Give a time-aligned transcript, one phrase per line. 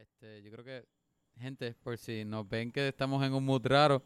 [0.00, 0.84] Este, yo creo que,
[1.38, 4.02] gente, por si nos ven que estamos en un mood raro,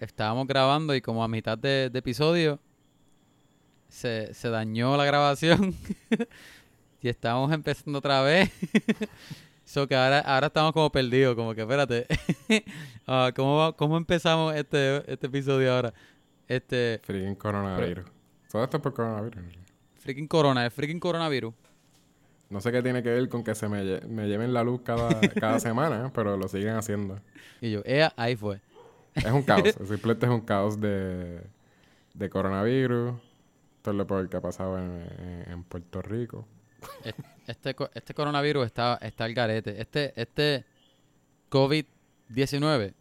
[0.00, 2.58] estábamos grabando y como a mitad de, de episodio
[3.86, 5.72] se, se dañó la grabación
[7.00, 8.50] y estamos empezando otra vez.
[9.64, 12.06] so que ahora, ahora estamos como perdidos, como que espérate.
[13.06, 15.92] Ah, ¿cómo, ¿Cómo empezamos este, este episodio ahora?
[16.48, 18.06] Este, Freaking coronavirus.
[18.50, 19.44] Todo esto es por coronavirus.
[19.98, 21.52] freaking corona, el freaking coronavirus.
[22.50, 24.82] No sé qué tiene que ver con que se me, lle- me lleven la luz
[24.84, 25.08] cada,
[25.40, 27.18] cada semana, pero lo siguen haciendo.
[27.60, 28.60] Y yo, ea, ahí fue.
[29.14, 29.62] Es un caos.
[29.88, 31.40] Simplemente es un caos de,
[32.14, 33.14] de coronavirus.
[33.82, 36.46] Todo lo peor que ha pasado en, en- en Puerto Rico.
[37.46, 39.80] Este, este coronavirus está, está al garete.
[39.80, 40.64] Este, este
[41.50, 42.92] COVID-19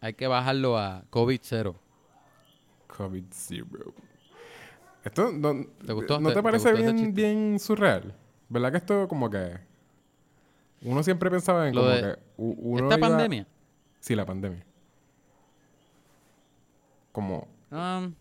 [0.00, 1.74] hay que bajarlo a COVID-0.
[2.88, 3.92] COVID-0.
[5.04, 6.20] Esto no, ¿Te gustó?
[6.20, 8.14] ¿no ¿Te- te, te parece bien, bien surreal?
[8.48, 9.58] ¿Verdad que esto como que...
[10.82, 12.18] Uno siempre pensaba en Lo como de- que...
[12.36, 13.46] Uno Esta iba- pandemia.
[14.00, 14.64] Sí, la pandemia.
[17.12, 17.46] Como...
[17.70, 18.12] um,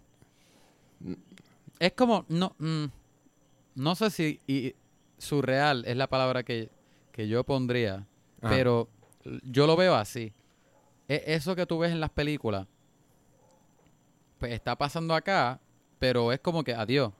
[1.79, 2.85] es como, no, mm,
[3.75, 4.75] no sé si y,
[5.17, 6.69] surreal es la palabra que,
[7.11, 7.95] que yo pondría,
[8.41, 8.55] Ajá.
[8.55, 8.87] pero
[9.43, 10.31] yo lo veo así.
[11.09, 12.67] E- eso que tú ves en las películas,
[14.39, 15.59] pues está pasando acá,
[15.99, 17.11] pero es como que adiós.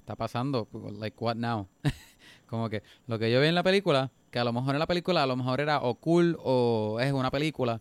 [0.00, 0.66] Está pasando,
[0.98, 1.68] like what now?
[2.48, 4.86] como que lo que yo vi en la película, que a lo mejor en la
[4.86, 7.80] película a lo mejor era o cool o es una película,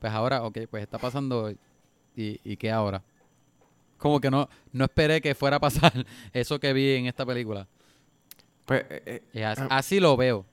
[0.00, 1.50] pues ahora, ok, pues está pasando
[2.16, 3.02] y, y qué ahora.
[3.98, 5.92] Como que no, no esperé que fuera a pasar
[6.32, 7.68] eso que vi en esta película.
[8.64, 9.66] Pues, eh, eh, Ah.
[9.70, 10.46] así lo veo.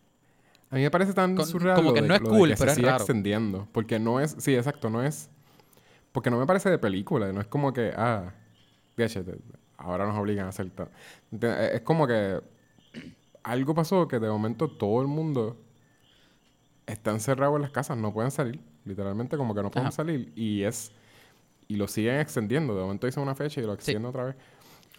[0.69, 2.81] a mí me parece tan Con- surreal como que de- no es cool, pero se
[2.81, 2.97] es raro.
[2.97, 3.67] extendiendo.
[3.71, 4.36] Porque no es...
[4.39, 4.89] Sí, exacto.
[4.89, 5.30] No es...
[6.11, 7.31] Porque no me parece de película.
[7.31, 7.94] No es como que...
[7.95, 8.33] Ah...
[9.88, 10.89] ahora nos obligan a hacer tal.
[11.31, 12.41] Ente- Es como que...
[13.43, 15.57] Algo pasó que de momento todo el mundo...
[16.85, 17.97] Está encerrado en las casas.
[17.97, 18.59] No pueden salir.
[18.85, 19.95] Literalmente como que no pueden Ajá.
[19.95, 20.31] salir.
[20.35, 20.91] Y es...
[21.67, 22.76] Y lo siguen extendiendo.
[22.76, 24.36] De momento dicen una fecha y lo extienden otra vez.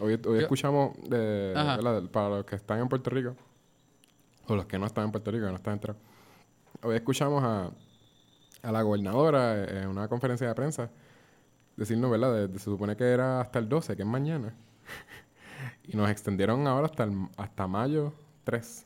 [0.01, 0.97] Hoy, hoy Yo- escuchamos
[2.13, 3.35] para los que están en Puerto Rico
[4.47, 6.01] o los que no están en Puerto Rico, que no están enterados.
[6.83, 7.71] Hoy escuchamos a,
[8.63, 10.91] a la gobernadora en una conferencia de prensa
[11.77, 12.33] decirnos, ¿verdad?
[12.35, 14.55] De- de- se supone que era hasta el 12, que es mañana.
[15.85, 18.13] Y nos extendieron ahora hasta, el- hasta mayo
[18.45, 18.85] 3.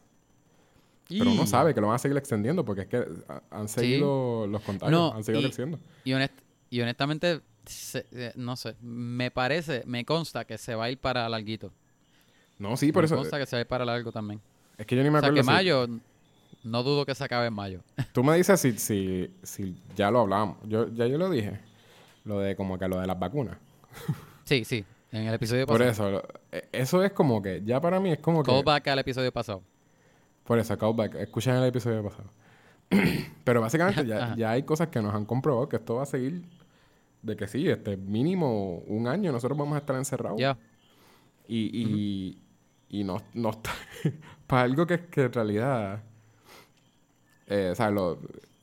[1.08, 3.04] Pero uno sabe que lo van a seguir extendiendo porque es que
[3.50, 5.78] han seguido los contagios, No, han seguido y- creciendo.
[6.04, 6.30] Y, honest-
[6.70, 10.98] y honestamente, se- eh, no sé, me parece, me consta que se va a ir
[10.98, 11.70] para larguito.
[12.58, 13.16] No, sí, por me eso.
[13.16, 14.41] consta que se va a ir para largo también.
[14.78, 15.34] Es que yo ni me O sea, acuerdo.
[15.36, 15.86] que si- mayo,
[16.64, 17.80] no dudo que se acabe en mayo.
[18.14, 20.56] Tú me dices si, si, si ya lo hablábamos.
[20.64, 21.60] Yo, ya yo lo dije.
[22.24, 23.58] Lo de como que lo de las vacunas.
[24.44, 26.08] sí, sí, en el episodio Por pasado.
[26.08, 28.50] eso, lo- eh, eso es como que, ya para mí es como que...
[28.50, 29.62] Callback al episodio pasado.
[30.44, 31.14] Por eso, callback.
[31.16, 32.30] Escuchen el episodio pasado.
[33.44, 36.42] Pero básicamente ya, ya hay cosas que nos han comprobado que esto va a seguir
[37.22, 40.40] de que sí, este mínimo un año nosotros vamos a estar encerrados.
[40.40, 40.58] Ya.
[41.46, 42.38] Y, y,
[42.88, 43.70] y no, no está...
[44.46, 46.02] para algo que, que en realidad...
[47.46, 48.18] Eh, o sea, lo,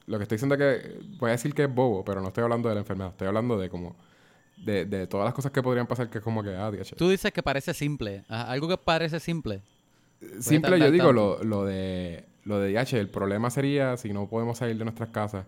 [0.08, 1.00] lo que estoy diciendo es que...
[1.20, 3.12] Voy a decir que es bobo, pero no estoy hablando de la enfermedad.
[3.12, 3.96] Estoy hablando de como...
[4.66, 6.54] De, de todas las cosas que podrían pasar que es como que...
[6.56, 6.72] Ah.
[6.98, 8.24] Tú dices que parece simple.
[8.28, 9.62] Ajá, Algo que parece simple.
[10.40, 12.98] Simple, tardar yo digo lo, lo de lo de DH.
[12.98, 15.46] El problema sería si no podemos salir de nuestras casas,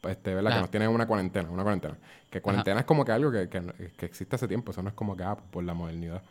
[0.00, 0.50] pues, este, ¿verdad?
[0.50, 0.60] Que Ajá.
[0.62, 1.96] nos tienen una cuarentena, una cuarentena.
[2.30, 3.62] Que cuarentena es como que algo que, que,
[3.96, 4.72] que existe hace tiempo.
[4.72, 6.22] Eso no es como que, ah, por la modernidad.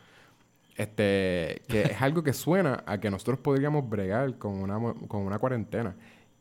[0.76, 5.38] Este, que es algo que suena a que nosotros podríamos bregar con una, con una
[5.38, 5.94] cuarentena.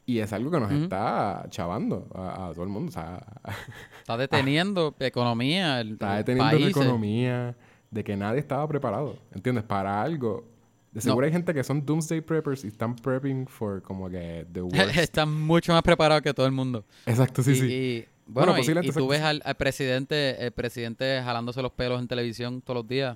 [0.09, 2.89] Y es algo que nos está chavando a, a todo el mundo.
[2.89, 3.21] O sea,
[4.01, 7.55] Está deteniendo economía, el, está deteniendo la economía
[7.91, 9.63] de que nadie estaba preparado, ¿entiendes?
[9.65, 10.45] Para algo.
[10.91, 11.25] De seguro No.
[11.27, 14.97] hay gente que son doomsday preppers y están prepping for como que the worst.
[14.97, 16.83] Están mucho más preparados que todo el mundo.
[17.05, 17.65] exacto, sí, y, sí.
[17.71, 22.07] y, Bueno, bueno, y- tú ves al, al presidente, el presidente jalándose los pelos en
[22.07, 23.15] televisión todos los días.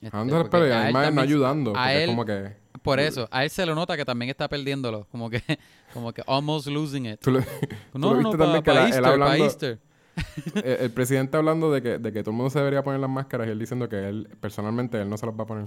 [0.00, 1.72] Este, Jalando los pelos y además no ayudando.
[1.76, 2.61] a él- como que...
[2.82, 5.42] Por eso, a él se lo nota que también está perdiéndolo, como que,
[5.94, 7.20] como que almost losing it.
[7.20, 7.40] Tú lo-
[7.94, 9.78] No, no, no, para Easter, pa' hablando- Easter.
[10.56, 13.08] el, el presidente hablando de que, de que todo el mundo se debería poner las
[13.08, 15.66] máscaras y él diciendo que él, personalmente, él no se las va a poner.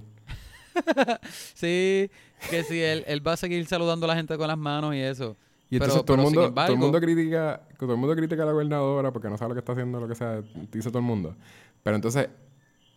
[1.54, 2.12] Sí,
[2.50, 5.00] que sí, él, él va a seguir saludando a la gente con las manos y
[5.00, 5.36] eso.
[5.70, 8.44] Y Pero- entonces todo, el pero mundo, todo el mundo critica, todo el mundo critica
[8.44, 10.42] a la gobernadora porque no sabe lo que está haciendo, lo que sea,
[10.72, 11.36] dice todo el mundo.
[11.82, 12.30] Pero entonces,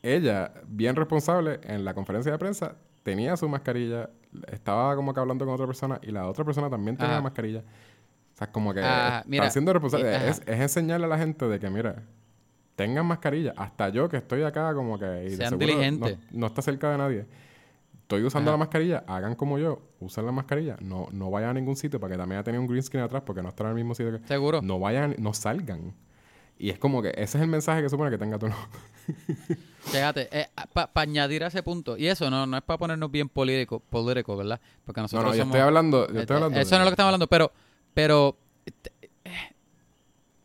[0.02, 2.76] ella, bien responsable, en la conferencia de prensa,
[3.10, 4.10] tenía su mascarilla,
[4.52, 7.22] estaba como que hablando con otra persona y la otra persona también tenía Ajá.
[7.22, 7.60] mascarilla.
[7.60, 10.12] O sea, como que Ajá, están mira, siendo responsables.
[10.12, 10.28] y- ajá.
[10.28, 12.02] es, es enseñarle a la gente de que, mira,
[12.76, 13.54] tengan mascarilla.
[13.56, 15.26] Hasta yo que estoy acá como que...
[15.26, 16.18] y Sean diligentes.
[16.30, 17.26] No, no está cerca de nadie.
[18.02, 18.56] estoy usando Ajá.
[18.58, 22.12] la mascarilla, hagan como yo, usen la mascarilla, no, no vayan a ningún sitio, para
[22.12, 24.26] que también tenía un green screen atrás, porque no están en el mismo sitio que...
[24.28, 24.60] Seguro.
[24.62, 25.94] No vayan, no salgan.
[26.58, 28.48] Y es como que ese es el mensaje que supone que tenga tu...
[29.80, 33.28] Fíjate, eh, para añadir a ese punto, y eso no, no es para ponernos bien
[33.28, 34.60] político, político, ¿verdad?
[34.84, 35.54] Porque No, nosotros no, yo somos...
[35.54, 36.12] estoy hablando...
[36.12, 37.52] Yo estoy eh, hablando Eso no es lo que estamos hablando, pero,
[37.94, 38.36] pero
[39.24, 39.30] eh,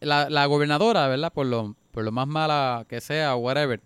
[0.02, 1.34] la, la gobernadora, ¿verdad?
[1.34, 3.82] Por lo, por lo más mala que sea, whatever.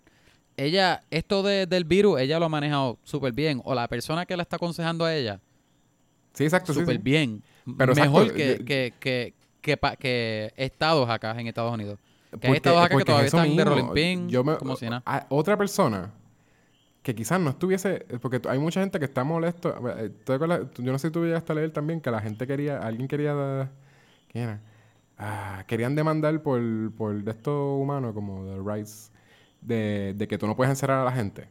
[0.57, 3.61] Ella, esto de- del virus, ella lo ha manejado súper bien.
[3.63, 5.39] O la persona que la está aconsejando a ella,
[6.33, 7.01] Sí, exacto, sí, súper sí.
[7.01, 7.41] bien.
[7.77, 11.99] Pero Mejor exacto, que, yo- que, que, que, pa- que estados acá en Estados Unidos.
[12.39, 13.63] Que hay estados acá que todavía están de mismo.
[13.71, 15.01] rolling pin, Yo me- como si nada.
[15.05, 16.11] a- otra persona
[17.01, 18.05] que quizás no estuviese...
[18.21, 19.73] Porque hay mucha gente que está molesto.
[19.97, 20.11] eh,
[20.77, 22.79] Yo no sé si tú llegaste a leer también que la gente quería...
[22.79, 23.71] Alguien quería...
[24.29, 24.61] ¿Quién era?
[25.17, 26.61] Ah, querían demandar por,
[26.97, 29.11] por esto humano, como de rights,
[29.61, 31.47] de, de que tú no puedes encerrar a la gente.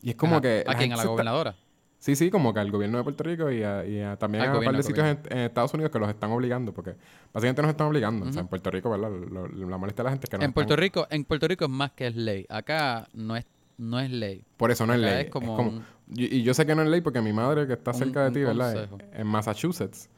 [0.00, 0.42] Y es como Ajá.
[0.42, 0.64] que...
[0.66, 0.92] ¿A quién?
[0.92, 1.56] ¿A la está- gobernadora?
[2.00, 4.50] Sí, sí, como que al gobierno de Puerto Rico y, a, y a- también Al
[4.56, 6.94] a un par de sitios en, en Estados Unidos que los están obligando, porque
[7.32, 8.26] básicamente nos están obligando.
[8.26, 9.10] O sea, en Puerto Rico, ¿verdad?
[9.10, 11.46] Lo- lo- la molestia de la gente es que no En Puerto Rico, en Puerto
[11.46, 12.46] Rico es más que es ley.
[12.48, 13.44] Acá no es,
[13.76, 14.42] no es ley.
[14.56, 15.24] Por eso no es ley.
[15.26, 15.84] es como como- un-
[16.16, 18.24] y, y yo sé que no es ley porque mi madre, que está Un- cerca
[18.24, 18.88] de ti, ¿verdad?
[19.12, 20.08] En Massachusetts,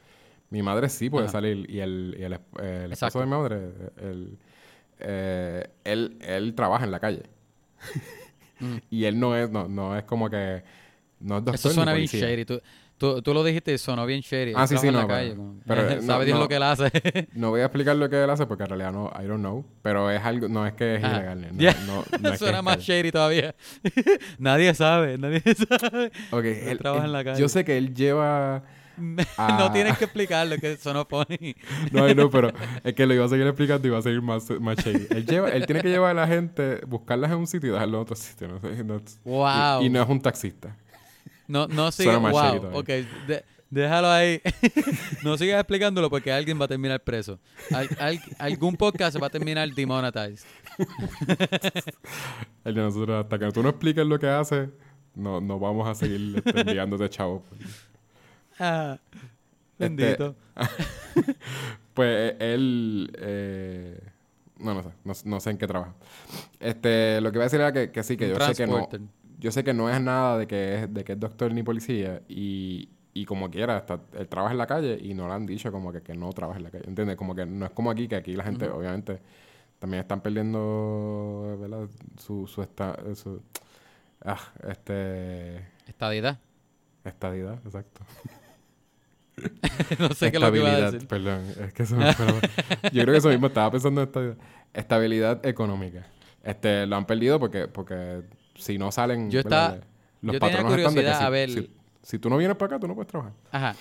[0.51, 1.33] mi madre sí puede Ajá.
[1.33, 1.69] salir.
[1.69, 3.57] Y el, y el, es- eh, el esposo de mi madre,
[3.97, 4.37] el,
[4.99, 7.23] eh, él, él trabaja en la calle.
[8.61, 8.77] Mm.
[8.89, 10.63] Y él no es, no, no es como que...
[11.23, 12.45] No es doctor Eso ni suena bien shady.
[12.45, 12.61] Tú,
[12.97, 14.53] tú, tú lo dijiste y sonó bien shady.
[14.55, 16.43] Ah, Él sí, sí, en no, la pero- calle, como- pero, Sabe no, Dios no.
[16.43, 16.91] lo que él hace.
[17.33, 19.65] No voy a explicar lo que él hace porque en realidad no, I don't know.
[19.81, 21.15] Pero es algo, no es que es Ajá.
[21.17, 21.47] ilegal.
[21.53, 23.55] No, no, no suena más shady todavía.
[24.37, 26.11] nadie sabe, nadie sabe.
[26.31, 27.39] Ok, Él él- trabaja él- en la calle.
[27.39, 28.63] Yo sé que él lleva...
[29.39, 29.57] Ah.
[29.59, 31.55] no tienes que explicarlo, que sonó funny.
[31.91, 32.51] No, know, pero
[32.83, 35.07] es que lo iba a seguir explicando y iba a seguir más, más shady.
[35.09, 37.95] Él, lleva, él tiene que llevar a la gente, buscarlas en un sitio y dejarlas
[37.95, 38.47] en otro sitio.
[38.49, 39.81] No sé, no- Wow.
[39.81, 40.77] y, y no es un taxista.
[41.47, 42.77] No, no shady Wow.
[42.79, 42.87] Ok,
[43.27, 44.41] de- déjalo ahí.
[45.23, 47.39] no sigas explicándolo porque alguien va a terminar preso.
[47.71, 50.45] Al- al- algún podcast va a terminar demonetized.
[52.63, 54.69] El de nosotros, hasta que tú no expliques lo que hace,
[55.15, 57.41] no, no vamos a seguir este, enviándote chavos.
[58.59, 58.97] Ah,
[59.77, 60.35] Este, bendito.
[61.93, 63.11] Pues eh, él.
[63.19, 63.99] eh,
[64.59, 64.89] no, no sé.
[65.03, 65.93] No, no sé en qué trabaja.
[66.59, 68.67] Este, lo que iba a decir era que, que sí, que Un yo sé que
[68.67, 68.87] no.
[69.43, 72.21] Yo sé que no es nada de que es, de que es doctor ni policía.
[72.29, 75.69] Y, y como quiera, hasta él trabaja en la calle y no le han dicho
[75.69, 76.85] como que, que no trabaja en la calle.
[76.87, 77.17] ¿Entiendes?
[77.17, 79.19] Como que no es como aquí, que aquí la gente, obviamente,
[79.79, 81.89] también están perdiendo, ¿verdad?
[82.17, 83.41] Su, su, esta, su
[84.23, 85.57] ah, este,
[85.87, 86.39] Estadidad.
[87.03, 88.01] estadidad, exacto.
[89.99, 91.07] no sé qué es lo que iba a Estabilidad, decir.
[91.09, 92.27] Perdón, es que eso me fue
[92.93, 94.37] Yo creo que eso mismo estaba pensando en esta
[94.73, 96.07] estabilidad económica.
[96.43, 98.23] Este, lo han perdido porque, porque
[98.55, 99.29] si no salen.
[99.31, 99.77] Yo estaba-
[100.21, 101.69] Los yo tenía curiosidad si, a ver- Si,
[102.01, 103.33] si tú no vienes para acá, tú no puedes trabajar.
[103.51, 103.75] Ajá.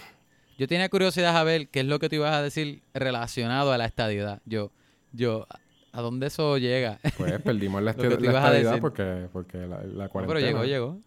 [0.59, 3.79] Yo tenía curiosidad a ver qué es lo que tú ibas a decir relacionado a
[3.79, 4.41] la estadidad.
[4.45, 4.71] Yo,
[5.13, 5.47] yo,
[5.93, 6.99] ¿a dónde eso llega?
[7.17, 8.81] Pues perdimos la, tú la decir.
[8.81, 10.27] porque, porque la, la No, cuarentena.
[10.27, 10.99] pero llegó, llegó.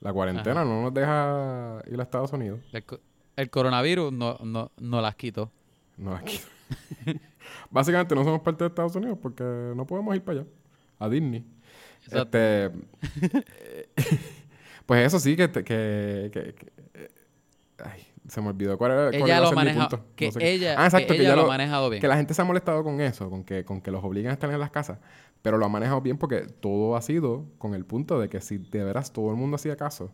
[0.00, 2.60] La cuarentena no nos deja ir a Estados Unidos.
[2.72, 2.84] El,
[3.36, 5.50] el coronavirus no, no, no las quitó.
[5.96, 6.38] No aquí.
[7.70, 10.48] Básicamente no somos parte de Estados Unidos porque no podemos ir para allá.
[10.98, 11.44] A Disney.
[12.10, 13.88] Este, eh,
[14.86, 15.50] pues eso sí que...
[15.50, 17.08] que, que- que- eh,
[17.84, 20.04] ay, se me olvidó cuál era, cuál Ella lo maneja, punto.
[20.16, 20.52] que No sé qué.
[20.52, 22.00] ella, Ah, exacto, que ella lo ha manejado bien.
[22.00, 24.34] Que la gente se ha molestado con eso, con que, con que los obligan a
[24.34, 24.98] estar en las casas.
[25.42, 28.58] Pero lo ha manejado bien porque todo ha sido con el punto de que si
[28.58, 30.10] de veras todo el mundo hacía caso,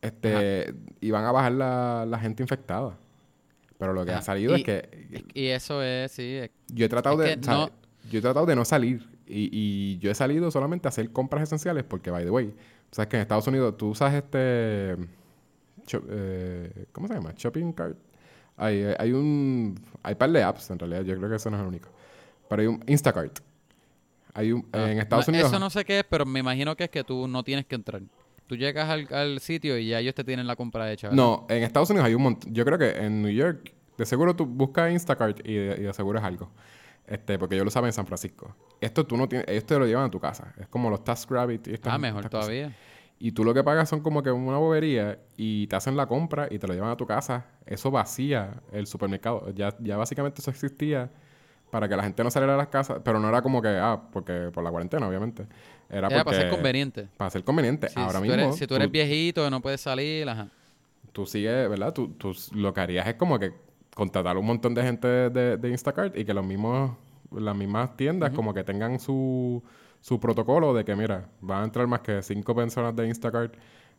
[0.00, 2.96] este, iban a bajar la, la gente infectada.
[3.78, 6.88] Pero lo que ha salido Y- es que Y eso es, sí, es- yo he
[6.88, 7.70] tratado de, no-
[8.10, 11.44] yo he tratado de no salir y, y yo he salido solamente a hacer compras
[11.44, 12.54] esenciales porque, by the way,
[12.90, 14.96] sabes que en Estados Unidos tú usas este,
[16.08, 17.32] eh, ¿cómo se llama?
[17.36, 17.96] Shopping cart.
[18.56, 21.62] Hay, hay un, hay par de apps en realidad, yo creo que eso no es
[21.62, 21.88] el único.
[22.48, 23.40] Pero hay un Instacart.
[24.34, 25.50] Hay un, ah, en Estados no, Unidos.
[25.50, 27.74] Eso no sé qué es, pero me imagino que es que tú no tienes que
[27.74, 28.02] entrar.
[28.46, 31.08] Tú llegas al, al sitio y ya ellos te tienen la compra hecha.
[31.08, 31.22] ¿verdad?
[31.22, 32.52] No, en Estados Unidos hay un montón.
[32.52, 35.92] Yo creo que en New York, de seguro tú buscas Instacart y de, y de
[35.94, 36.50] seguro es algo.
[37.06, 38.54] Este, porque yo lo sabía en San Francisco.
[38.80, 40.54] Esto tú no tienes, ellos te lo llevan a tu casa.
[40.58, 42.46] Es como los TaskRabbit y estas Ah, mejor estas cosas.
[42.46, 42.76] todavía.
[43.18, 46.48] Y tú lo que pagas son como que una bobería y te hacen la compra
[46.50, 47.46] y te lo llevan a tu casa.
[47.66, 49.50] Eso vacía el supermercado.
[49.54, 51.10] Ya, ya básicamente eso existía
[51.70, 54.00] para que la gente no saliera a las casas, pero no era como que, ah,
[54.12, 55.46] porque por la cuarentena, obviamente.
[55.88, 57.08] Era, Era porque, para ser conveniente.
[57.16, 57.88] Para ser conveniente.
[57.88, 58.34] Sí, Ahora si, mismo.
[58.36, 60.48] tú eres, si tú eres viejito, no puedes salir, ajá.
[61.12, 61.92] tú sigues, ¿verdad?
[61.92, 63.52] Tú, tú lo que harías es como que
[63.94, 66.96] contratar un montón de gente de, de Instacart y que los mismos,
[67.30, 69.62] las mismas tiendas como que tengan su,
[70.00, 73.54] su protocolo de que, mira, van a entrar más que cinco personas de Instacart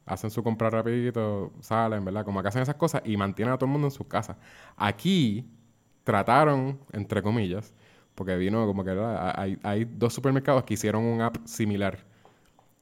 [0.06, 2.26] hacen su compra rapidito, salen, ¿verdad?
[2.26, 4.38] Como que hacen esas cosas y mantienen a todo el mundo en sus casas.
[4.76, 5.50] Aquí
[6.04, 7.74] trataron, entre comillas,
[8.16, 9.34] porque vino como que ¿verdad?
[9.36, 12.00] hay, hay dos supermercados que hicieron un app similar.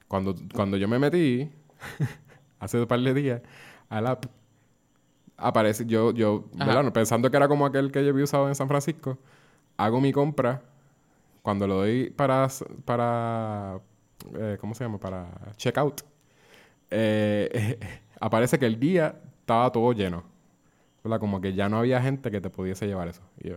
[0.08, 1.50] Cuando, cuando yo me metí,
[2.60, 3.42] hace un par de días,
[3.90, 4.26] al app,
[5.42, 6.46] aparece, yo, yo.
[6.54, 6.92] ¿verdad?
[6.94, 9.18] Pensando que era como aquel que yo había usado en San Francisco,
[9.78, 10.62] hago mi compra,
[11.42, 12.48] cuando lo doy para,
[12.86, 13.80] para
[14.36, 15.00] eh, ¿cómo se llama?
[15.00, 16.02] Para checkout,
[16.90, 17.80] eh,
[18.20, 20.24] aparece que el día estaba todo lleno.
[21.04, 21.20] ¿verdad?
[21.20, 23.22] Como que ya no había gente que te pudiese llevar eso.
[23.42, 23.56] Y yo,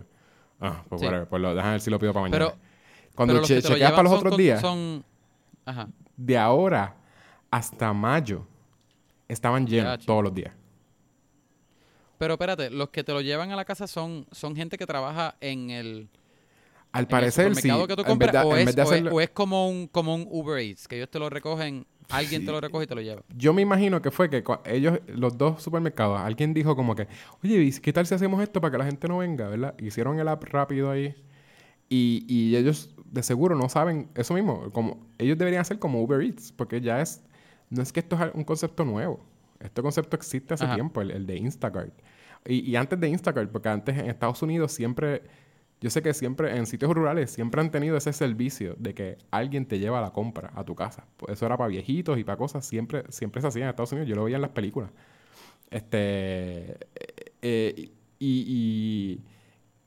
[0.59, 1.05] ah, pues Sí.
[1.05, 2.45] whatever, pues lo, déjame ver si lo pido para mañana.
[2.47, 2.59] Pero,
[3.13, 5.03] Cuando che- lo chequeas para los otros con- días, Son...
[5.63, 5.87] Ajá.
[6.17, 6.95] de ahora
[7.51, 8.47] hasta mayo,
[9.27, 10.53] estaban llenos Ya, todos los días.
[12.17, 15.35] Pero espérate, los que te lo llevan a la casa son, son gente que trabaja
[15.41, 16.09] en el,
[16.91, 17.69] Al en el parecer, sí.
[17.87, 18.75] que tú compras o, es,
[19.11, 22.61] o como un, como un Uber Eats, que ellos te lo recogen, alguien te lo
[22.61, 23.23] recoge y te lo lleva.
[23.35, 27.07] Yo me imagino que fue que ellos, los dos supermercados, alguien dijo como que,
[27.43, 29.75] oye, ¿y ¿qué tal si hacemos esto para que la gente no venga, verdad?
[29.79, 31.15] Hicieron el app rápido ahí.
[31.87, 34.71] Y, y ellos de seguro no saben eso mismo.
[34.71, 37.23] Como, ellos deberían hacer como Uber Eats, porque ya es,
[37.69, 39.19] no es que esto es un concepto nuevo.
[39.59, 40.75] Este concepto existe hace Ajá.
[40.75, 41.93] tiempo, el, el de Instacart.
[42.45, 45.23] Y, y antes de Instacart, porque antes en Estados Unidos siempre,
[45.81, 49.65] yo sé que siempre en sitios rurales siempre han tenido ese servicio de que alguien
[49.65, 51.05] te lleva la compra a tu casa.
[51.17, 54.09] Pues eso era para viejitos y para cosas, siempre, siempre se hacía en Estados Unidos.
[54.09, 54.91] Yo lo veía en las películas.
[55.71, 56.77] Este, eh,
[57.41, 59.21] eh, y, y,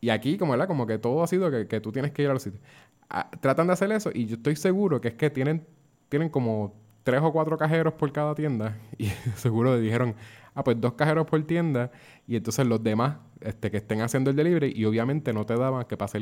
[0.01, 0.67] y aquí, como, ¿verdad?
[0.67, 2.63] como que todo ha sido que, que tú tienes que ir a los sitios.
[3.09, 5.67] Ah, tratan de hacer eso y yo estoy seguro que es que tienen,
[6.09, 6.75] tienen como
[7.09, 10.15] tres o cuatro cajeros por cada tienda y seguro le dijeron,
[10.55, 11.91] ah, pues dos cajeros por tienda
[12.27, 15.87] y entonces los demás este, que estén haciendo el delivery y obviamente no te daban
[15.87, 16.21] que pasar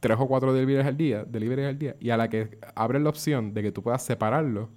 [0.00, 3.10] tres o cuatro deliveries al día, deliveries al día y a la que abren la
[3.10, 4.70] opción de que tú puedas separarlo,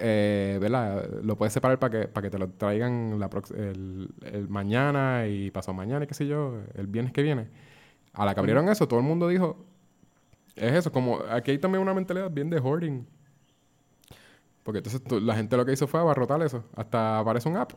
[0.00, 1.08] eh, ¿verdad?
[1.22, 5.52] Lo puedes separar para que, para que te lo traigan la el, el mañana y
[5.52, 7.46] pasado mañana y qué sé yo, el viernes que viene.
[8.12, 9.56] A la que abrieron eso, todo el mundo dijo,
[10.56, 13.06] es eso, como aquí hay también una mentalidad bien de hoarding.
[14.66, 16.64] Porque entonces tú- la gente lo que hizo fue abarrotar eso.
[16.74, 17.72] Hasta aparece un app,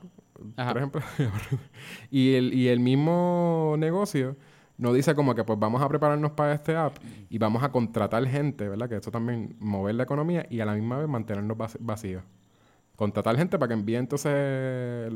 [0.57, 0.69] Ajá.
[0.69, 1.01] por ejemplo.
[2.09, 4.35] y, el, y el mismo negocio
[4.79, 6.97] no dice como que pues vamos a prepararnos para este app
[7.29, 8.89] y vamos a contratar gente, ¿verdad?
[8.89, 12.23] Que eso también mover la economía y a la misma vez mantenernos vac- vacíos.
[12.95, 15.13] Contratar gente para que envíe entonces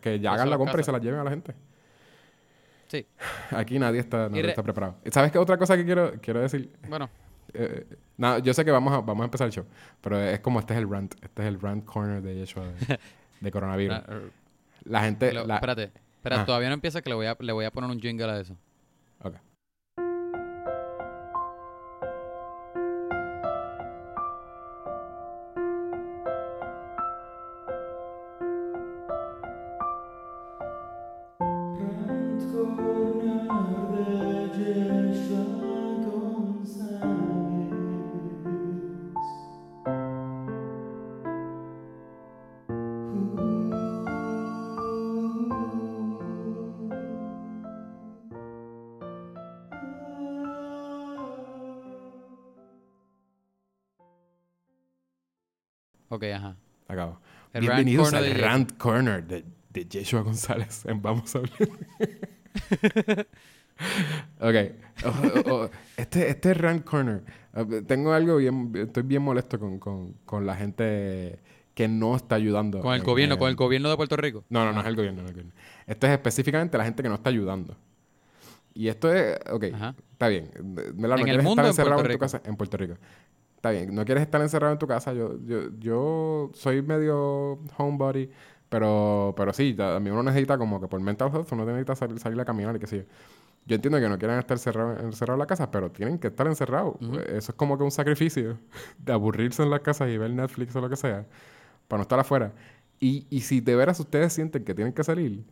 [0.00, 1.52] que ya hagan la compra y se la lleven a la gente.
[2.86, 3.04] Sí.
[3.50, 4.94] Aquí nadie está, nadie está preparado.
[5.10, 6.72] ¿Sabes qué otra cosa que quiero, quiero decir?
[6.88, 7.10] Bueno,
[7.58, 7.86] Eh,
[8.18, 9.64] nada, yo sé que vamos a, vamos a empezar el show,
[10.00, 12.98] pero es como este es el rant, este es el rant corner de Yeshua de,
[13.40, 13.96] de coronavirus.
[14.08, 14.18] ah,
[14.84, 15.84] La gente, lo- la- espérate,
[16.16, 16.46] espérate, Ah.
[16.46, 18.56] todavía no empieza que le voy a, le voy a poner un jingle a eso.
[19.22, 19.34] Ok,
[57.56, 61.52] El Bienvenidos al de rant corner de, de Yeshua González en Vamos a hablar.
[64.40, 64.54] ok.
[65.04, 65.12] Oh,
[65.46, 65.70] oh, oh.
[65.96, 67.22] Este, este rant corner.
[67.54, 71.38] eh, tengo algo bien, estoy bien molesto con, con, con la gente
[71.74, 72.80] que no está ayudando.
[72.80, 74.44] Con el en- gobierno, en- con el gobierno de Puerto Rico.
[74.48, 75.60] No, no, no es el gobierno, no es el gobierno.
[75.86, 77.76] Esto es específicamente la gente que no está ayudando.
[78.74, 79.94] Y esto es, ok, Ajá.
[80.12, 80.50] está bien.
[80.94, 81.16] ¿verdad?
[81.16, 82.94] No ¿En el mundo en encerrado Puerto en tu casa en Puerto Rico.
[83.66, 85.12] Está bien, no quieres estar encerrado en tu casa.
[85.12, 88.30] Yo, yo, yo soy medio homebody,
[88.68, 92.40] pero, pero sí, también uno necesita como que por mental health uno necesita salir, salir
[92.40, 93.04] a caminar y qué sé yo.
[93.66, 96.46] Yo entiendo que no quieren estar cerrados encerrados en la casa, pero tienen que estar
[96.46, 96.94] encerrados.
[97.26, 98.56] Eso es como que un sacrificio
[98.98, 101.26] de aburrirse en la casa y ver Netflix o lo que sea,
[101.88, 102.52] para no estar afuera.
[103.00, 105.44] Y, y si de veras ustedes sienten que tienen que salir,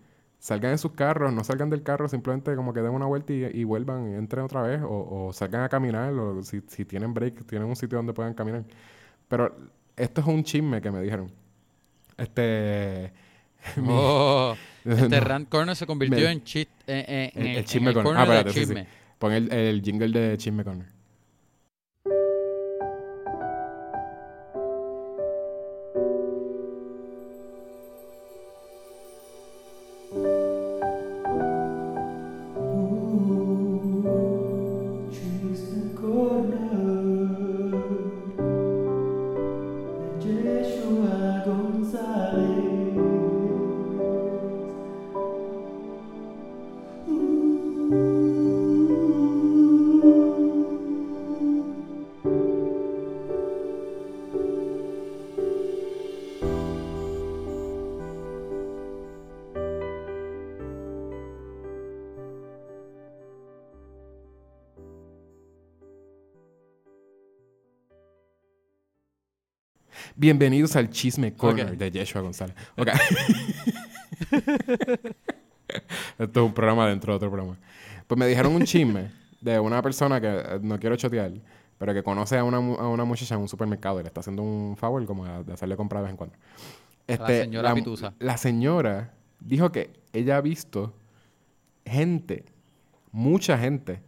[0.45, 3.45] salgan en sus carros, no salgan del carro, simplemente como que den una vuelta y,
[3.47, 7.15] y vuelvan, y entren otra vez, o, o salgan a caminar, o si, si tienen
[7.15, 8.63] break, tienen un sitio donde puedan caminar.
[9.27, 9.57] Pero
[9.97, 11.33] esto es un chisme que me dijeron.
[12.19, 13.11] Este.
[13.77, 17.57] mi- Oh, este no, rant corner se convirtió Me- en, chis- en, en- el, el
[17.59, 18.17] en chisme el corner.
[18.17, 18.75] Ah, espérate, sí, sí.
[19.19, 20.89] Pon el, el jingle de Chisme Corner.
[70.25, 71.73] Bienvenidos al Chisme Corner Ok.
[71.73, 72.57] de Yeshua González.
[72.79, 72.89] Ok.
[76.19, 77.59] Esto es un programa dentro de otro programa.
[78.07, 79.11] Pues me dijeron un chisme
[79.43, 81.31] de una persona que eh, no quiero chotear,
[81.77, 84.43] pero que conoce a una, a una muchacha en un supermercado y le está haciendo
[84.43, 86.37] un favor como de hacerle comprar de vez en cuando.
[87.07, 88.15] Este, señora Pitusa.
[88.19, 90.95] la señora dijo que ella ha visto
[91.85, 92.47] gente,
[93.13, 94.01] mucha gente,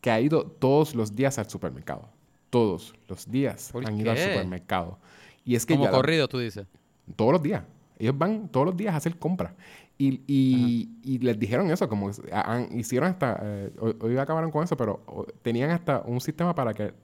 [0.00, 2.08] que ha ido todos los días al supermercado.
[2.50, 4.32] Todos los días ¿Por han ido al qué?
[4.32, 4.98] supermercado.
[5.44, 6.66] Y es que Como ya la- corrido, tú dices.
[7.16, 7.62] todos los días.
[7.98, 9.52] Ellos van todos los días a hacer compras.
[9.98, 12.10] Y, y, y les dijeron eso, como
[12.74, 16.72] hicieron hasta, eh, hoy, hoy acabaron con eso, pero o- tenían hasta un sistema para
[16.72, 16.94] que,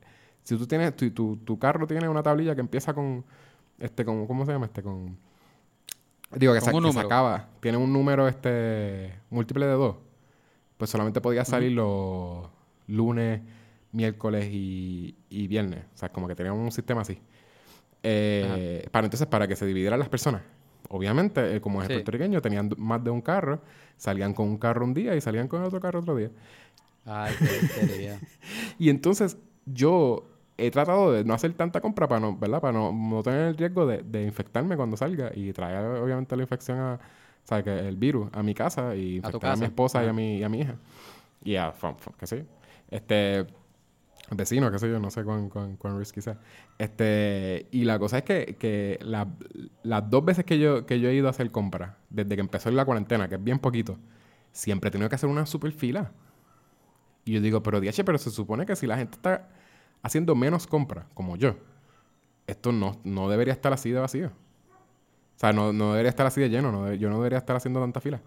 [0.43, 3.23] si tú tienes, tu, tu, tu carro tiene una tablilla que empieza con,
[3.79, 4.65] este, con, ¿cómo se llama?
[4.67, 5.19] Este, con,
[6.35, 9.97] digo, que, un que se acaba, tiene un número, este, múltiple de dos,
[10.79, 12.49] pues solamente podía salir los
[12.87, 13.43] lunes,
[13.93, 15.85] miércoles y, y viernes.
[15.95, 17.19] O sea, como que tenían un sistema así.
[18.03, 20.43] Eh, para entonces, para que se dividieran las personas.
[20.89, 21.95] Obviamente, eh, como es Sí.
[21.95, 23.61] puertorriqueño, tenían más de un carro,
[23.97, 26.31] salían con un carro un día y salían con otro carro otro día.
[27.05, 28.15] Ay, qué.
[28.79, 32.61] Y entonces, yo he tratado de no hacer tanta compra para no, ¿verdad?
[32.61, 36.43] Para no, no tener el riesgo de, de infectarme cuando salga y traer, obviamente, la
[36.43, 37.01] infección a,
[37.47, 39.65] sea, que el virus a mi casa y A infectar a, mi casa.
[39.67, 40.75] esposa y a mi, y a mi hija.
[41.45, 41.73] Y a,
[42.23, 42.45] sé yo.
[42.91, 43.47] Este,
[44.31, 46.39] vecino, qué sé yo, no sé cuán, cuán, cuán risky sea.
[46.79, 49.29] Este, y la cosa es que, que la-
[49.83, 52.71] las dos veces que yo, que yo he ido a hacer compras, desde que empezó
[52.71, 53.99] la cuarentena, que es bien poquito,
[54.53, 56.13] siempre he tenido que hacer una super fila.
[57.25, 59.49] Y yo digo, pero DH, pero se supone que si la gente está
[60.03, 61.57] haciendo menos compras, como yo,
[62.47, 64.29] esto no, no debería estar así de vacío.
[64.29, 66.93] O sea, no, no debería estar así de lleno.
[66.95, 68.21] yo no debería estar haciendo tanta fila.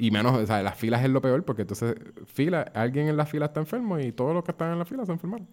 [0.00, 3.26] Y menos, o sea, las filas es lo peor, porque entonces, fila, alguien en la
[3.26, 5.48] fila está enfermo y todos los que están en la fila se enfermaron.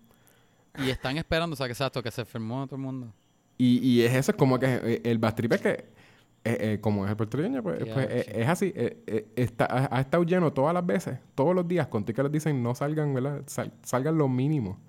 [0.78, 3.12] Y están esperando, o sea, que exacto, que se enfermó todo el mundo.
[3.58, 5.86] Y, y es eso, es como que eh, el bastrip es que, eh,
[6.44, 8.32] eh, como es el puertorriqueño, pues, pues, sí.
[8.36, 8.72] es así.
[8.76, 12.32] eh, está, ha, ha estado lleno todas las veces, todos los días, contigo que les
[12.34, 13.42] dicen no salgan, ¿verdad?
[13.48, 14.80] Sal- salgan lo mínimo.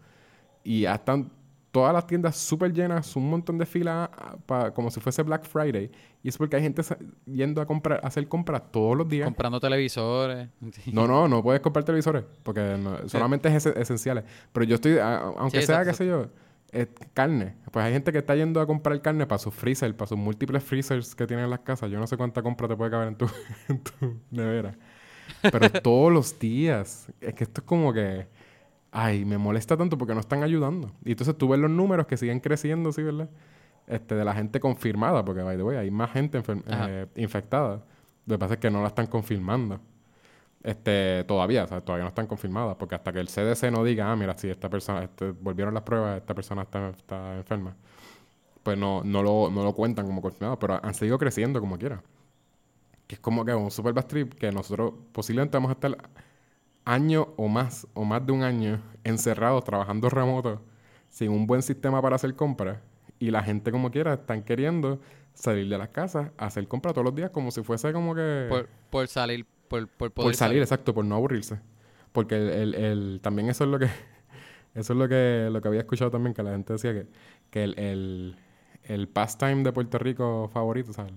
[0.65, 1.31] Y ya están
[1.77, 4.09] todas las tiendas súper llenas, un montón de filas
[4.49, 5.91] ah, como si fuese Black Friday.
[6.23, 6.81] Y es porque hay gente
[7.27, 9.27] yendo a comprar, a hacer compras todos los días.
[9.27, 10.49] Comprando televisores.
[10.91, 14.25] No, no, no puedes comprar televisores porque no- solamente es ese- esenciales.
[14.55, 16.29] Pero yo estoy, a- aunque Sí, sea, qué sé yo,
[16.73, 17.57] eh, carne.
[17.71, 20.65] Pues hay gente que está yendo a comprar carne para sus freezer, para sus múltiples
[20.65, 21.91] freezers que tienen en las casas.
[21.91, 23.27] Yo no sé cuánta compra te puede caber en tu,
[23.69, 24.75] en tu nevera.
[25.43, 27.09] Pero todos los días.
[27.21, 28.29] Es que esto es como que...
[28.99, 30.91] Ay, me molesta tanto porque no están ayudando.
[31.05, 33.29] Y entonces tú ves los números que siguen creciendo, ¿sí, verdad?
[33.87, 37.85] Este, de la gente confirmada, porque, by the way, hay más gente eh, infectada.
[38.25, 39.79] Lo que pasa es que no la están confirmando.
[40.63, 44.11] Este, todavía, o sea, todavía no están confirmadas, porque hasta que el CDC no diga,
[44.11, 47.77] ah, mira, si esta persona, este, volvieron las pruebas, esta persona está, está enferma,
[48.63, 52.03] pues no, no, lo, no lo cuentan como confirmado, pero han seguido creciendo como quiera.
[53.07, 55.97] Que es como que un super bad trip que nosotros posiblemente vamos a estar
[56.87, 60.63] año o más, o más de un año, encerrados, trabajando remoto,
[61.11, 62.79] sin un buen sistema para hacer compras,
[63.19, 65.01] y la gente como quiera están queriendo
[65.35, 68.47] salir de las casas, hacer compras todos los días, como si fuese como que...
[68.49, 71.61] Por, por salir, por, por poder Por salir, exacto, por no aburrirse.
[72.13, 73.87] Porque el, el- el- también eso es lo que
[74.75, 77.07] eso es lo que lo que había escuchado también, que la gente decía que,
[77.51, 78.37] que el, el,
[78.85, 81.13] el pastime de Puerto Rico favorito, ¿sabes?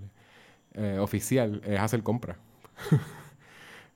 [0.73, 2.37] Eh, oficial, es hacer compras.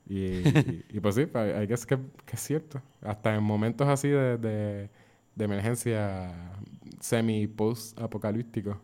[0.08, 2.80] y, y, y pues sí, hay hay que es que, que es cierto.
[3.02, 4.90] Hasta en momentos así de, de,
[5.34, 6.52] de emergencia
[7.00, 8.78] semi-post apocalíptico.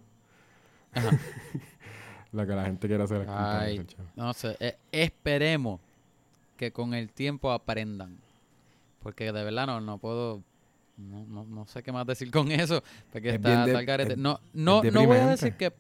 [0.93, 1.11] Ajá.
[2.33, 3.27] lo que la gente quiere hacer.
[3.29, 3.85] Ay,
[4.17, 4.57] no sé.
[4.61, 5.81] eh, esperemos
[6.57, 8.19] que con el tiempo aprendan.
[9.03, 10.43] Porque de verdad no, no puedo.
[10.97, 12.83] No, no, no sé qué más decir con eso.
[13.13, 15.73] Porque Es está, de- está es- No, no, es no voy a decir que.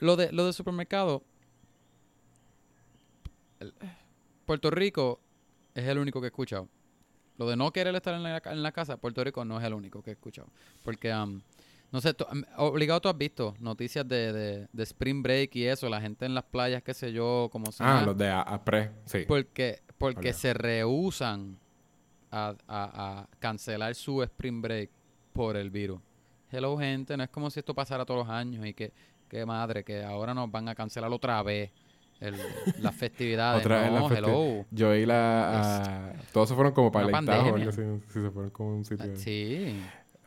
[0.00, 1.22] Lo de, lo de supermercado.
[3.60, 3.74] el-
[4.46, 5.20] Puerto Rico
[5.74, 6.68] es el único que he escuchado.
[7.38, 9.74] Lo de no querer estar en la, en la casa, Puerto Rico no es el
[9.74, 10.48] único que he escuchado.
[10.84, 11.42] Porque, am,
[11.90, 15.64] no sé, tú- am, obligado tú has visto noticias de, de, de Spring Break y
[15.66, 18.90] eso, la gente en las playas, qué sé yo, como Ah, nada, los de APRE,
[19.06, 19.24] sí.
[19.26, 21.58] porque, porque se rehusan
[22.30, 24.90] a, a- a cancelar su Spring Break
[25.32, 26.00] por el virus.
[26.50, 28.92] Hello, gente, no es como si esto pasara todos los años y que,
[29.28, 31.70] que madre, que ahora nos van a cancelar otra vez
[32.22, 33.60] el- las festividades.
[33.64, 34.66] Otra vez no, las festi- hello.
[34.70, 36.10] Yo oí la...
[36.10, 37.68] a- todos se fueron como para el Itajo o algo pandemia.
[37.98, 38.04] así.
[38.12, 39.10] Sí, se fueron como un sitio.
[39.12, 39.80] Ah, Sí,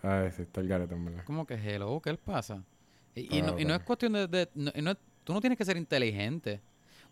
[0.04, 1.24] Ay, sí, está el garete, en verdad.
[1.26, 2.64] como que hello, ¿qué les pasa?
[3.16, 4.28] Y, y Ah, no, y no es cuestión de...
[4.28, 6.62] de- no- y no es- tú no tienes que ser inteligente.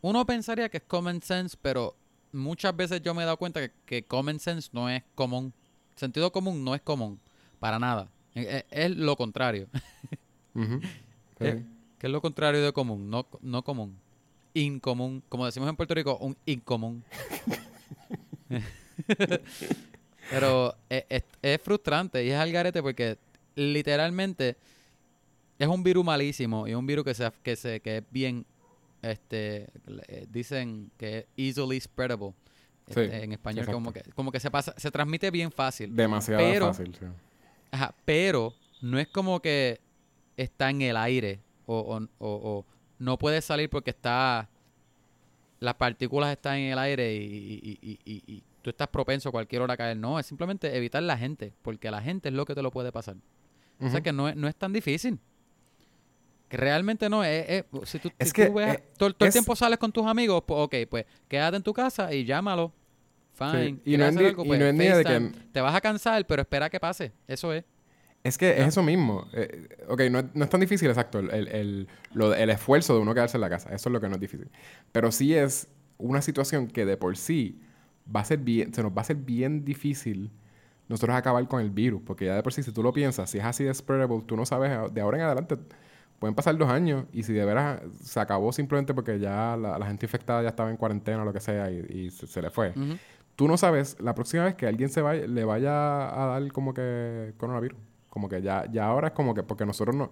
[0.01, 1.95] Uno pensaría que es common sense, pero
[2.31, 5.53] muchas veces yo me he dado cuenta que, que common sense no es común.
[5.95, 7.19] Sentido común no es común,
[7.59, 8.09] para nada.
[8.35, 9.67] Es, es- es lo contrario.
[10.55, 10.79] Ujú.
[11.39, 11.61] Eh,
[11.97, 13.09] ¿Qué es lo contrario de común?
[13.09, 13.97] No, no común.
[14.53, 15.23] Incomún.
[15.29, 17.03] Como decimos en Puerto Rico, un incomún.
[20.29, 23.17] Pero es, es- es frustrante y es al garete porque
[23.55, 24.55] literalmente
[25.59, 28.45] es un virus malísimo y es un virus que se, que se que es bien
[29.01, 32.33] este le- dicen que es easily spreadable
[32.87, 33.77] Sí, este, en español exacto.
[33.77, 37.05] como que como que se pasa se transmite bien fácil Demasiado Pero- fácil, sí.
[37.71, 39.79] Ajá, pero no es como que
[40.37, 42.65] está en el aire o, o- o- o
[43.03, 44.49] no puede salir porque está
[45.59, 49.61] las partículas están en el aire y, y- y- y- tú estás propenso a cualquier
[49.61, 49.95] hora a caer.
[49.97, 52.91] No, es simplemente evitar la gente, porque la gente es lo que te lo puede
[52.91, 53.15] pasar.
[53.79, 55.19] O sea que no es, no es tan difícil.
[56.49, 57.45] Que realmente no es.
[57.49, 59.91] es- si tú, Es si que, tú ves- eh, todo, todo el tiempo sales con
[59.91, 62.71] tus amigos, pues ok, pues quédate en tu casa y llámalo.
[63.33, 63.65] Fine.
[63.67, 64.45] Y no ¿Quieres es hacer ni- algo?
[64.45, 64.65] Pues, no
[64.97, 65.31] de que-.
[65.51, 67.11] Te vas a cansar, pero espera que pase.
[67.27, 67.63] Eso es.
[68.23, 69.27] Es que es eso mismo.
[69.33, 72.95] Eh, ok, no es, no es tan difícil, exacto, el, el, el- lo- el esfuerzo
[72.95, 73.69] de uno quedarse en la casa.
[73.75, 74.49] Eso es lo que no es difícil.
[74.91, 77.61] Pero sí es una situación que de por sí
[78.13, 80.31] va a ser bien, se nos va a hacer bien difícil
[80.87, 82.01] nosotros acabar con el virus.
[82.05, 84.37] Porque ya de por sí, si tú lo piensas, si es así de spreadable, tú
[84.37, 85.57] no sabes, de ahora en adelante
[86.19, 89.85] pueden pasar dos años y si de veras se acabó simplemente porque ya la, la
[89.85, 92.49] gente infectada ya estaba en cuarentena o lo que sea y, y se, se le
[92.49, 92.71] fue.
[93.35, 95.71] Tú no sabes la próxima vez que alguien se vaya, le vaya
[96.23, 97.77] a dar como que coronavirus.
[98.13, 100.11] Como que ya, ya ahora es como que, porque nosotros no,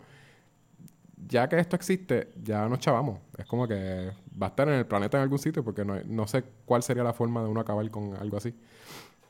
[1.28, 3.20] ya que esto existe, ya nos chavamos.
[3.38, 4.12] Es como que
[4.42, 7.04] va a estar en el planeta en algún sitio porque no, no sé cuál sería
[7.04, 8.56] la forma de uno acabar con algo así.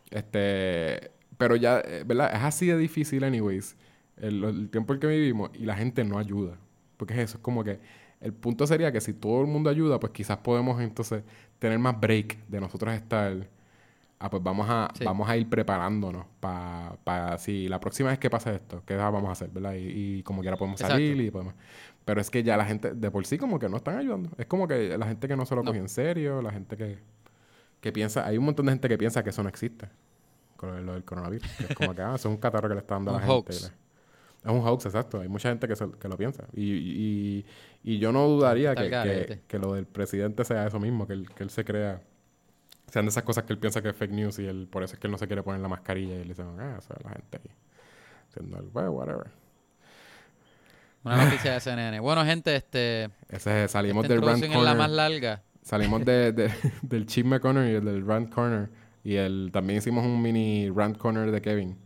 [0.10, 2.32] Este, pero ya, eh, ¿verdad?
[2.34, 3.76] Es así de difícil, anyways,
[4.16, 6.56] el, el tiempo en que vivimos y la gente no ayuda.
[6.96, 7.82] Porque es eso, es como que
[8.22, 11.24] el punto sería que si todo el mundo ayuda, pues quizás podemos entonces
[11.60, 13.50] tener más break de nosotros estar.
[14.24, 15.04] Ah, pues vamos a, Sí.
[15.04, 19.32] vamos a ir preparándonos para si la próxima vez que pase esto, ¿qué vamos a
[19.32, 19.74] hacer, verdad?
[19.74, 20.94] Y, y como quiera podemos Exacto.
[20.96, 21.56] salir y podemos...
[22.06, 24.30] Pero es que ya la gente de por sí como que no están ayudando.
[24.38, 25.70] Es como que la gente que no se lo No.
[25.72, 27.00] coge en serio, la gente que,
[27.80, 28.26] que piensa...
[28.26, 29.88] Hay un montón de gente que piensa que eso no existe.
[30.56, 31.48] Con lo, del coronavirus.
[31.58, 33.20] Que es como que, ah, eso es un catarro que le está dando a la
[33.22, 33.32] gente.
[33.34, 33.62] hoax.
[33.64, 35.20] le- Es un hoax, exacto.
[35.22, 36.46] Hay mucha gente que, se- que lo piensa.
[36.54, 37.46] Y, y,
[37.84, 41.30] y yo no dudaría que, que, que lo del presidente sea eso mismo, que él,
[41.34, 42.02] que él se crea...
[42.92, 44.96] Sean de esas cosas que él piensa que es fake news y él, por eso
[44.96, 47.04] es que él no se quiere poner la mascarilla y le dicen, ah, eso es
[47.06, 47.52] la gente ahí.
[48.30, 49.28] Haciendo algo, well, whatever.
[51.04, 52.00] Una noticia de CNN.
[52.02, 53.10] Bueno, gente, este.
[53.30, 54.78] Ese, salimos esta del rant es la corner.
[54.78, 55.42] más larga.
[55.62, 56.52] Salimos de, de-
[56.82, 58.70] del Chisme Corner y el del Rant Corner.
[59.04, 61.78] Y el, también hicimos un mini Rant Corner de Kevin.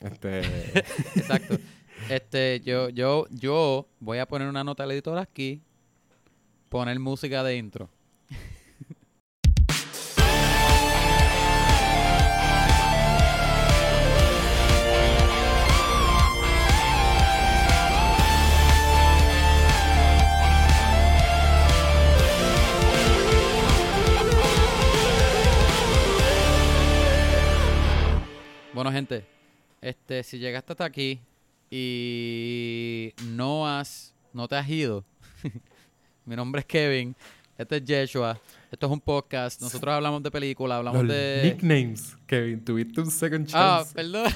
[0.00, 0.40] Este...
[1.16, 1.58] Exacto.
[2.08, 5.62] Este, yo, yo, yo voy a poner una nota al editor aquí.
[6.68, 7.90] Poner música de intro.
[28.76, 29.24] Bueno, gente,
[29.80, 31.18] este, si llegaste hasta aquí
[31.70, 35.02] y no has, no te has ido,
[36.26, 37.16] mi nombre es Kevin,
[37.56, 38.38] este es Yeshua,
[38.70, 41.40] esto es un podcast, nosotros hablamos de películas, hablamos Los de...
[41.44, 42.18] nicknames.
[42.26, 43.94] Kevin, tuviste un second Ah, chance.
[43.94, 44.30] perdón.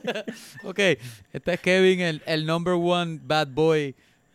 [0.64, 0.78] ok,
[1.34, 3.94] este es Kevin, el, el number one bad boy.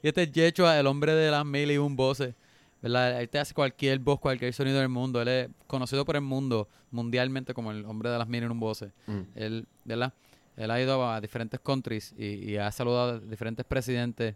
[0.00, 2.36] y este es Yeshua, el hombre de las mil y un voces.
[2.80, 3.20] ¿Verdad?
[3.20, 5.20] Él te hace cualquier voz, cualquier sonido del mundo.
[5.20, 8.92] Él es conocido por el mundo mundialmente como el hombre de las un voces.
[9.06, 9.20] Mm.
[9.34, 10.12] Él, ¿verdad?
[10.56, 14.34] Él ha ido a diferentes countries y, y ha saludado a diferentes presidentes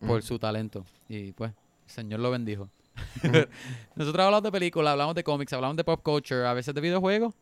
[0.00, 0.22] por Mm.
[0.22, 0.84] su talento.
[1.08, 1.52] Y pues,
[1.86, 2.68] el Señor lo bendijo.
[3.94, 7.34] Nosotros hablamos de películas, hablamos de cómics, hablamos de pop culture, a veces de videojuegos.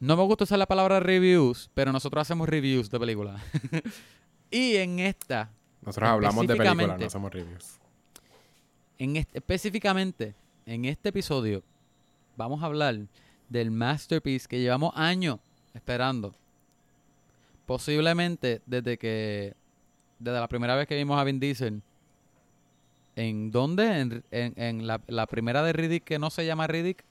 [0.00, 3.42] No me gusta usar la palabra reviews, pero nosotros hacemos reviews de películas.
[4.50, 5.50] y en esta,
[5.82, 7.78] Nosotros hablamos de películas, no hacemos reviews.
[8.98, 10.34] En este, específicamente,
[10.66, 11.62] en este episodio,
[12.36, 12.96] vamos a hablar
[13.48, 15.38] del masterpiece que llevamos años
[15.74, 16.34] esperando.
[17.66, 19.54] Posiblemente desde que,
[20.18, 21.82] desde la primera vez que vimos a Vin Diesel.
[23.16, 24.00] ¿En dónde?
[24.00, 27.04] En, en- en la, la primera de Riddick que no se llama Riddick,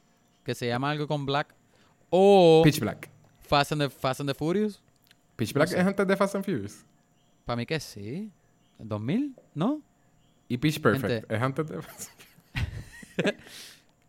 [0.43, 1.53] que se llama algo con Black.
[2.09, 3.09] O Pitch Black.
[3.41, 4.81] Fast and the, Fast and the Furious.
[5.35, 5.79] Pitch Black sé.
[5.79, 6.85] es antes de Fast and Furious.
[7.45, 8.31] Para mí que sí.
[8.79, 9.33] ¿2000?
[9.53, 9.81] ¿No?
[10.49, 11.35] Y Pitch Perfect Gente.
[11.35, 11.79] es antes de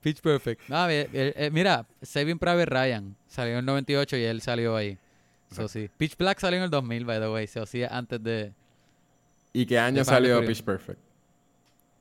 [0.01, 0.63] Pitch Perfect.
[0.71, 4.77] Ah, ve- eh, eh, mira, Saving Private Ryan salió en el 98 y él salió
[4.77, 4.97] ahí.
[5.51, 5.91] So, sí.
[5.97, 7.47] Pitch Black salió en el 2000, by the way.
[7.47, 8.53] So, sí, antes de...
[9.53, 10.45] ¿Y qué año salió.
[10.45, 11.01] Pitch Perfect?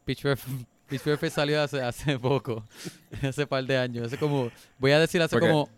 [0.06, 2.64] Pitch Perfect, Pitch Perfect salió hace, hace poco.
[3.24, 4.08] hace par de años.
[4.08, 4.52] Hace como...
[4.78, 5.70] Voy a decir hace Porque- como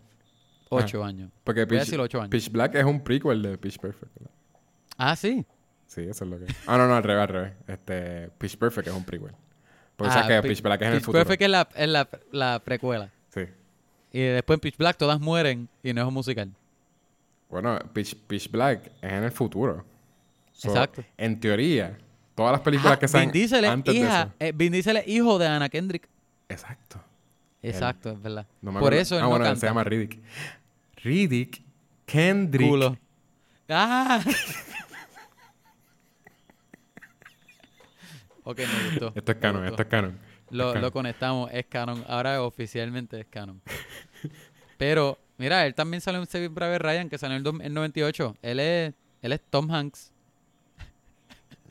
[0.68, 1.30] 8 años.
[1.42, 2.30] Porque Voy a Pitch, decir 8 años.
[2.30, 4.12] Pitch Black es un prequel de Pitch Perfect.
[4.18, 4.30] ¿verdad?
[4.98, 5.44] Ah, sí.
[5.90, 6.46] Sí, eso es lo que...
[6.68, 7.52] Ah, no, no, al revés, al revés.
[7.66, 9.32] Este, Pitch Perfect es un prequel.
[9.96, 11.24] Porque Ah, sabes que Pi- Pitch Black es en el Pitch futuro.
[11.24, 13.10] Perfect es la, es la, la precuela.
[13.34, 13.40] Sí.
[14.12, 16.48] Y después en Pitch Black todas mueren y no es un musical.
[17.48, 19.84] Bueno, Pitch, Pitch Black es en el futuro.
[20.52, 21.02] So, Exacto.
[21.16, 21.98] En teoría,
[22.36, 23.30] todas las películas Ajá, que salen
[23.64, 24.32] antes de hija, eso.
[24.38, 26.08] eh, Vin Diesel es hijo de Anna Kendrick.
[26.48, 27.02] Exacto.
[27.62, 28.46] Exacto, es verdad.
[28.62, 29.60] No Por eso él ah, no bueno, él canta.
[29.60, 30.18] se llama Riddick.
[31.02, 31.62] Riddick,
[32.06, 32.68] Kendrick.
[32.70, 32.96] Culo.
[33.68, 34.22] Ah.
[38.50, 39.12] ok, me gustó.
[39.14, 39.70] Esto es me canon, gustó.
[39.72, 40.18] esto es canon.
[40.50, 40.82] Lo, es canon.
[40.82, 42.04] lo conectamos, es canon.
[42.08, 43.60] Ahora oficialmente es canon.
[44.78, 47.74] Pero, mira, él también salió en Saving Private Ryan, que salió en el dos- en
[47.74, 48.36] 98.
[48.42, 50.12] Él es, él es Tom Hanks.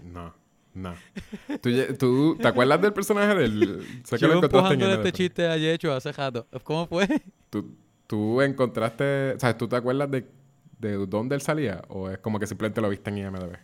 [0.04, 0.34] No,
[0.74, 0.94] no.
[2.00, 3.86] ¿Tú, te acuerdas del personaje del...
[4.06, 6.48] Sé que lo Yo encontraste en este chiste a Yecho hace rato.
[6.64, 7.08] ¿Cómo fue?
[7.50, 7.76] ¿Tú,
[8.08, 9.34] tú encontraste...
[9.36, 10.26] O sea, ¿tú te acuerdas de,
[10.80, 11.82] de dónde él salía?
[11.90, 13.58] ¿O es como que simplemente lo viste en IMDb?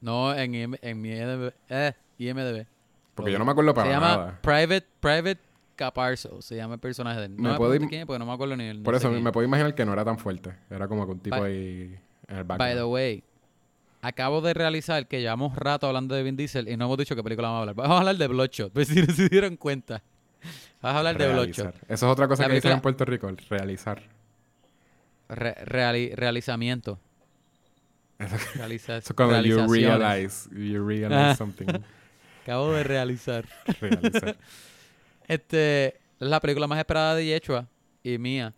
[0.00, 1.52] No, en, en mi IMDb.
[1.68, 2.66] Eh, IMDb.
[3.14, 4.38] Porque yo no me acuerdo para se llama nada.
[4.42, 5.38] Private, Private
[5.76, 6.40] Caparzo.
[6.42, 7.36] Se llama el personaje de él.
[7.36, 9.46] No me puedo quién porque no me acuerdo ni el Por no eso me puedo
[9.46, 10.54] imaginar que no era tan fuerte.
[10.70, 12.76] Era como que un tipo By- ahí en el By background.
[12.78, 13.24] the way,
[14.02, 17.22] acabo de realizar que llevamos rato hablando de Vin Diesel y no hemos dicho qué
[17.24, 17.74] película vamos a hablar.
[17.76, 20.02] Vamos a hablar de Bloodshot, pues si no se dieron cuenta.
[20.80, 21.64] Vamos a hablar de Realizar.
[21.72, 21.90] Bloodshot.
[21.90, 24.00] Eso es otra cosa La que dicen en Puerto Rico, el realizar.
[25.28, 26.98] Re- reali- realizamiento.
[28.18, 28.36] Eso,
[28.96, 31.66] es cuando you realize, you realize something.
[32.48, 33.44] Acabo de realizar.
[33.80, 34.38] Realizar.
[35.26, 37.68] Este es la película más esperada de Yechua
[38.02, 38.54] y mía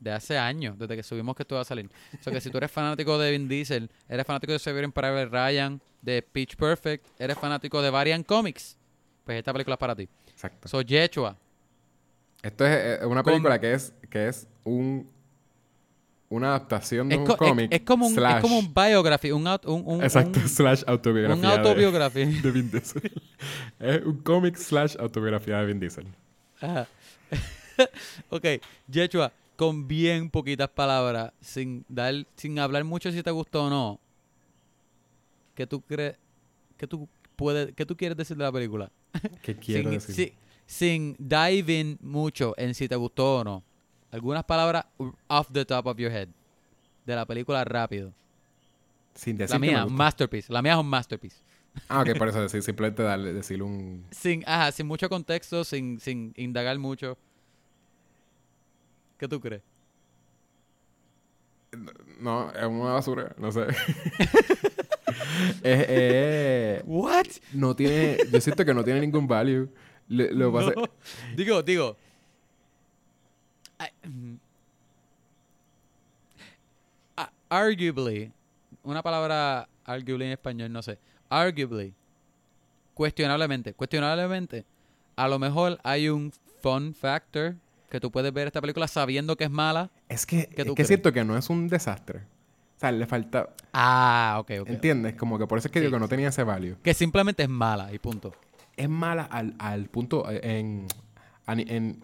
[0.00, 1.88] de hace años, desde que subimos que esto va a salir.
[2.18, 5.26] O sea que si tú eres fanático de Vin Diesel, eres fanático de Saving Private
[5.26, 8.76] Ryan, de Pitch Perfect, eres fanático de Variant Comics,
[9.24, 10.08] pues esta película es para ti.
[10.28, 10.66] Exacto.
[10.68, 11.36] So Yechua,
[12.42, 15.08] Esto es eh, una Con- película que es que es un
[16.30, 17.72] una adaptación de es, un co- es- cómic.
[17.72, 20.82] es como un, es slash- como un biography, un, aut- un, un, Exacto, un- slash
[20.86, 21.34] autobiografía.
[21.36, 22.24] un de- autobiography.
[22.42, 23.12] De, Vin Diesel.
[23.78, 26.06] es un cómic slash autobiografía de Vin Diesel.
[26.60, 26.86] Ajá.
[28.30, 28.44] ok,
[28.88, 34.00] Yechua, con bien poquitas palabras, sin dar, sin hablar mucho si te gustó o no.
[35.54, 36.16] ¿Qué tú crees?
[36.76, 38.90] ¿Qué tú puedes, qué tú quieres decir de la película?
[39.42, 40.14] ¿Qué quiero sin, decir?
[40.14, 40.32] si-
[40.66, 43.62] sin dive in mucho en si te gustó o no.
[44.10, 44.86] Algunas palabras
[45.28, 46.28] off the top of your head
[47.04, 48.12] de la película rápido.
[49.14, 50.52] Sin decir La mía, masterpiece.
[50.52, 51.36] La mía es un masterpiece.
[51.88, 54.04] Ah, ok, por eso decir, simplemente darle, decirle un...
[54.10, 57.18] Sin, ajá, sin mucho contexto, sin, sin indagar mucho.
[59.18, 59.62] ¿Qué tú crees?
[62.20, 63.66] No, es una basura, no sé.
[65.62, 67.26] es- What?
[67.52, 68.18] no tiene...
[68.32, 69.68] Yo siento que no tiene ningún value.
[70.08, 70.84] Le- lo que pasa- No.
[71.36, 71.96] Digo, digo.
[74.04, 74.34] Mm.
[77.50, 78.30] Arguably,
[78.82, 80.98] una palabra arguably en español, no sé.
[81.30, 81.94] Arguably,
[82.94, 84.66] cuestionablemente, cuestionablemente,
[85.16, 87.54] a lo mejor hay un fun factor
[87.90, 89.90] que tú puedes ver esta película sabiendo que es mala.
[90.10, 92.18] Es que, ¿Qué es que siento que no es un desastre.
[92.76, 93.48] O sea, le falta...
[93.72, 94.68] Ah, ok, ok.
[94.68, 95.14] ¿Entiendes?
[95.14, 96.76] Como que por eso es que Sí, digo que no tenía ese value.
[96.82, 98.34] Que simplemente es mala y punto.
[98.76, 100.86] Es mala al, al punto eh, en...
[101.48, 102.00] en-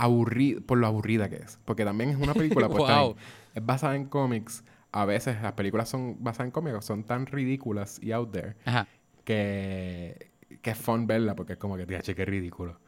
[0.00, 1.58] por, aburri- por lo aburrida que es.
[1.64, 2.68] Porque también es una película...
[2.68, 3.16] pues, Wow.
[3.54, 4.64] es basada en cómics.
[4.92, 6.84] A veces las películas son basadas en cómics.
[6.84, 8.56] Son tan ridículas y out there.
[8.64, 8.86] Ajá.
[9.24, 10.30] que,
[10.62, 12.80] que es fun verla porque es como que, tía, che, qué ridículo.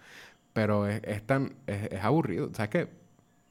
[0.52, 2.50] Pero es, es tan, es, es aburrido.
[2.54, 2.88] ¿Sabes qué?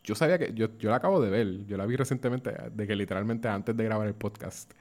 [0.03, 2.95] Yo sabía que, yo, yo la acabo de ver, yo la vi recientemente, de que
[2.95, 4.71] literalmente antes de grabar el podcast,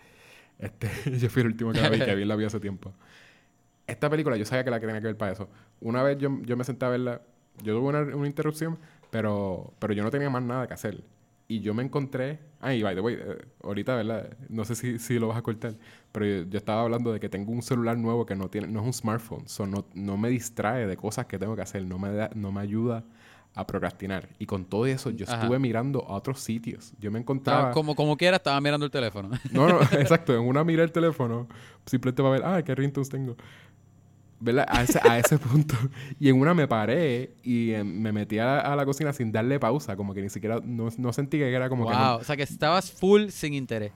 [0.59, 0.89] este,
[1.19, 2.93] yo fui el último que la vi, que bien la vi hace tiempo.
[3.87, 5.49] Esta película yo sabía que la que tenía que ver para eso.
[5.81, 7.21] Una vez yo, yo me senté a verla,
[7.63, 8.79] yo tuve una, una interrupción,
[9.11, 11.03] pero, pero yo no tenía más nada que hacer.
[11.49, 12.39] Y yo me encontré.
[12.61, 14.37] Ah, y by the way, eh, ahorita, ¿verdad?
[14.49, 15.75] No sé si, si lo vas a cortar.
[16.13, 18.81] Pero yo, yo estaba hablando de que tengo un celular nuevo que no tiene, no
[18.81, 19.49] es un smartphone.
[19.49, 21.85] So no, no me distrae de cosas que tengo que hacer.
[21.85, 23.03] No me, da- no me ayuda
[23.57, 24.29] a procrastinar.
[24.39, 25.41] Y con todo eso, yo Ajá.
[25.41, 26.93] estuve mirando a otros sitios.
[27.01, 27.71] Yo me Estaba- encontraba.
[27.73, 29.31] como, como quiera, estaba mirando el teléfono.
[29.51, 30.33] No, no, exacto.
[30.33, 31.49] En una mira el teléfono,
[31.85, 33.35] simplemente para ver, ah, qué ringtones tengo.
[34.43, 34.67] ¿Verdad?
[34.69, 35.75] A ese, a ese punto.
[36.19, 39.61] Y en una me paré y eh, me metí a, a la cocina sin darle
[39.61, 39.97] pausa.
[39.97, 41.93] Como que ni siquiera, no, no sentí que era como que...
[41.93, 42.21] no- wow.
[42.21, 43.93] O sea que estabas full sin interés.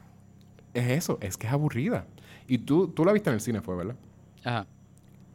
[0.75, 2.07] es eso, es que es aburrida.
[2.47, 3.97] Y tú, tú la viste en el cine, fue, ¿verdad?
[4.45, 4.67] Ajá.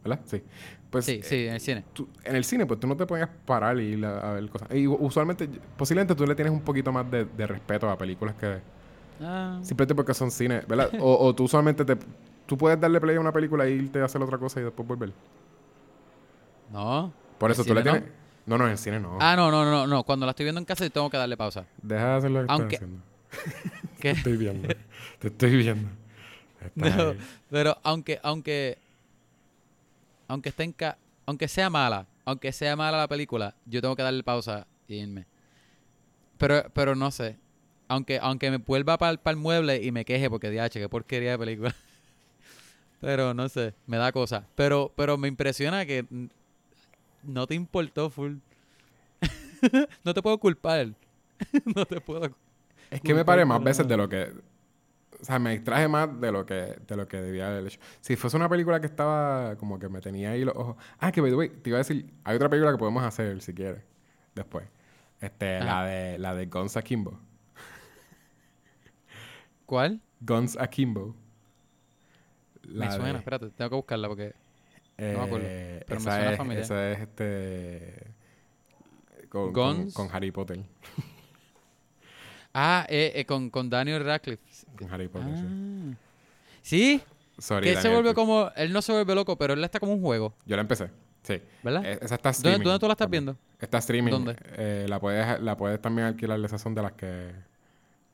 [0.04, 0.20] ¿Verdad?
[0.26, 0.42] Sí.
[0.90, 1.84] Pues Sí, eh, sí, en el cine.
[1.92, 4.48] tú- en el cine, pues tú no te podías parar y ir a, a ver
[4.48, 4.68] cosas.
[4.74, 8.58] Y usualmente, posiblemente tú le tienes un poquito más de, de respeto a películas que...
[9.20, 10.90] Ah, Simplemente porque son cine, ¿verdad?
[11.00, 11.96] O, o tú usualmente te...
[12.50, 14.88] Tú puedes darle play a una película e irte a hacer otra cosa y después
[14.88, 15.12] volver.
[16.72, 17.12] no.
[17.38, 17.92] Por ¿En eso tú le no?
[17.92, 18.10] tienes...
[18.44, 19.18] No, no, en el cine no.
[19.20, 20.02] Ah, no, no, no, no.
[20.02, 21.64] Cuando la estoy viendo en casa tengo que darle pausa.
[21.80, 23.90] Deja de hacer lo que Aunque- estás haciendo.
[24.00, 24.10] ¿Qué?
[24.10, 24.68] Estoy viendo.
[25.20, 25.88] Te estoy viendo.
[26.74, 27.14] No,
[27.48, 28.78] pero aunque, aunque,
[30.26, 34.02] aunque esté en ca- aunque sea mala, aunque sea mala la película, yo tengo que
[34.02, 35.24] darle pausa y irme.
[36.36, 37.36] Pero, pero no sé.
[37.88, 41.38] Aunque, aunque me vuelva para el mueble y me queje porque DH, qué porquería de
[41.38, 41.74] película.
[43.00, 44.46] Pero no sé, me da cosa.
[44.54, 46.06] Pero, pero me impresiona que
[47.22, 48.36] no te importó full.
[50.04, 50.88] no te puedo culpar.
[51.74, 52.30] no te puedo.
[52.90, 54.32] Es que me paré más veces de lo que...
[55.20, 57.78] O sea, me distraje más de lo que, de lo que debía haber hecho.
[58.00, 60.76] Si fuese una película que estaba como que me tenía ahí los ojos...
[60.98, 62.10] Ah, que te iba a decir...
[62.24, 63.82] Hay otra película que podemos hacer, si quieres.
[64.34, 64.66] Después.
[65.20, 65.64] Este, Ajá.
[65.64, 67.18] la de, la de Guns Akimbo.
[69.66, 70.00] ¿Cuál?
[70.20, 71.14] Guns Akimbo.
[72.68, 74.34] Me suena, de- espérate, tengo que buscarla porque.
[74.98, 76.62] no me acuerdo, eh, pero me suena es, familiar.
[76.62, 78.06] Esa es este...
[79.28, 79.52] Con,
[79.92, 80.60] con, Harry Potter.
[82.52, 84.42] Ah, eh, eh, con, con Daniel Radcliffe.
[84.76, 85.44] Con Harry Potter, sí.
[85.46, 85.94] Ah.
[86.62, 87.02] Sí,
[87.38, 88.50] Sorry, que él se vuelve que- como.
[88.56, 90.90] Él no se vuelve loco, pero él está como un juego, Yo la empecé,
[91.22, 91.40] sí.
[91.62, 91.84] ¿verdad?
[91.84, 92.64] Eh, Esa está ¿Dónde, streaming.
[92.64, 93.36] dónde tú la estás viendo?
[93.60, 94.10] Está streaming.
[94.10, 94.36] ¿Dónde?
[94.56, 96.40] Eh, la, puedes, la puedes también alquilar.
[96.44, 97.30] Esas son de las que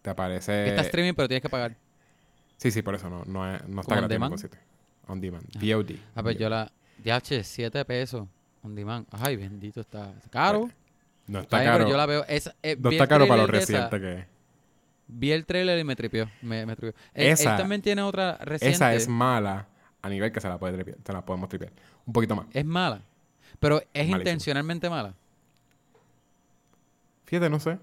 [0.03, 0.69] te aparece...
[0.69, 1.75] está streaming, pero tienes que pagar.
[2.57, 4.51] Sí, sí, por eso no, no, es- no está ¿Como on gratis en.
[5.09, 5.45] On demand.
[5.61, 5.97] VOD.
[6.15, 6.71] A ver, yo la.
[7.05, 8.27] DH, 7 pesos.
[8.63, 9.07] On demand.
[9.13, 10.69] Ay, bendito, está caro.
[11.27, 11.79] No está Ay, caro.
[11.79, 12.25] pero yo la veo.
[12.27, 14.27] Esa, eh, no está caro para lo reciente que es.
[15.09, 16.29] Vi el trailer y me tripió.
[16.43, 16.99] Me, me tripió.
[17.15, 18.75] Él, él Esa- también tiene otra reciente.
[18.75, 19.67] Esa es mala
[20.03, 21.73] a nivel que se la, puede tripear, se la podemos tripear.
[22.07, 22.47] Un poquito más.
[22.53, 23.03] Es mala.
[23.61, 24.17] Pero es Malísimo.
[24.19, 25.15] intencionalmente mala.
[27.27, 27.79] Fíjate, no sé.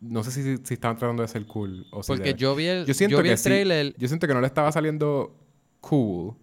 [0.00, 2.66] No sé si, si estaban tratando de ser cool o si Porque de- yo vi
[2.66, 3.44] el, Yo siento yo vi que el sí.
[3.44, 3.94] trailer.
[3.98, 5.34] Yo siento que no le estaba saliendo
[5.80, 6.34] cool.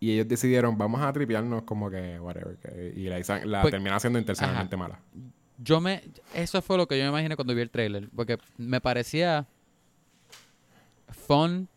[0.00, 2.56] Y ellos decidieron, vamos a tripearnos como que, whatever.
[2.58, 5.00] que- y la, la Pues- terminaron haciendo intencionalmente mala.
[5.58, 6.02] Yo me.
[6.34, 8.08] Eso fue lo que yo me imaginé cuando vi el trailer.
[8.14, 9.46] Porque me parecía.
[11.26, 11.68] Fun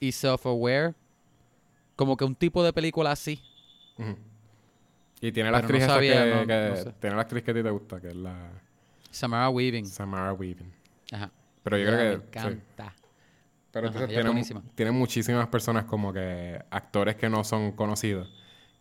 [0.00, 0.94] y self-aware.
[1.96, 3.40] Como que un tipo de película así.
[5.20, 6.92] Y tiene la no actriz sabía, que, no- que- no sé.
[7.00, 8.50] tiene la actriz que a ti te gusta, que es la
[9.10, 9.86] Samara Weaving.
[9.86, 10.72] Samara Weaving.
[11.12, 11.30] Ajá.
[11.62, 12.46] Pero yo creo Me que sí.
[12.46, 12.94] encanta.
[13.70, 14.62] Pero Ajá, entonces ella es tiene, buenísima.
[14.74, 18.32] tiene muchísimas personas como que actores que no son conocidos,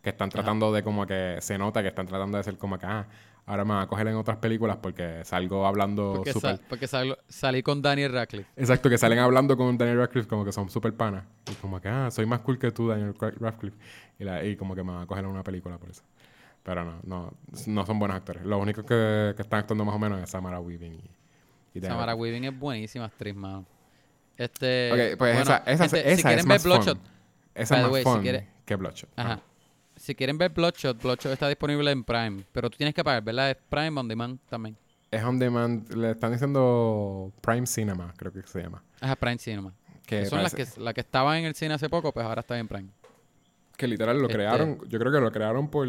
[0.01, 2.85] que están tratando de como que se nota que están tratando de ser como que,
[2.85, 3.05] ah,
[3.45, 6.57] ahora me van a coger en otras películas porque salgo hablando Porque, súper...
[6.57, 8.49] sa- porque sal- salí con Daniel Radcliffe.
[8.55, 11.25] Exacto, que salen hablando con Daniel Radcliffe como que son súper panas.
[11.51, 13.77] Y como que, ah, soy más cool que tú, Daniel Ra- Radcliffe.
[14.19, 16.03] Y, la- y como que me van a coger en una película por eso.
[16.67, 17.33] Pero no, no,
[17.67, 18.43] no son buenos actores.
[18.43, 20.99] Los únicos que, que están actuando más o menos es Samara Weaving
[21.73, 22.13] y, Samara.
[22.13, 23.65] Weaving es buenísima actriz, mano.
[24.35, 24.91] Este.
[24.91, 27.07] Ok, pues bueno, esa, esa, gente, esa si quieren es ver más Bloodshot, fun.
[27.55, 29.09] Esa By es the más way, si fun quiere- que Bloodshot.
[29.15, 29.39] Ajá.
[29.95, 32.43] Si quieren ver Bloodshot, Bloodshot está disponible en Prime.
[32.51, 33.51] Pero tú tienes que pagar, ¿verdad?
[33.51, 34.75] Es Prime on demand también.
[35.09, 38.83] Es on demand, le están diciendo Prime Cinema, creo que se llama.
[38.99, 39.73] Ajá, Prime Cinema.
[40.05, 42.41] Que, Que son las que, la que estaban en el cine hace poco, pues ahora
[42.41, 42.89] está en Prime.
[43.77, 45.87] Que literal lo este- crearon, yo creo que lo crearon por,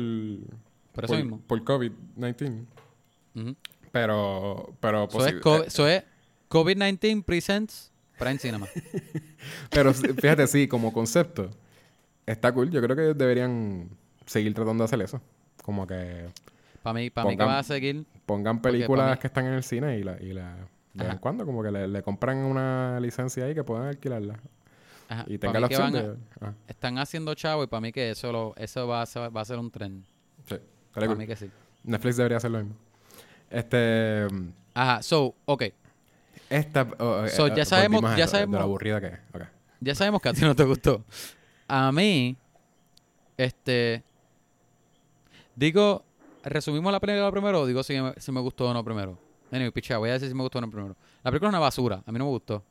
[0.93, 1.41] Por eso por, mismo.
[1.47, 2.65] por COVID-19.
[3.35, 3.57] Ujú.
[3.91, 6.05] Pero, pero, Eso es, co- eh, eso es
[6.51, 8.67] COVID-19 Presents Prime Cinema.
[9.71, 11.51] pero fíjate, sí, como concepto,
[12.27, 12.71] está cool.
[12.71, 13.89] Yo creo que deberían
[14.27, 15.21] seguir tratando de hacer eso.
[15.63, 16.27] Como que
[16.83, 18.05] Para mí, para mí que va a seguir.
[18.27, 20.57] pongan películas que están en el cine y la, y la
[20.95, 24.39] de vez en cuando, como que le, le compran una licencia ahí que puedan alquilarla.
[25.09, 26.17] Ajá, Y tenga la opción van a- de.
[26.41, 29.41] Ah, están haciendo chavo y para mí que eso lo, eso va a ser, va
[29.41, 30.05] a ser un tren.
[30.47, 30.57] sí,
[30.93, 31.17] Para cool.
[31.17, 31.51] mí que sí.
[31.85, 32.75] Netflix debería hacer lo mismo.
[33.51, 34.27] Este.
[34.75, 35.63] Ajá, so, ok.
[36.51, 36.87] Esta.
[36.99, 39.19] oh, eh, So, eh, ya sabemos- volvimos a ya de sabemos- aburrida que es.
[39.81, 41.03] Ya sabemos que a ti no te gustó.
[41.69, 42.37] A mí,
[43.37, 44.03] este.
[45.57, 46.05] Digo,
[46.45, 49.19] resumimos la película primero o digo si me, si me gustó o no primero.
[49.51, 50.95] Anyway, pichea, voy a decir si me gustó o no primero.
[51.23, 52.63] La película es una basura, a mí no me gustó.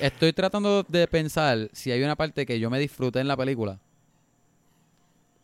[0.00, 3.78] Estoy tratando de pensar si hay una parte que yo me disfruté en la película.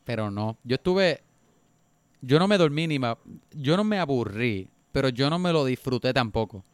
[0.04, 0.56] Pero no.
[0.64, 1.22] Yo estuve.
[2.20, 3.14] Yo no me dormí ni me.
[3.52, 6.64] Yo no me aburrí, pero yo no me lo disfruté tampoco.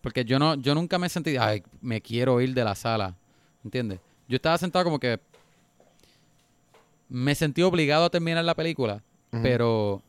[0.00, 3.16] Porque yo no, yo nunca me sentí, ay, me quiero ir de la sala.
[3.64, 4.00] ¿Entiendes?
[4.28, 5.20] Yo estaba sentado como que.
[7.08, 9.02] Me sentí obligado a terminar la película.
[9.30, 10.02] Pero.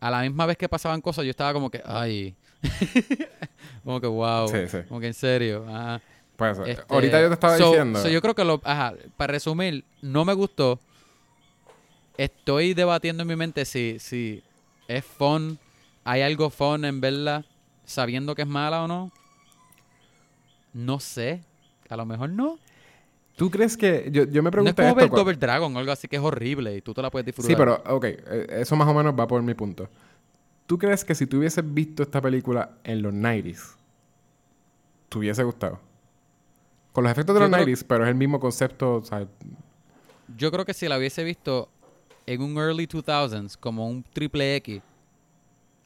[0.00, 2.34] A la misma vez que pasaban cosas, yo estaba como que, ay.
[3.84, 4.48] como que, wow.
[4.48, 4.78] Sí, sí.
[4.88, 5.64] Como que en serio.
[5.68, 6.00] Ajá.
[6.36, 8.02] Pues, Este, ahorita yo te estaba so- diciendo.
[8.02, 10.78] so yo creo que lo, ajá, para resumir, no me gustó.
[12.18, 14.42] Estoy debatiendo en mi mente si, si
[14.88, 15.58] es fun,
[16.04, 17.44] hay algo fun en verla
[17.84, 19.12] sabiendo que es mala o no.
[20.72, 21.42] No sé.
[21.88, 22.58] A lo mejor no.
[23.36, 24.08] ¿Tú crees que.?
[24.10, 25.16] Yo, yo me No es pregunté como ver esto.
[25.16, 27.50] Double Dragon o algo así que es horrible y tú te la puedes disfrutar.
[27.50, 29.88] Sí, pero, ok, eh, eso más o menos va por mi punto.
[30.66, 33.76] ¿Tú crees que si tú hubieses visto esta película en los 90s,
[35.08, 35.78] te hubiese gustado?
[36.92, 39.26] Con los efectos de Yo los creo- 90s, pero es el mismo concepto, o sea,
[40.36, 41.68] Yo creo que si la hubiese visto
[42.26, 44.82] en un early 2000s como un triple X,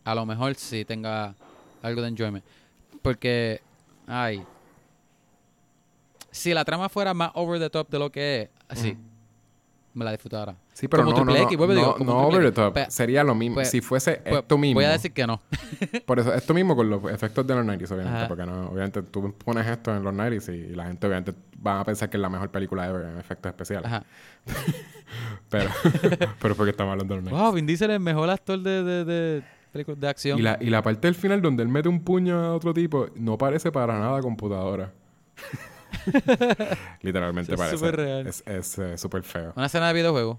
[0.05, 1.35] a lo mejor sí tenga
[1.83, 2.45] algo de enjoyment.
[3.03, 3.61] Porque,
[4.07, 4.43] ay,
[6.31, 8.97] si la trama fuera más over the top de lo que es, así,
[9.93, 10.57] me la disfrutara.
[10.81, 12.39] Sí, pero Como no, no, triple no, X, vuelvo y digo, no, como no triple
[12.39, 12.73] over the top.
[12.73, 13.57] Pues- Sería lo mismo.
[13.57, 14.77] pues- si fuese Pues, esto mismo.
[14.77, 15.39] Voy a decir que no.
[16.07, 18.19] Por eso, esto mismo con los efectos de los 90s, obviamente.
[18.19, 18.29] Ajá.
[18.29, 21.85] Porque no, obviamente tú pones esto en los 90s y la gente obviamente van a
[21.85, 23.87] pensar que es la mejor película ever en efectos especiales.
[23.87, 24.05] Ajá.
[25.51, 25.69] Pero,
[26.41, 27.37] pero porque estamos hablando de los 90s.
[27.43, 30.39] Wow, Vin Diesel es el mejor actor de, de, de películas de acción.
[30.39, 33.09] Y la, y la parte del final donde él mete un puño a otro tipo
[33.17, 34.93] no parece para nada computadora.
[37.03, 37.77] Literalmente Es parece.
[37.79, 38.27] súper real.
[38.27, 39.53] Es es, eh, súper feo.
[39.57, 40.39] Una escena de videojuego.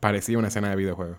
[0.00, 1.16] Parecía una escena de videojuego.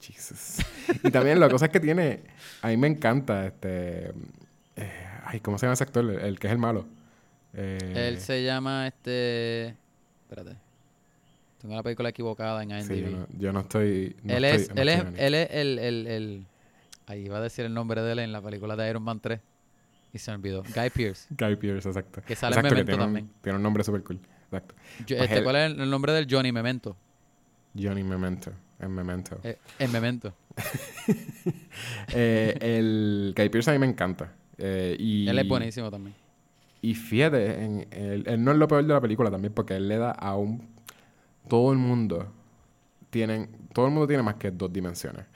[0.00, 0.58] Jesus.
[1.02, 2.22] y también la cosa es que tiene...
[2.62, 4.08] A mí me encanta este...
[4.76, 6.04] eh, ay, ¿cómo se llama ese actor?
[6.04, 6.86] El, el que es el malo.
[7.54, 9.68] Eh, Él se llama este.
[10.28, 10.56] Espérate.
[11.60, 12.86] Tengo la película equivocada en IMDb.
[12.86, 14.16] sí, yo, no, yo no estoy...
[14.22, 16.46] no él, estoy- es, no él, es, estoy en- él es el, el, el.
[17.06, 19.40] Ahí iba a decir el nombre de él en la película de Iron Man 3.
[20.12, 20.62] Y se me olvidó.
[20.74, 21.26] Guy Pierce.
[21.36, 22.20] Guy Pearce, exacto.
[22.22, 23.30] Que sale en exacto, Memento tiene un- también.
[23.42, 24.20] tiene un nombre súper cool.
[24.46, 24.74] Exacto.
[25.06, 26.96] Yo- Pues este, él- ¿Cuál es el, nombre del Johnny Memento?
[27.78, 28.52] Johnny Memento.
[28.78, 29.40] En Memento.
[29.42, 30.34] Eh, en Memento.
[32.14, 34.32] Eh, el Guy Pearce a mí me encanta.
[34.58, 36.14] Eh, y, Él es buenísimo también.
[36.80, 39.88] Y fíjate, en, él, él no es lo peor de la película también, porque él
[39.88, 40.68] le da a un...
[41.48, 42.32] Todo el mundo
[43.10, 43.50] tienen...
[43.72, 45.26] Todo el mundo tiene más que dos dimensiones.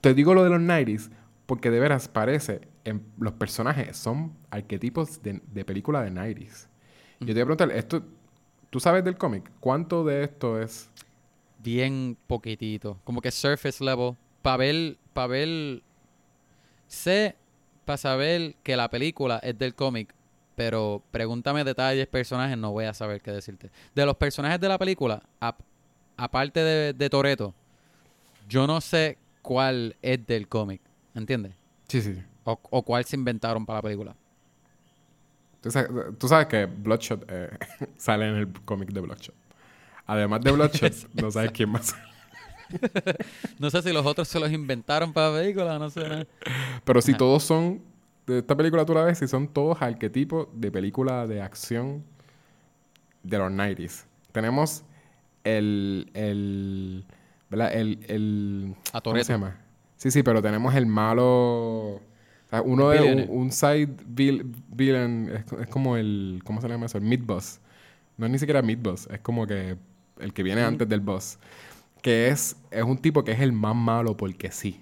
[0.00, 1.10] Te digo lo de los 90s,
[1.46, 2.62] porque de veras parece...
[2.84, 6.68] En, los personajes son arquetipos de, de película de 90s.
[7.20, 8.02] Y yo te voy a preguntar, esto...
[8.72, 9.50] ¿Tú sabes del cómic?
[9.60, 10.88] ¿Cuánto de esto es...?
[11.58, 12.98] Bien poquitito.
[13.04, 14.16] Como que surface level.
[14.40, 14.56] Para
[15.26, 15.82] ver.
[16.86, 17.36] Sé,
[17.84, 20.14] para saber que la película es del cómic.
[20.56, 23.70] Pero pregúntame detalles, personajes, no voy a saber qué decirte.
[23.94, 25.60] De los personajes de la película, ap-
[26.16, 27.54] aparte de, de Toreto,
[28.48, 30.80] yo no sé cuál es del cómic.
[31.14, 31.52] ¿Entiendes?
[31.88, 32.22] Sí, sí.
[32.44, 34.16] O, o cuál se inventaron para la película.
[35.62, 37.50] Tú sabes, que Bloodshot eh,
[37.96, 39.34] sale en el cómic de Bloodshot.
[40.06, 41.94] Además de Bloodshot, no sabes quién más.
[43.58, 46.26] No sé si los otros se los inventaron para la película, no sé.
[46.84, 47.18] Pero si Ajá.
[47.18, 47.82] todos son,
[48.26, 52.02] de esta película tú la ves, si son todos arquetipos de película de acción
[53.22, 54.04] de los 90s.
[54.32, 54.84] Tenemos
[55.44, 57.04] el, el,
[57.50, 57.74] ¿verdad?
[57.74, 59.58] El, el, ¿cómo se llama?
[59.96, 62.00] Sí, sí, pero tenemos el malo,
[62.60, 66.86] uno El de un, un side vil- villain, es, es como el, ¿cómo se llama
[66.86, 66.98] eso?
[66.98, 67.60] El mid-boss.
[68.18, 69.76] No es ni siquiera mid-boss, es como que
[70.20, 71.38] el que viene antes del boss.
[72.02, 74.80] Que es, es un tipo que es el más malo porque sí.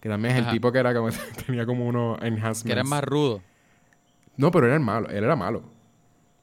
[0.00, 0.50] Que también es Ajá.
[0.50, 1.10] el tipo que era como,
[1.46, 2.64] tenía como unos enhancements.
[2.64, 3.42] Que eran más rudos.
[4.36, 5.62] No, pero era el malo, él era malo.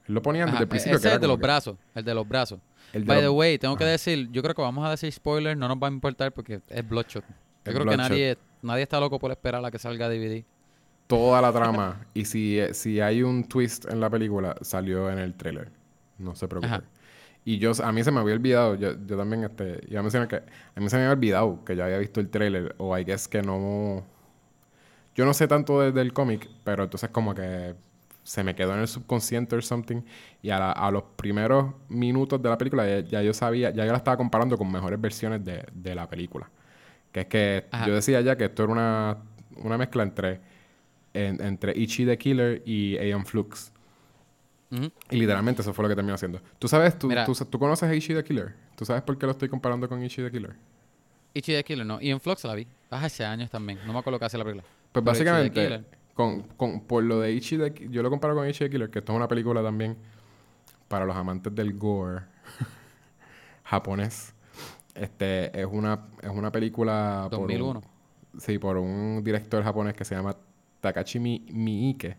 [0.08, 0.96] Él lo ponía desde Ajá, el principio.
[0.98, 1.78] Ese que es era el de los que- brazos.
[1.96, 2.60] El de los brazos.
[2.94, 5.12] el de By los- the way, tengo que decir, yo creo que vamos a decir
[5.12, 7.24] spoilers, no nos va a importar porque es Bloodshot.
[7.26, 7.90] Yo creo Bloodshot.
[7.92, 10.44] que nadie, nadie está loco por esperar a que salga DVD.
[11.08, 12.06] toda la trama.
[12.14, 15.72] y si, si hay un twist en la película, salió en el trailer.
[16.18, 16.74] No se preocupen.
[16.76, 16.84] Ajá.
[17.46, 20.28] Y yo, a mí se me había olvidado, yo, yo también, este, iba a mencionar
[20.28, 23.06] que a mí se me había olvidado que ya había visto el trailer, o I
[23.06, 24.04] guess que no.
[25.16, 27.76] Yo no sé tanto de- del cómic, pero entonces como que
[28.24, 30.02] se me quedó en el subconsciente or something.
[30.42, 33.86] Y a, la- a los primeros minutos de la película ya, ya yo sabía, ya
[33.86, 36.50] yo la estaba comparando con mejores versiones de, de la película.
[37.12, 37.88] Que es que Ajá.
[37.88, 39.18] yo decía ya que esto era una,
[39.58, 40.40] una mezcla entre,
[41.14, 43.72] en- entre Ichi the Killer y Aeon Flux.
[45.10, 46.42] Y literalmente eso fue lo que terminó haciendo.
[46.60, 48.54] ¿Tú sabes, tú, tú, tú conoces a Ichi the Killer?
[48.76, 50.56] ¿Tú sabes por qué lo estoy comparando con Ichi the Killer?
[51.34, 52.02] Ichi the Killer, no.
[52.02, 52.68] Y en Flux la vi.
[52.90, 53.80] Hace años también.
[53.88, 54.64] No me acuerdo qué hace la película.
[54.64, 55.86] Pues Pero básicamente, Killer.
[56.14, 58.90] con, con, por lo de Ichi the Ki- yo lo comparo con Ichi the Killer,
[58.90, 59.96] que esto es una película también
[60.90, 62.24] para los amantes del gore
[63.64, 64.34] japonés.
[64.98, 67.30] Este, es una, es una película...
[67.36, 67.82] por un- 2001.
[68.40, 70.36] sí, por un director japonés que se llama
[70.82, 72.18] Takashi Mi- Miike.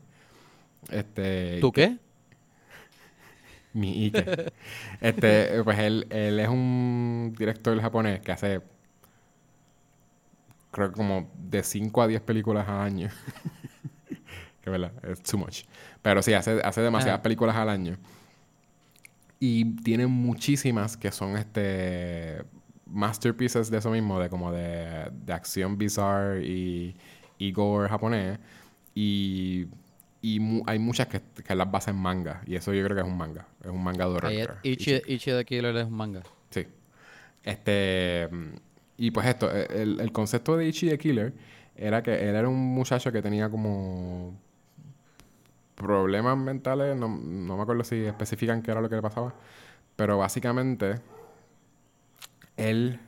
[0.90, 1.98] Este, ¿Tú qué?
[3.74, 4.52] Miike.
[5.00, 8.60] este, pues él, él es un director japonés que hace
[10.70, 13.08] creo que como de 5 a 10 películas al año.
[14.62, 15.64] que verdad, es too much.
[16.02, 17.96] Pero sí, hace, hace demasiadas películas al año.
[19.40, 22.42] Y tiene muchísimas que son este
[22.90, 26.96] masterpieces de eso mismo, de como de, de acción bizarre y,
[27.38, 28.38] y gore japonés.
[28.94, 29.66] Y,
[30.22, 32.42] y mu- hay muchas que, que las basan en manga.
[32.46, 33.46] Y eso yo creo que es un manga.
[33.62, 34.48] Es un manga de.
[34.62, 36.22] Ichi, Ichi the Killer es un manga.
[36.50, 36.66] Sí.
[37.44, 38.28] Este.
[38.96, 41.32] Y pues esto, e- el, el concepto de Ichi the Killer
[41.76, 44.34] era que él era un muchacho que tenía como
[45.76, 49.32] problemas mentales, no, no me acuerdo si especifican qué era lo que le pasaba,
[49.94, 50.96] pero básicamente
[52.58, 53.00] él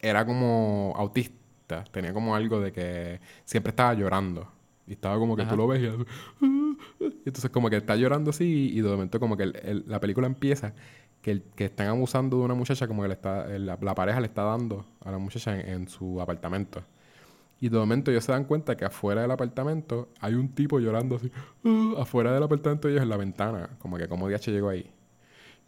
[0.00, 4.48] era como autista, tenía como algo de que siempre estaba llorando.
[4.86, 8.72] Y estaba como que tú lo ves y, y, entonces como que está llorando así
[8.74, 9.46] y de momento como que
[9.86, 10.74] la película empieza
[11.22, 14.42] que, que están abusando de una muchacha como que le está, la, pareja le está
[14.42, 16.82] dando a la muchacha en, su apartamento.
[17.60, 21.16] Y de momento ellos se dan cuenta que afuera del apartamento hay un tipo llorando
[21.16, 21.30] así,
[21.96, 24.90] afuera del apartamento de ellos en la ventana, como que como DH llegó ahí.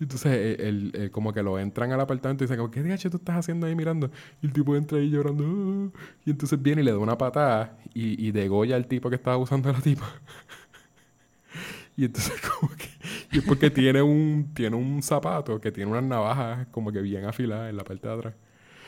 [0.00, 3.36] Y entonces el, como que lo entran al apartamento y dicen, ¿qué DH tú estás
[3.36, 4.10] haciendo ahí mirando?
[4.42, 5.92] Y el tipo entra ahí llorando.
[6.24, 9.34] y entonces viene y le da una patada y, y degolla al tipo que estaba
[9.34, 10.06] abusando de la tipa.
[11.96, 12.88] y entonces como que...
[13.32, 17.24] Y es porque tiene un, tiene un zapato que tiene unas navajas como que bien
[17.24, 18.34] afiladas en la parte de atrás.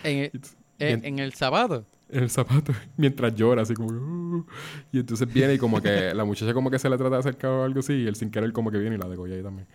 [0.04, 0.30] ¿En
[0.78, 1.84] el, en, el zapato?
[2.08, 3.88] En el zapato, mientras llora, así como...
[3.88, 4.46] Uh".
[4.92, 7.50] y entonces viene y como que la muchacha como que se le trata de acercar
[7.50, 9.66] o algo así y él sin querer como que viene y la degolla ahí también.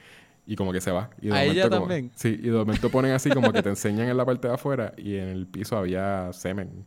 [0.51, 1.09] Y como que se va.
[1.21, 2.11] Y de ¿A ella también?
[2.13, 4.91] Sí, y de momento ponen así como que te enseñan en la parte de afuera
[4.97, 6.85] y en el piso había semen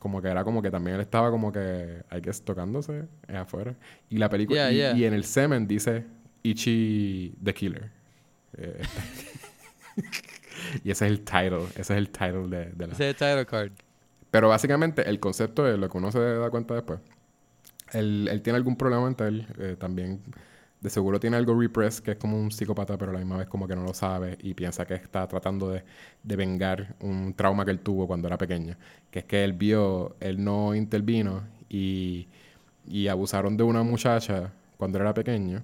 [0.00, 3.76] como que era como que también él estaba como que hay que tocándose afuera
[4.10, 6.04] y la película y, en el semen dice
[6.42, 7.88] Ichi the Killer.
[8.56, 8.82] Eh,
[10.82, 12.94] y ese es el title, ese es el title de, la...
[12.94, 13.70] Ese es el title card.
[14.32, 16.98] Pero básicamente el concepto de lo que uno se da cuenta después.
[17.92, 20.20] Él, él tiene algún problema mental, eh, también
[20.82, 23.48] de seguro tiene algo repress que es como un psicópata, pero a la misma vez
[23.48, 25.84] como que no lo sabe y piensa que está tratando de,
[26.22, 28.76] de, vengar un trauma que él tuvo cuando era pequeño.
[29.10, 32.28] Que es que él vio, él no intervino y,
[32.86, 35.62] y abusaron de una muchacha cuando era pequeño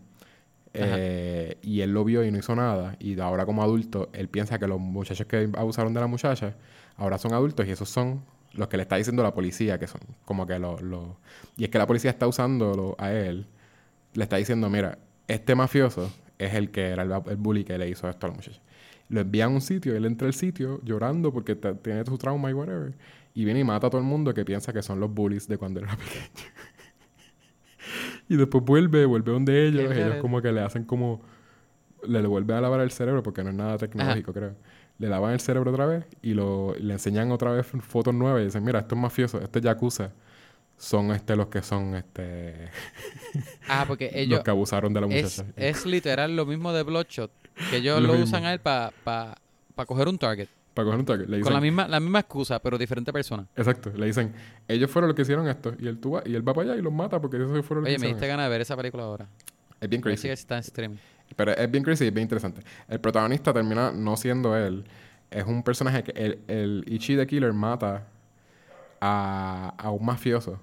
[0.74, 2.96] eh, y él lo vio y no hizo nada.
[3.00, 6.54] Y ahora como adulto, él piensa que los muchachos que abusaron de la muchacha
[6.96, 10.00] ahora son adultos y esos son los que le está diciendo la policía, que son
[10.24, 10.80] como que los...
[10.82, 11.16] Lo...
[11.56, 13.46] Y es que la policía está usándolo a él.
[14.14, 14.98] Le está diciendo, mira,
[15.28, 18.60] este mafioso es el que era el, bully que le hizo esto a la muchacha.
[19.08, 22.52] Lo envía a un sitio, él entra al sitio llorando porque tiene su trauma y
[22.54, 22.94] whatever.
[23.34, 25.58] Y viene y mata a todo el mundo que piensa que son los bullies de
[25.58, 26.50] cuando era pequeño.
[28.28, 29.90] Y después vuelve, vuelve donde ellos.
[29.90, 31.22] Ellos como que le hacen como...
[32.06, 34.54] Le, vuelve a lavar el cerebro porque no es nada tecnológico, creo.
[34.98, 38.44] Le lavan el cerebro otra vez y lo, le enseñan otra vez fotos nuevas y
[38.46, 40.12] dicen, mira, esto es mafioso, este es Yakuza.
[40.78, 42.70] Son este los que son este...
[43.68, 44.38] ah, porque ellos...
[44.38, 45.44] los que abusaron de la muchacha.
[45.56, 47.30] Es, literal lo mismo de Bloodshot.
[47.70, 49.36] Que ellos lo, usan a él para pa,
[49.86, 51.26] coger un target para coger un target.
[51.26, 53.44] Le Con la misma, la misma excusa, pero diferente persona.
[53.56, 53.90] Exacto.
[53.96, 54.32] Le dicen,
[54.68, 55.74] ellos fueron los que hicieron esto.
[55.76, 57.82] Y él, tú va, y él va para allá y los mata porque ellos fueron
[57.82, 59.26] los Oye, me diste ganas de ver esa película ahora.
[59.80, 60.28] Es bien crazy.
[60.28, 60.96] que está en stream.
[61.34, 62.62] Pero es bien crazy y es bien interesante.
[62.86, 64.84] El protagonista termina no siendo él.
[65.32, 68.06] Es un personaje que el, el Ichi the Killer mata
[69.00, 70.60] a, a un mafioso.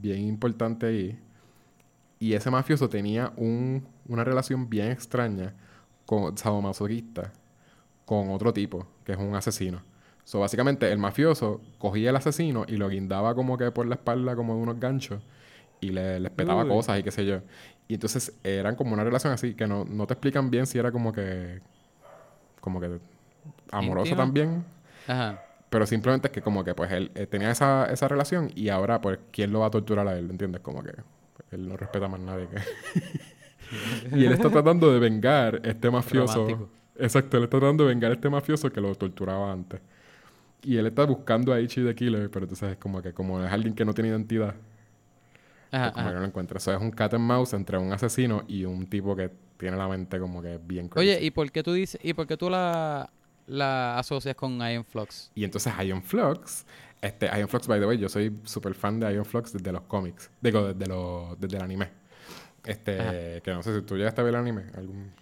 [0.00, 1.18] Bien importante ahí.
[2.18, 5.54] Y ese mafioso tenía un, una relación bien extraña
[6.06, 7.32] con sadomasoquista
[8.06, 9.82] con otro tipo, que es un asesino.
[10.24, 14.34] So, básicamente, el mafioso cogía el asesino y lo guindaba como que por la espalda,
[14.34, 15.22] como de unos ganchos,
[15.80, 17.40] y le, le petaba cosas y qué sé yo.
[17.88, 20.90] Y entonces eran como una relación así, que no, no te explican bien si era
[20.90, 21.60] como que.
[22.60, 22.98] como que.
[23.70, 24.64] amoroso también.
[25.06, 25.45] Ajá.
[25.68, 29.18] Pero simplemente es que, como que, pues él, tenía esa, esa relación y ahora, pues,
[29.32, 30.30] ¿quién lo va a torturar a él?
[30.30, 30.60] ¿Entiendes?
[30.60, 30.92] Como que
[31.50, 32.56] él no respeta más a nadie que.
[34.16, 36.70] y él está tratando de vengar este mafioso.
[36.98, 39.80] Exacto, él está tratando de vengar a este mafioso que lo torturaba antes.
[40.62, 43.52] Y él está buscando a Ichi the Killer, pero entonces es como que como es
[43.52, 44.54] alguien que no tiene identidad,
[45.70, 46.58] pues como que no lo encuentra.
[46.58, 49.88] Eso es un cat and mouse entre un asesino y un tipo que tiene la
[49.88, 51.08] mente como que bien crazy.
[51.08, 53.10] Oye, ¿y por qué tú dices, y por qué tú la,
[53.46, 55.30] la asocias con Iron Flux?
[55.34, 56.66] Y entonces Iron Flux,
[57.00, 59.82] este, Iron Flux, by the way, yo soy súper fan de Iron Flux desde los
[59.82, 61.90] cómics, digo, desde, los, desde el anime.
[62.64, 64.64] Este, que no sé si tú llegaste a ver el anime.
[64.76, 65.12] Algún...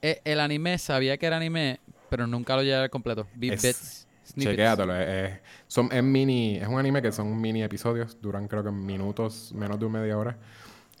[0.00, 3.26] Eh, el anime sabía que era anime, pero nunca lo llegué a ver completo.
[3.34, 4.06] Vi es, bits.
[4.38, 4.94] Chequéatelo.
[4.94, 9.52] Es, son, es, mini, es un anime que son mini episodios, duran creo que minutos,
[9.54, 10.36] menos de media hora.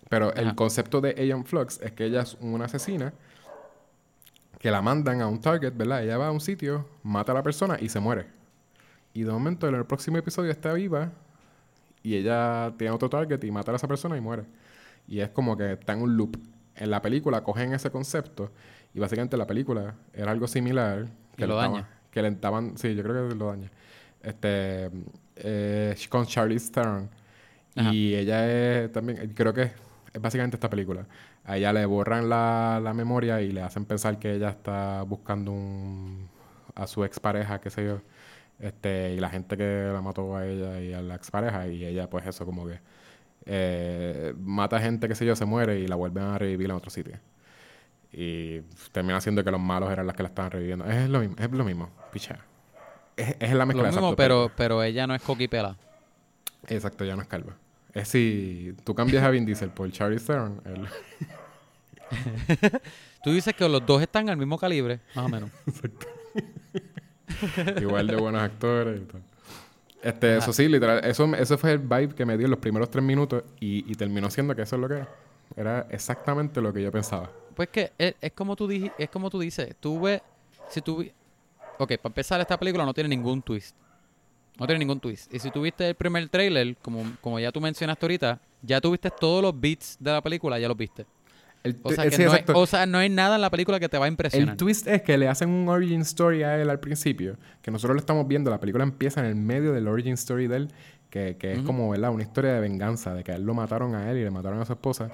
[0.08, 3.12] Pero el concepto de Aeon Flux es que ella es una asesina
[4.58, 6.02] que la mandan a un target, ¿verdad?
[6.02, 8.26] Ella va a un sitio, mata a la persona y se muere.
[9.14, 11.12] Y de momento en el próximo episodio está viva
[12.02, 14.44] y ella tiene otro target y mata a esa persona y muere.
[15.06, 16.36] Y es como que está en un loop.
[16.74, 18.52] En la película cogen ese concepto
[18.94, 21.06] y básicamente la película era algo similar.
[21.36, 21.88] Que, lo daña.
[22.10, 22.76] Que le estaban...
[22.76, 23.70] Sí, yo creo que lo daña.
[24.22, 24.90] Este...
[25.36, 27.08] Eh, con Charlize Theron.
[27.74, 29.32] Y ella es también...
[29.34, 31.06] Creo que es básicamente esta película.
[31.48, 35.50] A ella le borran la, la memoria y le hacen pensar que ella está buscando
[35.50, 36.28] un,
[36.74, 38.00] a su expareja, qué sé yo.
[38.60, 42.10] Este, y la gente que la mató a ella y a la expareja, y ella,
[42.10, 42.78] pues eso, como que
[43.46, 46.90] eh, mata gente, qué sé yo, se muere y la vuelven a revivir en otro
[46.90, 47.16] sitio.
[48.12, 48.60] Y
[48.92, 50.84] termina siendo que los malos eran las que la estaban reviviendo.
[50.84, 52.38] Es lo mismo, es lo mismo, picha.
[53.16, 55.76] Es, es la mezcla Lo mismo, exacto, pero, pero ella no es coquipela.
[56.66, 57.54] Exacto, ya no es calva.
[57.94, 60.86] Es si tú cambias a Vin Diesel por Charlie Theron, él-
[63.22, 65.50] Tú dices que los dos están al mismo calibre, más o menos.
[67.80, 69.20] igual de buenos actores y todo.
[70.02, 72.90] Este, eso sí, literal, eso, eso fue el vibe que me dio en los primeros
[72.90, 75.08] tres minutos y, y terminó siendo que eso es lo que era.
[75.56, 77.30] Era exactamente lo que yo pensaba.
[77.54, 80.22] Pues que es, es como tú dij- es como tú dices, tú ves,
[80.68, 81.04] si tú
[81.80, 83.74] Ok, para empezar, esta película no tiene ningún twist.
[84.58, 85.32] No tiene ningún twist.
[85.32, 89.10] Y si tú viste el primer trailer, como, como ya tú mencionaste ahorita, ya tuviste
[89.12, 91.06] todos los beats de la película, ya los viste.
[91.64, 93.80] El, O sea, que sí, no hay, o sea, no hay nada en la película
[93.80, 94.50] que te va a impresionar.
[94.50, 97.94] El twist es que le hacen un origin story a él al principio, que nosotros
[97.96, 100.68] lo estamos viendo, la película empieza en el medio del origin story de él,
[101.10, 101.66] que, que es Ujú.
[101.66, 102.10] como, ¿verdad?
[102.12, 104.60] Una historia de venganza, de que a él lo mataron a él y le mataron
[104.60, 105.10] a su esposa.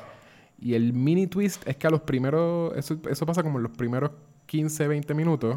[0.60, 3.72] Y el mini twist es que a los primeros, eso, eso pasa como en los
[3.72, 4.10] primeros
[4.46, 5.56] 15, 20 minutos,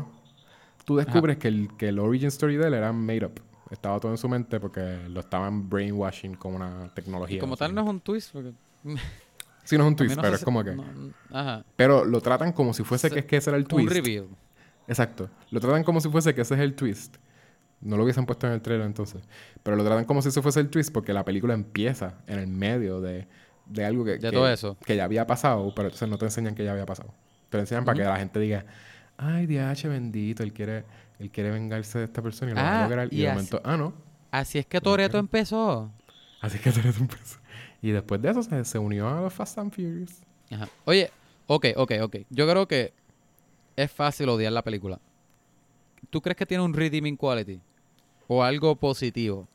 [0.86, 3.42] tú descubres que el, que el origin story de él era made up.
[3.70, 7.40] Estaba todo en su mente porque lo estaban brainwashing con una tecnología.
[7.42, 8.32] Como tal no es un twist.
[8.32, 8.54] Porque
[9.68, 10.76] Sí, no es un twist, pero es como que...
[11.32, 11.63] Ajá.
[11.76, 13.91] Pero lo tratan como si fuese Se- que es que ese era el Un twist.
[13.91, 14.28] reveal.
[14.88, 15.30] Exacto.
[15.51, 17.18] Lo tratan como si fuese que ese es el twist.
[17.82, 19.22] No lo hubiesen puesto en el trailer entonces.
[19.63, 22.47] Pero lo tratan como si eso fuese el twist porque la película empieza en el
[22.47, 23.28] medio de,
[23.65, 24.78] de algo que, De que- todo eso.
[24.86, 27.13] que ya había pasado, pero entonces no te enseñan que ya había pasado.
[27.49, 28.65] Te lo enseñan para que la gente diga,
[29.18, 30.86] ay, DH bendito, él quiere,
[31.20, 33.07] él quiere vengarse de esta persona y lo va Ah, a lograr.
[33.11, 33.93] Y, y de así- momento, ah, no.
[34.32, 35.91] Así es que Toreto empezó.
[36.41, 37.38] Así que tú eres un peso.
[37.82, 40.21] Y después de eso se, se unió a los Fast and Furious.
[40.51, 40.67] Ajá.
[40.86, 41.11] Oye,
[41.47, 42.15] ok, ok, ok.
[42.30, 42.93] Yo creo que
[43.75, 44.99] es fácil odiar la película.
[46.09, 47.59] ¿Tú crees que tiene un redeeming quality?
[48.28, 49.47] ¿O algo positivo?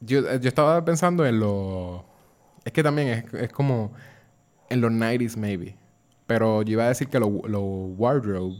[0.00, 2.04] Yo, eh, yo estaba pensando en lo...
[2.64, 3.92] Es que también es, es como
[4.68, 5.76] en los 90s maybe.
[6.26, 7.62] Pero yo iba a decir que los los
[7.98, 8.56] wardrobe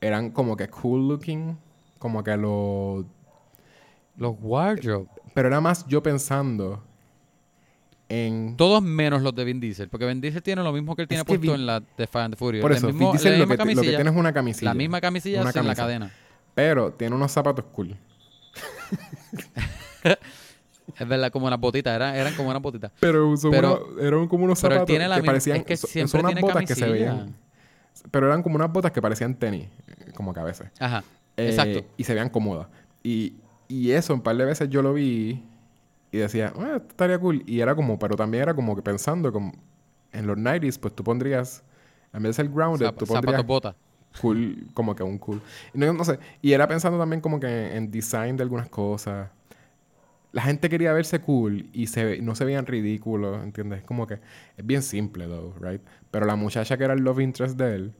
[0.00, 1.58] eran como que cool looking.
[1.98, 3.04] Como que los...
[4.16, 5.08] Los wardrobe.
[5.36, 6.82] Pero era más yo pensando
[8.08, 8.56] en...
[8.56, 9.90] Todos menos los de Vin Diesel.
[9.90, 12.06] Porque Vin Diesel tiene lo mismo que él tiene Es puesto Vin- en la de
[12.06, 12.62] Fast and the Furious.
[12.62, 14.70] Por El eso, mismo- Vin Diesel lo misma que, lo tiene es una camisilla.
[14.70, 16.10] La misma camisilla Una sin la cadena.
[16.54, 17.94] Pero tiene unos zapatos cool.
[20.98, 21.94] Es verdad, como unas botitas.
[21.94, 22.90] Eran, eran como unas botitas.
[22.98, 25.56] Pero, Pero- eran como unos zapatos tiene la que misma- parecían...
[25.58, 27.36] es que son- siempre son unas tiene botas que se veían...
[28.10, 29.68] Pero eran como unas botas que parecían tenis.
[30.14, 30.68] Como que a veces.
[30.78, 31.04] Ajá.
[31.36, 31.84] Eh, Exacto.
[31.98, 32.68] Y se vean cómodas.
[33.02, 33.34] Y,
[33.68, 35.42] y eso, un par de veces yo lo vi
[36.12, 37.42] y decía, "Ah, esto estaría cool.
[37.46, 39.52] Y era como, pero también era como que pensando, como
[40.12, 41.62] en los 90s, pues tú pondrías,
[42.12, 43.74] en vez de ser grounded, Zap- tú pondrías botas.
[44.20, 45.42] cool, como que un cool.
[45.74, 46.18] No, no sé.
[46.40, 49.30] Y era pensando también como que en, design de algunas cosas.
[50.32, 53.82] La gente quería verse cool y se, no se veían ridículos, ¿entiendes?
[53.84, 54.14] Como que
[54.56, 55.80] es bien simple, though, right?
[56.10, 57.94] Pero la muchacha que era el love interest de él,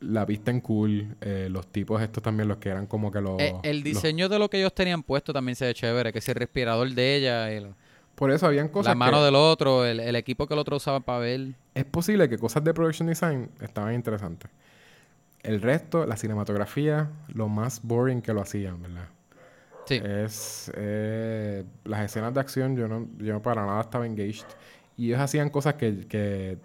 [0.00, 1.16] la visten cool.
[1.20, 3.40] eh, los tipos estos también, los que eran como que los...
[3.40, 6.12] Eh, el los- diseño de lo que ellos tenían puesto también se ve chévere.
[6.12, 7.74] Que es el respirador de ella, el-
[8.14, 10.76] por eso habían cosas la mano que- del otro, el, el equipo que el otro
[10.76, 11.48] usaba para ver.
[11.74, 14.50] Es posible que cosas de production design estaban interesantes.
[15.42, 19.08] El resto, la cinematografía, lo más boring que lo hacían, ¿verdad?
[19.84, 20.00] Sí.
[20.04, 24.46] Es eh, las escenas de acción, yo no, yo para nada estaba engaged.
[24.96, 26.58] Y ellos hacían cosas que, que,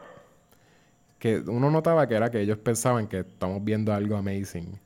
[1.21, 4.79] que uno notaba que era que ellos pensaban que estamos viendo algo amazing.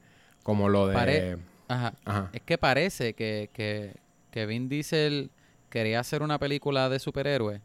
[0.44, 0.94] Como lo de.
[0.94, 1.38] Pare-
[1.70, 1.94] Ajá.
[2.04, 2.30] Ajá.
[2.34, 3.96] Es que parece que, que,
[4.32, 5.30] que Vin Diesel
[5.70, 7.62] quería hacer una película de superhéroes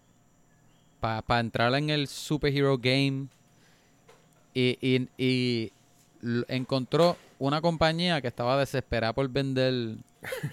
[1.00, 3.26] para entrar en el superhero game
[4.54, 5.72] y, y, y
[6.48, 9.96] encontró una compañía que estaba desesperada por vender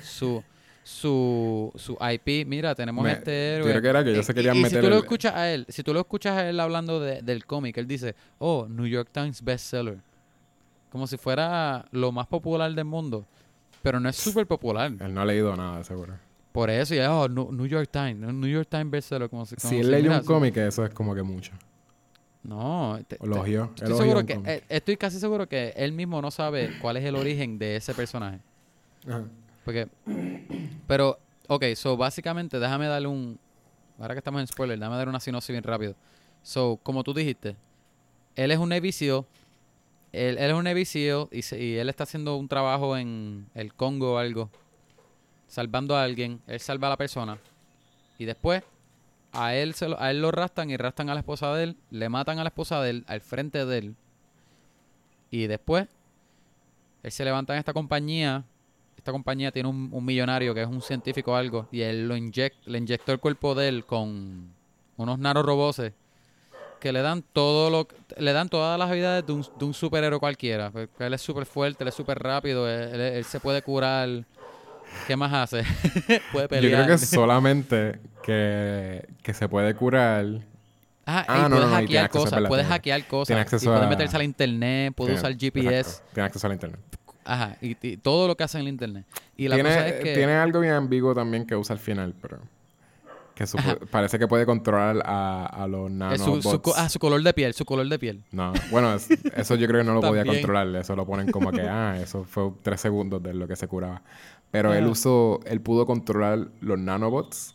[0.02, 0.44] su
[0.88, 2.48] su, su IP.
[2.48, 3.70] Mira, tenemos Me- este yo héroe.
[3.72, 5.52] creo que era que ellos se querían y, meter si tú lo el- escuchas a
[5.52, 8.86] él, si tú lo escuchas a él hablando de- del cómic, él dice, oh, New
[8.88, 9.98] York Times bestseller.
[10.90, 13.26] Como si fuera lo más popular del mundo.
[13.84, 14.92] Pero no es súper popular.
[15.00, 16.14] Él no ha leído nada, seguro.
[16.54, 19.30] Por eso, y oh, New York Times, New York Times bestseller.
[19.30, 21.52] Como si, como Si él leyó un cómic, eso es como que mucho.
[22.44, 23.72] No, te- te- ojió.
[23.76, 27.16] estoy, seguro que, eh, estoy casi seguro que él mismo no sabe cuál es el
[27.18, 28.40] origen de ese personaje.
[29.06, 29.26] Ajá.
[29.68, 29.90] Porque,
[30.88, 33.38] pero, ok, so básicamente déjame darle un,
[34.00, 35.94] ahora que estamos en spoiler, déjame dar una sinopsis bien rápido.
[36.42, 37.58] So, como tú dijiste,
[38.38, 38.92] él es un Navy
[40.14, 44.50] él, es un Navy y, él está haciendo un trabajo en el Congo o algo,
[45.50, 47.38] salvando a alguien, él salva a la persona
[48.18, 48.64] y después
[49.34, 52.08] a él, lo, a él lo rastan y rastan a la esposa de él, le
[52.08, 53.96] matan a la esposa de él al frente de él
[55.30, 55.90] y después
[57.04, 58.46] él se levanta en esta compañía
[59.08, 62.18] esta compañía tiene un, un millonario que es un científico o algo y él lo
[62.18, 64.54] inyect, le inyectó el cuerpo de él con
[64.98, 65.82] unos nanorobots
[66.82, 67.88] que le dan todo lo
[68.18, 70.72] le dan todas las habilidades de un, de un superhéroe cualquiera.
[70.72, 74.26] Porque él es súper fuerte, él es súper rápido, él, él- él se puede curar.
[75.08, 75.64] ¿Qué más hace?
[76.34, 76.84] puede Yo pelear.
[76.86, 80.26] creo que solamente que, que se puede curar.
[81.06, 83.38] Ah, Ah, y no, puedes no, no, y hackear cosas, puedes hackear cosas.
[83.38, 85.90] Y acceso puede a- meterse al internet, puede tiene- usar GPS.
[85.92, 86.80] exacto, tiene acceso al internet.
[87.28, 89.06] Ajá, y, y todo lo que hace en el internet.
[89.36, 90.14] Y la tiene, cosa es que...
[90.16, 92.40] tiene algo bien ambiguo también que usa al final, pero.
[93.36, 93.46] Que
[93.92, 96.44] parece que puede controlar a, a los nanobots.
[96.44, 98.24] su, su ah, su color de piel, su color de piel.
[98.32, 100.76] No, bueno, es- eso yo creo que no lo podía controlar.
[100.76, 104.02] Eso lo ponen como que, ah, eso fue tres segundos de lo que se curaba.
[104.50, 107.54] Pero él usó, él pudo controlar los nanobots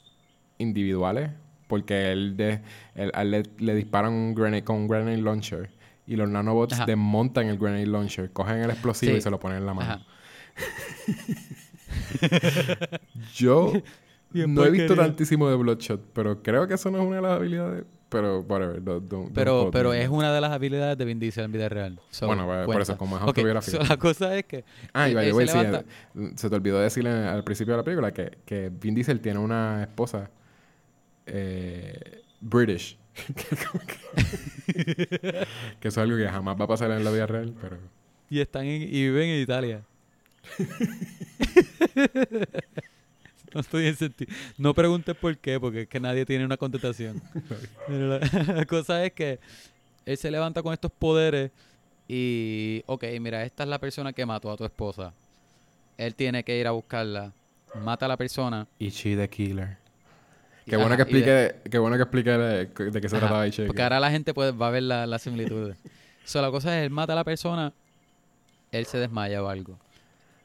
[0.58, 1.30] individuales
[1.66, 2.60] porque él, de,
[2.94, 5.70] él- a él le, le disparan un grenade, con un grenade launcher
[6.06, 6.86] y los nanobots Ajá.
[6.86, 9.18] desmontan el grenade launcher, cogen el explosivo Sí.
[9.18, 10.04] y se lo ponen en la mano.
[13.34, 13.72] Yo
[14.30, 17.22] Bien no he visto tantísimo de Bloodshot, pero creo que eso no es una de
[17.22, 17.84] las habilidades.
[18.08, 18.82] Pero, whatever.
[18.82, 21.98] don't- don't- don't Pero, es una de las habilidades de Vin Diesel en vida real.
[22.10, 23.72] So, Bueno, por eso, como es Ok, autobiografía.
[23.80, 24.64] so la cosa es que...
[24.92, 25.84] Ah, y él way, se eh,
[26.36, 29.82] se te olvidó decirle al principio de la película que, que Vin Diesel tiene una
[29.82, 30.30] esposa
[31.24, 32.98] eh, British.
[35.80, 37.76] Que eso es algo que jamás va a pasar en la vida real, pero...
[38.30, 39.82] Y están en- y viven en Italia.
[43.54, 44.32] no estoy en sentido.
[44.56, 47.22] No preguntes por qué, porque es que nadie tiene una contestación.
[47.86, 48.18] Pero la,
[48.56, 49.38] la cosa es que
[50.06, 51.50] él se levanta con estos poderes
[52.08, 55.12] y, ok, mira, esta es la persona que mató a tu esposa.
[55.98, 57.32] Él tiene que ir a buscarla.
[57.82, 58.66] Mata a la persona.
[58.78, 59.76] Ichi the Killer.
[60.66, 63.26] Qué bueno que y de- explique, qué bueno que explique de, de qué se Ajá,
[63.26, 65.76] trataba Ichi the Porque ahora la gente puede, va a ver la- las similitudes.
[66.24, 67.72] so, la cosa es, él mata a la persona,
[68.70, 69.78] él se desmaya o algo.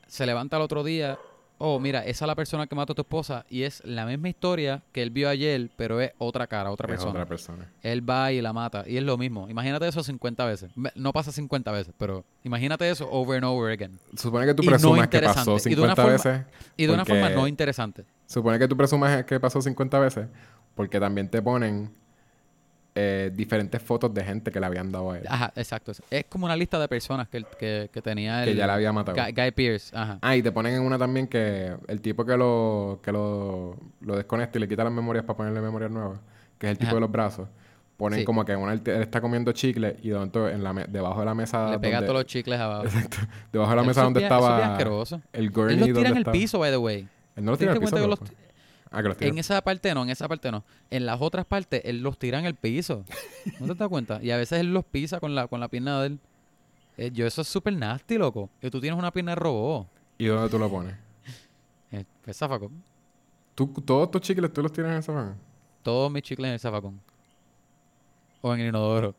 [0.08, 1.18] Se levanta al otro día,
[1.60, 4.30] oh, mira, esa es la persona que mató a tu esposa y es la misma
[4.30, 7.12] historia que él vio ayer, pero es otra cara, otra Es persona.
[7.12, 7.68] otra persona.
[7.84, 9.48] Él va y la mata y es lo mismo.
[9.50, 10.72] Imagínate eso 50 veces.
[10.96, 14.00] No pasa 50 veces, pero imagínate eso over and over again.
[14.16, 16.42] Supone que tú Y no presumas que pasó Y de una 50 forma- veces.
[16.78, 18.06] Y de una forma no interesante.
[18.28, 20.28] Supone que tú presumas que pasó 50 veces
[20.76, 21.92] porque también te ponen
[23.00, 25.24] eh, diferentes fotos de gente que le habían dado a él.
[25.30, 25.92] Ajá, exacto.
[26.10, 28.92] Es como una lista de personas que, que, que tenía el Que ya le había
[28.92, 29.16] matado.
[29.22, 29.96] Guy, Guy Pearce.
[29.96, 30.18] Ajá.
[30.22, 34.16] Ah, y te ponen en una también que el tipo que lo, que lo, lo
[34.16, 36.20] desconecta y le quita las memorias para ponerle memorias nuevas,
[36.58, 36.96] que es el tipo Ajá.
[36.96, 37.48] de los brazos,
[37.98, 38.26] ponen Sí.
[38.26, 41.26] como que una, él está comiendo chicle y de momento en la me- debajo de
[41.28, 41.70] la mesa.
[41.70, 42.84] Le pega donde- todos los chicles abajo.
[42.86, 43.18] Exacto.
[43.52, 44.76] Debajo de la mesa es donde estaba
[45.34, 46.34] el Él gurney los tira donde en el estaba.
[46.34, 47.08] piso, by the way.
[47.38, 47.96] Él no ¿Te tira en el piso.
[47.96, 48.26] que loco.
[48.26, 48.34] los
[48.92, 49.30] Ah, que los tira.
[49.30, 50.64] En esa parte no, en esa parte no.
[50.90, 53.04] En las otras partes, él los tira en el piso.
[53.60, 54.20] ¿No te das cuenta?
[54.22, 56.20] Y a veces él los pisa con la, con la pierna de él.
[56.98, 58.50] Eh, yo, eso es súper nasty, loco.
[58.60, 59.88] Que tú tienes una pierna de robot.
[60.18, 60.96] ¿Y dónde tú lo pones?
[61.92, 62.84] Eh, el zafacón.
[63.56, 65.36] ¿Tú, todos tus chicles tú los tienes en esa mano.
[65.84, 67.00] Todos mis chicles en el zafacón.
[68.42, 69.16] O en el inodoro.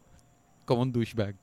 [0.67, 1.35] Como un douchebag.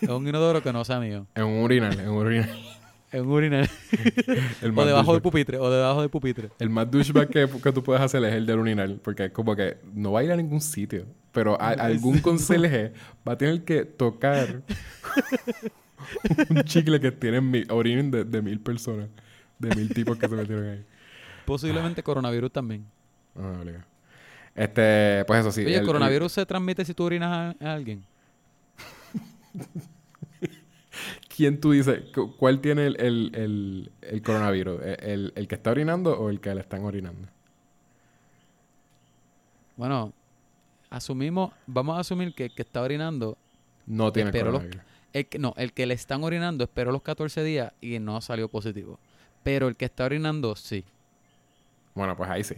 [0.00, 1.26] es un inodoro que no sea mío.
[1.36, 2.50] En un urinal, en un urinal.
[3.14, 3.70] Es un urinal.
[4.76, 5.58] O debajo del pupitre.
[5.58, 6.50] O debajo del pupitre.
[6.58, 9.00] El más douchebag que, que tú puedes hacer es el del urinal.
[9.02, 11.06] Porque es como que no va a ir a ningún sitio.
[11.30, 12.92] Pero a- algún conserje
[13.26, 14.62] va a tener que tocar
[16.50, 19.08] un chicle que tiene mil, orinen de, de mil personas.
[19.60, 20.84] De mil tipos que se metieron ahí.
[21.44, 22.84] Posiblemente coronavirus también.
[23.36, 23.62] Ah.
[24.56, 25.60] Este, pues eso sí.
[25.60, 28.02] Oye, el- ¿el coronavirus se transmite si tú orinas a, a alguien?
[31.34, 32.02] ¿Quién tú dices?
[32.14, 34.80] cu- ¿Cuál tiene el, el, el, el coronavirus?
[34.82, 37.28] ¿El, el- el que está orinando o el que le están orinando?
[39.76, 40.12] Bueno,
[40.90, 43.36] asumimos, vamos a asumir que el que está orinando,
[43.86, 44.84] No tiene Pero los- coronavirus.
[45.12, 48.48] el que, no, el que le están orinando esperó los 14 días y no salió
[48.48, 48.98] positivo.
[49.42, 50.84] Pero el que está orinando, sí.
[51.94, 52.54] Bueno, pues ahí sí.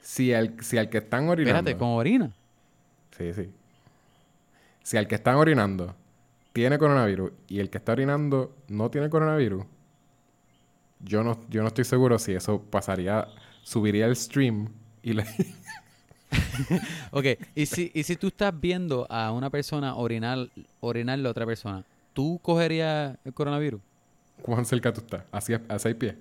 [0.00, 1.58] Si al, si al que están orinando...
[1.58, 2.30] Espérate, ¿con orina?
[3.16, 3.50] Sí, sí.
[4.82, 5.94] Si al que están orinando
[6.54, 9.66] tiene coronavirus y el que está orinando no tiene coronavirus,
[11.00, 13.28] yo no, yo no estoy seguro si eso pasaría,
[13.62, 14.68] subiría el stream
[15.02, 15.26] y le...
[17.10, 20.48] Ok, y si, y si tú estás viendo a una persona orinar,
[20.80, 23.80] orinarle a otra persona, ¿tú cogerías el coronavirus?
[24.42, 25.24] ¿Cuán cerca tú estás?
[25.30, 26.14] ¿A, sie- a seis pies?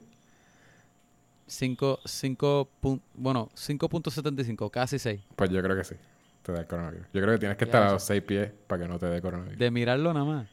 [1.47, 2.69] 5, 5,
[3.15, 5.21] bueno, 5.75, casi 6.
[5.35, 5.95] Pues yo creo que sí.
[6.43, 7.07] Te da el coronavirus.
[7.13, 7.93] Yo creo que tienes que estar a eso.
[7.95, 9.57] los seis pies para que no te dé coronavirus.
[9.57, 10.47] De mirarlo nada más.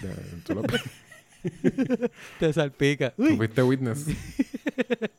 [0.00, 0.62] De- tú, lo-
[2.38, 3.10] Te salpica.
[3.10, 4.06] tú Uy, fuiste witness.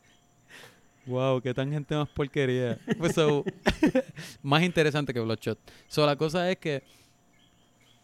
[1.06, 2.78] wow, qué tan gente más porquería.
[2.98, 3.44] Pues so,
[4.42, 5.58] más interesante que Bloodshot.
[5.88, 6.82] So, la cosa es que,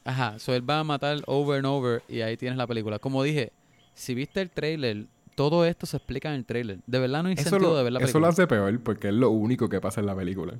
[0.04, 2.98] ajá, so él va a matar over and over y ahí tienes la película.
[2.98, 3.52] Como dije,
[3.94, 6.78] si viste el trailer, todo esto se explica en el trailer.
[6.86, 8.26] De verdad no hay Eso, sentido lo, de ver la eso película.
[8.26, 10.54] lo hace peor porque es lo único que pasa en la película.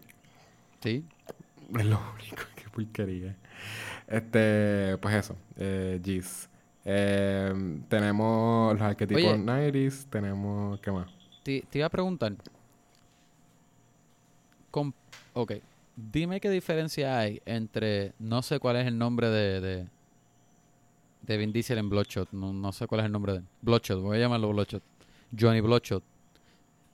[0.83, 1.05] Sí.
[1.79, 3.37] Es lo único, qué porquería.
[4.07, 6.49] Este, pues eso, eh, G's.
[6.85, 9.37] Eh, tenemos los arquetipos Oye.
[9.37, 11.09] 90s, tenemos, ¿qué más?
[11.45, 12.35] Te, te iba a preguntar.
[14.71, 14.93] Com-
[15.35, 15.53] ok.
[15.97, 18.13] Dime qué diferencia hay entre.
[18.19, 19.61] No sé cuál es el nombre de.
[19.61, 19.89] de,
[21.23, 22.33] de Vin Diesel en Bloodshot.
[22.33, 23.43] No, no sé cuál es el nombre de.
[23.61, 24.83] Bloodshot, voy a llamarlo Bloodshot.
[25.39, 26.03] Johnny Bloodshot.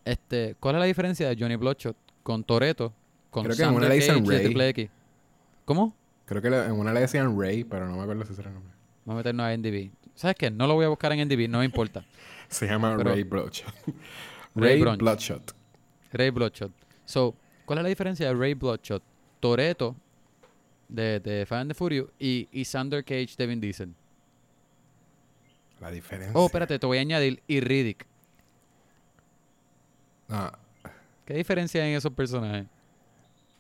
[0.05, 2.93] Este, ¿Cuál es la diferencia de Johnny Bloodshot con Toreto?
[3.31, 4.45] Con Creo que en una le dicen Cage de Ray.
[4.45, 4.91] Triple X?
[5.65, 5.95] ¿Cómo?
[6.25, 8.73] Creo que en una le decían Ray, pero no me acuerdo si era el nombre.
[9.05, 9.91] Vamos a meternos a NDB.
[10.15, 10.51] ¿Sabes qué?
[10.51, 12.05] No lo voy a buscar en NDB, no me importa.
[12.49, 13.73] Se llama Pero- Ray Bloodshot.
[14.55, 14.81] Ray.
[14.83, 15.55] Bloodshot.
[16.13, 16.73] Ray Bloodshot.
[17.05, 19.03] So, ¿cuál es la diferencia de Ray Bloodshot,
[19.41, 19.95] Toreto
[20.89, 23.95] de, de Fast and the Furious y, y Sander Cage de Vin Diesel?
[25.81, 26.33] La diferencia.
[26.37, 28.05] Oh, espérate, te voy a añadir y Riddick.
[30.29, 30.51] No,
[31.25, 32.67] ¿Qué diferencia hay en esos personajes?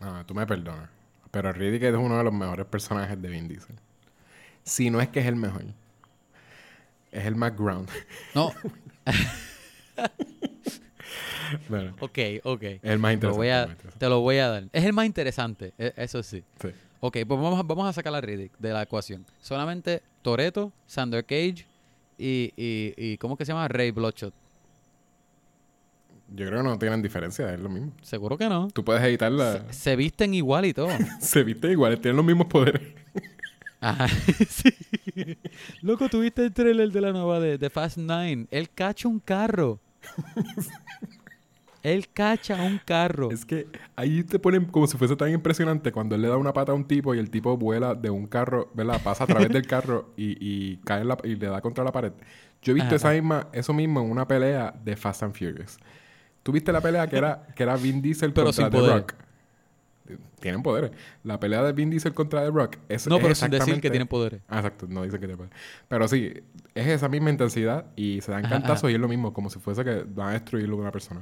[0.01, 0.89] No, tú me perdonas.
[1.31, 3.77] Pero Riddick es uno de los mejores personajes de Vin Diesel.
[4.65, 5.65] Si no es que es el mejor.
[7.13, 7.89] Es el más ground.
[8.35, 8.53] No,
[11.69, 12.63] Bueno, ok, ok.
[12.63, 13.29] es el más Te interesante.
[13.31, 13.99] lo, voy el a, más interesante.
[13.99, 14.65] te lo voy a dar.
[14.73, 16.45] Es el más interesante, e- eso sí.
[16.61, 16.69] Sí.
[17.01, 19.25] Ok, pues vamos, a- vamos a sacar a Riddick de la ecuación.
[19.41, 21.65] Solamente Toreto, Sander Cage
[22.19, 23.67] y, y, y ¿cómo que se llama?
[23.69, 24.35] Ray Bloodshot.
[26.31, 27.93] Yo creo que no tienen diferencia, es lo mismo.
[28.03, 28.69] Seguro que no.
[28.69, 29.65] Tú puedes editarla.
[29.71, 30.89] Se, se visten igual y todo.
[31.21, 32.83] Se visten iguales, tienen los mismos poderes.
[33.81, 34.09] Ajá,
[34.49, 34.75] sí.
[35.83, 38.47] Loco, ¿tuviste el trailer de la nueva de, de Fast Nine?
[38.51, 39.79] Él cacha un carro.
[41.85, 43.31] Él cacha un carro.
[43.31, 46.53] Es que ahí te ponen como si fuese tan impresionante cuando él le da una
[46.53, 49.01] pata a un tipo y el tipo vuela de un carro, ¿verdad?
[49.03, 51.93] Pasa a través del carro y, y cae en la- y le da contra la
[51.93, 52.13] pared.
[52.63, 52.97] Yo he visto Ajá.
[52.97, 55.79] esa misma, eso mismo en una pelea de Fast and Furious.
[56.49, 58.97] ¿Tú viste la pelea que era, que era Vin Diesel Pero contra sin The poder.
[59.01, 59.13] Rock?
[60.41, 60.93] Tienen poderes.
[61.23, 63.57] La pelea de Vin Diesel contra The Rock es no, es pero sin decir que
[63.57, 64.41] exactamente- tiene poderes.
[64.49, 65.53] Ah, exacto, no dicen que tiene poder.
[65.89, 66.33] Pero sí,
[66.75, 68.93] es esa misma intensidad y se dan Ajá, cantazos ajá.
[68.93, 71.21] y es lo mismo, como si fuese que van a destruirlo de una persona.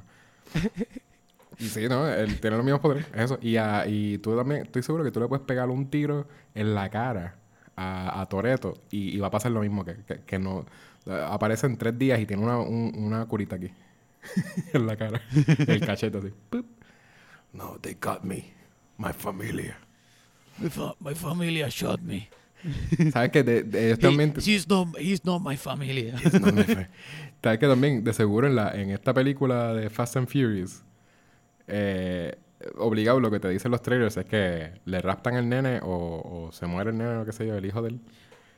[1.58, 2.06] y sí, ¿no?
[2.06, 3.38] Él tiene los mismos poderes, es eso.
[3.42, 6.72] Y, a- y tú también, estoy seguro que tú le puedes pegar un tiro en
[6.72, 7.34] la cara
[7.74, 10.64] a, a Toreto y, y va a pasar lo mismo, que, que, que no...
[11.08, 13.70] Aparece en tres días y tiene una, un- una curita aquí.
[14.72, 15.20] en la cara.
[15.66, 16.28] el cachete así.
[16.50, 16.66] Pup.
[17.52, 18.52] No, they got me.
[18.98, 19.78] My familia.
[21.00, 22.28] My, familia shot me.
[23.12, 24.32] ¿Sabes que de, de- ellos también...
[24.38, 26.16] he's, not, he's not my familia.
[27.42, 30.82] Sabes que también, de seguro, en, la, en esta película de Fast and Furious,
[31.68, 32.34] eh,
[32.78, 36.52] obligado lo que te dicen los trailers es que le raptan al nene o, o
[36.52, 38.00] se muere el nene o qué sé yo, el hijo de él.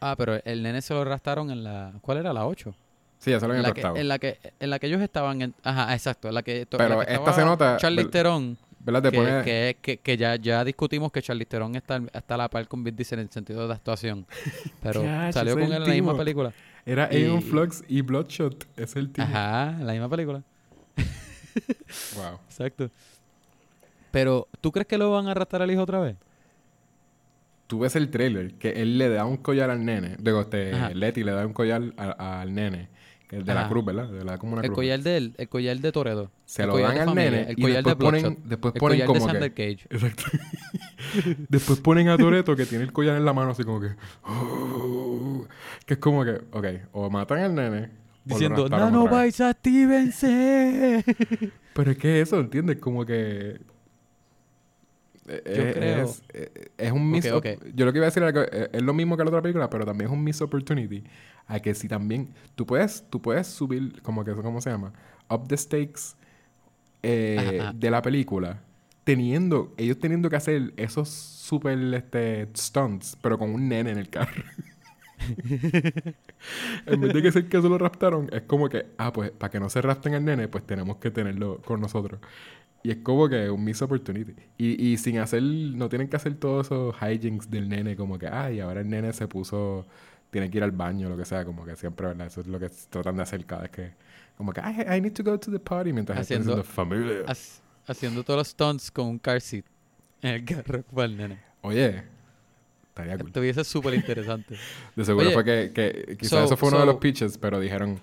[0.01, 1.93] ah, pero el nene se lo arrastraron en la...
[2.01, 2.33] ¿Cuál era?
[2.33, 2.75] La 8.
[3.19, 5.43] Sí, ya se lo habían la que, en, la que, en la que ellos estaban...
[5.43, 6.29] En, ajá, exacto.
[6.29, 8.59] En la que, Pero la que esta se nota- Charlize vel- Theron.
[8.81, 9.03] ¿Verdad?
[9.03, 9.43] Te que, pone...
[9.45, 12.85] que, que, que ya, ya discutimos que Charlize Theron está, está a la par con
[12.85, 14.25] Vin Diesel en el sentido de actuación.
[14.83, 15.03] Pero
[15.33, 16.53] salió con él en la misma película.
[16.87, 18.67] Era y- Aeon Flux y Bloodshot.
[18.79, 19.27] Es el tipo.
[19.27, 20.43] Ajá, en la misma película.
[22.17, 22.39] Wow.
[22.49, 22.91] Exacto.
[24.11, 26.17] Pero, ¿tú crees que lo van a arrastrar al hijo otra vez?
[27.67, 30.17] Tú ves el trailer que él le da un collar al nene.
[30.19, 30.95] Digo, este.
[30.95, 32.89] Letty le da un collar a- al nene.
[33.31, 34.09] Es de la cruz, ¿verdad?
[34.09, 34.77] De la como una El cruz.
[34.77, 36.31] collar de él, el collar de Toredo.
[36.45, 38.99] Se el lo dan al familia, nene el y collar de ponen, después el ponen
[39.01, 39.77] collar de como Sander que...
[39.77, 39.87] Cage.
[39.95, 40.23] Exacto.
[41.49, 43.89] Después ponen a Toreto que tiene el collar en la mano así como que...
[44.25, 45.47] "Oh",
[45.87, 47.91] que es como que, ok, o matan al nene...
[48.25, 49.39] Diciendo, raptaron otra vez".
[49.39, 51.05] nanobytes, actívense.
[51.75, 52.77] Pero es que eso, ¿entiendes?
[52.79, 53.59] Como que...
[55.29, 57.31] eh, eh, creo- Es, eh, es un miss...
[57.31, 59.43] Ok, Yo lo que iba a decir era que es lo mismo que la otra
[59.43, 61.05] película, pero también es un miss opportunity.
[61.47, 62.29] A que si también...
[62.55, 64.93] Tú puedes, tú puedes subir, como que eso, ¿cómo se llama?
[65.31, 66.17] Up the stakes
[67.03, 67.73] eh, Ajá, ajá.
[67.75, 68.61] de la película.
[69.05, 69.73] Teniendo...
[69.77, 74.43] Ellos teniendo que hacer esos super este, stunts, pero con un nene en el carro.
[76.87, 79.51] en vez de que ser que se lo raptaron, es como que, ah, pues para
[79.51, 82.21] que no se rapten al nene, pues tenemos que tenerlo con nosotros.
[82.83, 84.35] Y es como que un miss opportunity.
[84.57, 88.29] Y, y sin hacer, no tienen que hacer todos esos hijinks del nene, como que,
[88.29, 89.87] ay, ahora el nene se puso,
[90.31, 92.29] tiene que ir al baño, lo que sea, como que siempre, ¿verdad?
[92.29, 93.93] Eso es lo que tratan de hacer cada vez que,
[94.37, 97.27] como que, I, I need to go to the party, mientras están Haciendo- diciendo familia.
[97.27, 99.65] Hac- haciendo todos los stunts con un car seat
[100.23, 101.39] en el carro para el nene.
[101.63, 102.05] Oye,
[102.99, 103.29] estaría cool.
[103.29, 104.57] Estuviese súper interesante.
[104.97, 107.59] De seguro Oye, fue que, que quizás so- eso fue uno de los pitches, pero
[107.61, 108.01] dijeron,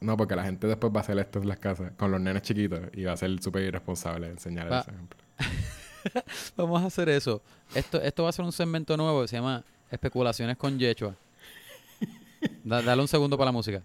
[0.00, 2.42] no, porque la gente después va a hacer esto en las casas con los nenes
[2.42, 5.18] chiquitos y va a ser súper irresponsable enseñar ese ejemplo.
[6.56, 7.42] Vamos a hacer eso.
[7.74, 11.14] Esto, esto va a ser un segmento nuevo que se llama Especulaciones con Yechua.
[12.62, 13.82] Da- dale un segundo para la música.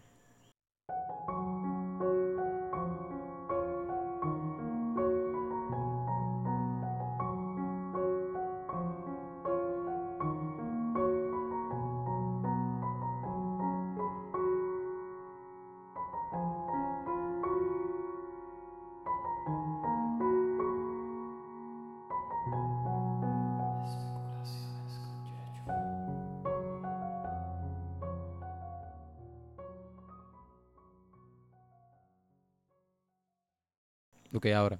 [34.52, 34.80] Ahora.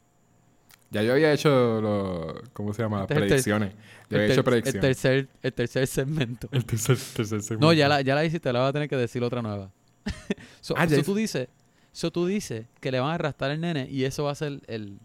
[0.92, 1.50] Ya yo había hecho
[1.82, 3.02] lo, ¿cómo se llama?
[3.02, 3.74] Este el predicciones.
[3.74, 3.78] Yo
[4.10, 4.82] El, había ter- hecho el predicciones.
[4.82, 6.50] tercer, el tercer segmento.
[6.52, 7.66] El tercer, tercer segmento.
[7.66, 9.72] No, ya la, ya la hiciste, la vas a tener que decir otra nueva.
[10.62, 11.48] so, Ah, so tú dices,
[11.92, 14.60] so tú dices que le van a arrastrar al nene y eso va a ser
[14.68, 15.00] el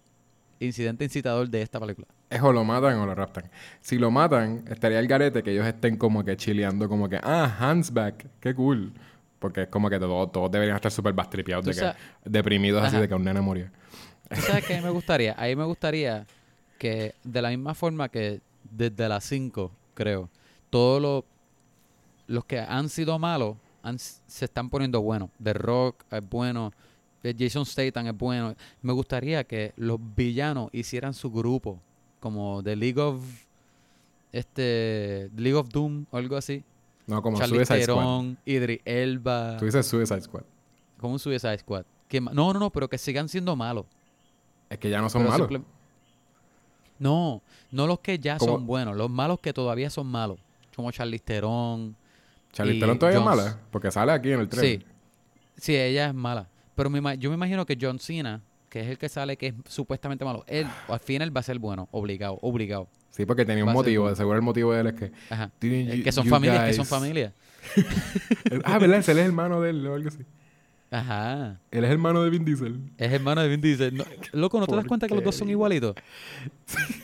[0.60, 2.06] incidente incitador de esta película.
[2.28, 3.44] Es o lo matan o lo raptan.
[3.80, 7.56] Si lo matan, estaría el garete que ellos estén como que chileando, como que, ah,
[7.58, 8.92] Hans back, qué cool.
[9.38, 11.92] Porque es como que todos, todos deberían estar súper bastripeados, de que,
[12.28, 13.70] deprimidos así de que un nene murió.
[14.28, 15.34] ¿Tú sabes qué me gustaría?
[15.38, 16.26] Ahí me gustaría
[16.78, 20.28] que de la misma forma que desde las 5, creo,
[20.70, 21.24] todos los,
[22.26, 25.30] los que han sido malos han- se están poniendo buenos.
[25.42, 26.72] The Rock es bueno,
[27.22, 28.54] eh, Jason Statham es bueno.
[28.82, 31.80] Me gustaría que los villanos hicieran su grupo,
[32.20, 33.22] como The League of
[34.32, 36.64] este League of Doom o algo así.
[37.06, 38.24] No, como Charlie Suicide Squad.
[38.44, 40.42] Idris Elba, Tú dices Suicide Squad.
[40.98, 41.84] como un Suicide Squad.
[42.08, 43.86] Que no, no, no, pero que sigan siendo malos.
[44.70, 45.48] Es que ya no son Pero malos.
[45.48, 45.66] simple-
[46.98, 48.52] No, no los que ya ¿Cómo?
[48.54, 50.38] son buenos, los malos que todavía son malos.
[50.74, 51.96] Como Charlize Theron.
[52.52, 54.80] Charlie y Theron todavía es mala, porque sale aquí en el trailer.
[54.80, 54.86] Sí,
[55.56, 56.48] sí, ella es mala.
[56.74, 59.54] Pero me yo me imagino que John Cena, que es el que sale, que es
[59.68, 62.88] supuestamente malo, él al final va a ser bueno, obligado, obligado.
[63.10, 64.02] Sí, porque tenía un Va motivo.
[64.04, 64.16] bueno.
[64.16, 65.12] Seguro el motivo de él es que...
[65.30, 65.50] Ajá.
[65.60, 67.32] "Didn't Eh, you- que son familias, que son guys-" familias.
[68.64, 68.98] ah, ¿verdad?
[69.08, 70.24] Él es hermano de él o algo así.
[70.90, 71.60] Ajá.
[71.70, 72.80] Él es hermano de Vin Diesel.
[72.96, 73.94] Es hermano de Vin Diesel.
[73.96, 75.94] No, loco, ¿no te das ¿Por cuenta que los dos son igualitos?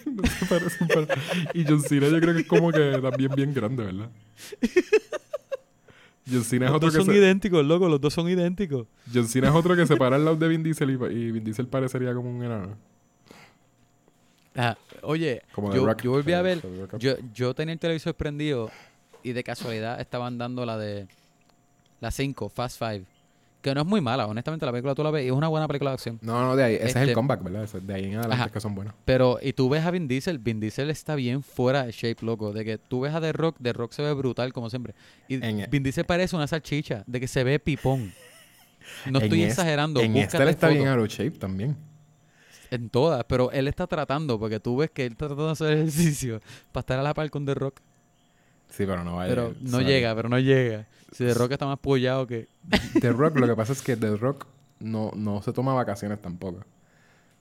[0.06, 1.14] no se parecen para...
[1.52, 4.08] Y John Cena yo creo que es como que también bien grande, ¿verdad?
[6.30, 7.18] John Cena es Los otro dos que son se...
[7.20, 8.86] idénticos, loco, los dos son idénticos.
[9.12, 11.44] John Cena es otro que se para al lado de Vin Diesel y, y Vin
[11.44, 12.76] Diesel parecería como un enano.
[14.56, 16.62] Ah, oye, Como yo, volví a The- ver,
[16.98, 18.70] yo, yo tenía el televisor prendido
[19.22, 21.06] y de casualidad estaban dando la de
[22.00, 23.02] la 5, Fast Five,
[23.64, 25.66] que no es muy mala, honestamente la película tú la ves y es una buena
[25.66, 26.18] película de acción.
[26.22, 26.74] No, no, de ahí.
[26.74, 27.68] Ese es el Este- comeback, ¿verdad?
[27.68, 28.44] De ahí en adelante Ajá.
[28.46, 28.94] es que son buenos.
[29.04, 32.52] Pero, y tú ves a Vin Diesel, Vin Diesel está bien fuera de shape, loco,
[32.52, 34.94] de que tú ves a The Rock, The Rock se ve brutal como siempre.
[35.28, 38.12] Y En e- Vin Diesel parece una salchicha, de que se ve pipón.
[39.10, 41.74] No estoy es- exagerando, En este él está bien out of shape también.
[42.70, 45.72] En todas, pero él está tratando, porque tú ves que él está tratando de hacer
[45.72, 46.40] ejercicio
[46.70, 47.80] para estar a la par con The Rock.
[48.76, 49.28] Sí, pero no vaya.
[49.34, 50.86] Pero no llega, pero no llega.
[51.12, 52.48] Si The Rock está más apoyado que...
[53.00, 54.46] The Rock, lo que pasa es que The Rock
[54.80, 56.64] no, no se toma vacaciones tampoco.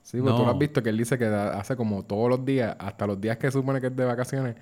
[0.02, 0.50] Sí, porque tú lo No.
[0.52, 3.50] has visto que él dice que hace como todos los días, hasta los días que
[3.50, 4.54] supone que es de vacaciones,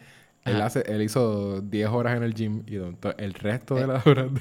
[0.44, 3.86] él, hace, él hizo 10 horas en el gym y el resto de Eh.
[3.88, 4.32] las horas...
[4.32, 4.40] de-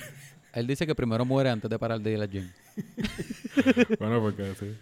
[0.53, 2.49] Él dice que primero muere antes de parar de ir al gym.
[3.99, 4.75] bueno, porque sí.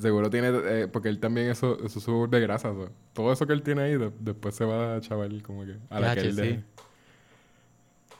[0.00, 0.50] Seguro tiene...
[0.52, 2.72] eh, porque él también eso, eso sube de grasa.
[2.72, 2.90] so.
[3.12, 5.76] Todo eso que él tiene ahí, de- después se va a chaval como que...
[5.90, 6.40] A la que Yache, él sí.
[6.40, 6.64] deje.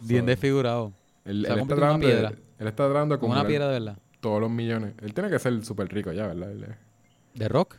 [0.02, 0.92] Bien desfigurado.
[1.24, 2.28] Él, está una tratando piedra.
[2.58, 3.98] él está tratando Como una piedra de verdad.
[4.20, 4.94] todos los millones.
[5.02, 6.50] Él tiene que ser súper rico ya, ¿verdad?
[6.50, 6.66] Él
[7.34, 7.76] ¿De Rock?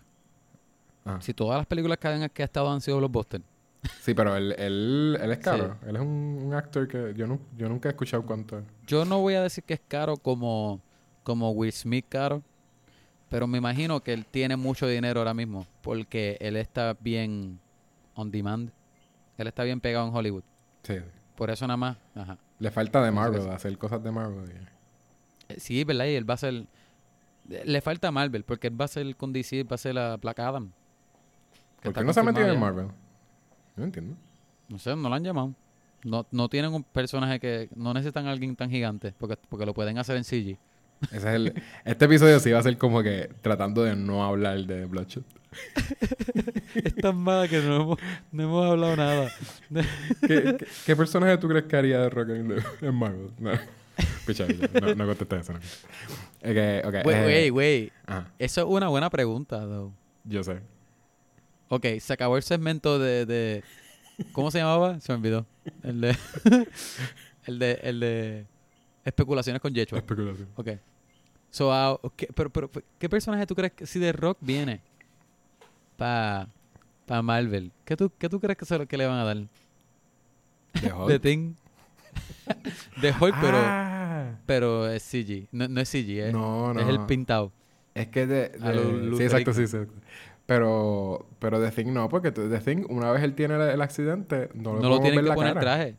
[1.03, 1.19] Ajá.
[1.21, 3.41] Si todas las películas que, han, que ha estado han sido blockbuster.
[4.01, 5.77] Sí, pero él, él, él es caro.
[5.81, 5.89] Sí.
[5.89, 8.65] Él es un, un actor que yo, no, yo nunca he escuchado cuánto es.
[8.85, 10.79] Yo no voy a decir que es caro como,
[11.23, 12.43] como Will Smith caro,
[13.27, 17.59] pero me imagino que él tiene mucho dinero ahora mismo porque él está bien
[18.13, 18.69] on demand.
[19.39, 20.43] Él está bien pegado en Hollywood.
[20.83, 20.95] Sí.
[21.41, 21.97] Por eso nada más.
[22.13, 22.37] Ajá.
[22.59, 24.47] Le falta de Marvel, hacer cosas de Marvel.
[24.47, 26.05] y- Eh, Sí, ¿verdad?
[26.05, 26.67] Y él va a ser...
[27.49, 30.37] Le falta Marvel porque él va a ser con DC, va a ser la Black
[30.37, 30.71] Adam.
[31.81, 32.59] ¿Por qué no se ha metido en.
[32.59, 32.89] Marvel?
[33.75, 34.15] No entiendo.
[34.69, 35.55] No sé, no lo han llamado.
[36.03, 37.69] No, no tienen un personaje que...
[37.75, 40.59] No necesitan a alguien tan gigante porque, porque lo pueden hacer en CG.
[41.05, 44.65] Ese es el, este episodio sí va a ser como que tratando de no hablar
[44.65, 45.23] de Bloodshot.
[46.75, 47.99] es tan mala que no hemos,
[48.31, 49.31] no hemos hablado nada.
[50.21, 53.31] ¿Qué, qué, qué personaje tú crees que haría de Rock en, en Marvel?
[53.39, 53.51] No.
[54.25, 54.45] Picha,
[54.81, 55.53] no, no contesté eso.
[55.53, 55.59] No.
[55.59, 57.03] Ok, ok.
[57.03, 57.91] Güey, eh, güey, güey.
[58.05, 59.91] ajá, Eso es una buena pregunta, though.
[60.23, 60.59] yo sé.
[61.69, 63.63] Ok, se acabó el segmento de, de...
[64.33, 64.99] ¿Cómo se llamaba?
[64.99, 65.45] Se me olvidó.
[65.83, 66.17] El de...
[67.45, 67.79] el de...
[67.83, 68.45] El de...
[69.05, 69.99] Especulaciones con Yechua.
[69.99, 70.49] Especulación.
[70.55, 70.69] Ok.
[71.51, 74.81] So, ah, ok, pero, pero, ¿qué personaje tú crees que si The Rock viene
[75.97, 76.47] para
[77.05, 77.71] pa Marvel?
[77.85, 79.37] ¿Qué tú, ¿Qué tú crees que, se que le van a dar?
[79.37, 79.47] De
[80.93, 81.07] Hulk.
[81.07, 81.53] The Thing.
[83.01, 84.37] de Hulk, pero, Ah.
[84.45, 85.47] pero es CG.
[85.51, 86.79] No, no es CG, es, No, no.
[86.79, 87.51] es el pintado.
[87.93, 88.49] Es que de...
[88.49, 88.73] De-
[89.09, 89.77] lo sí, exacto, sí, sí.
[90.45, 94.49] Pero, pero The Thing no, porque The Thing, una vez él tiene el, el accidente,
[94.53, 95.61] no, No lo podemos tienen ver que la poner cara.
[95.75, 95.95] traje.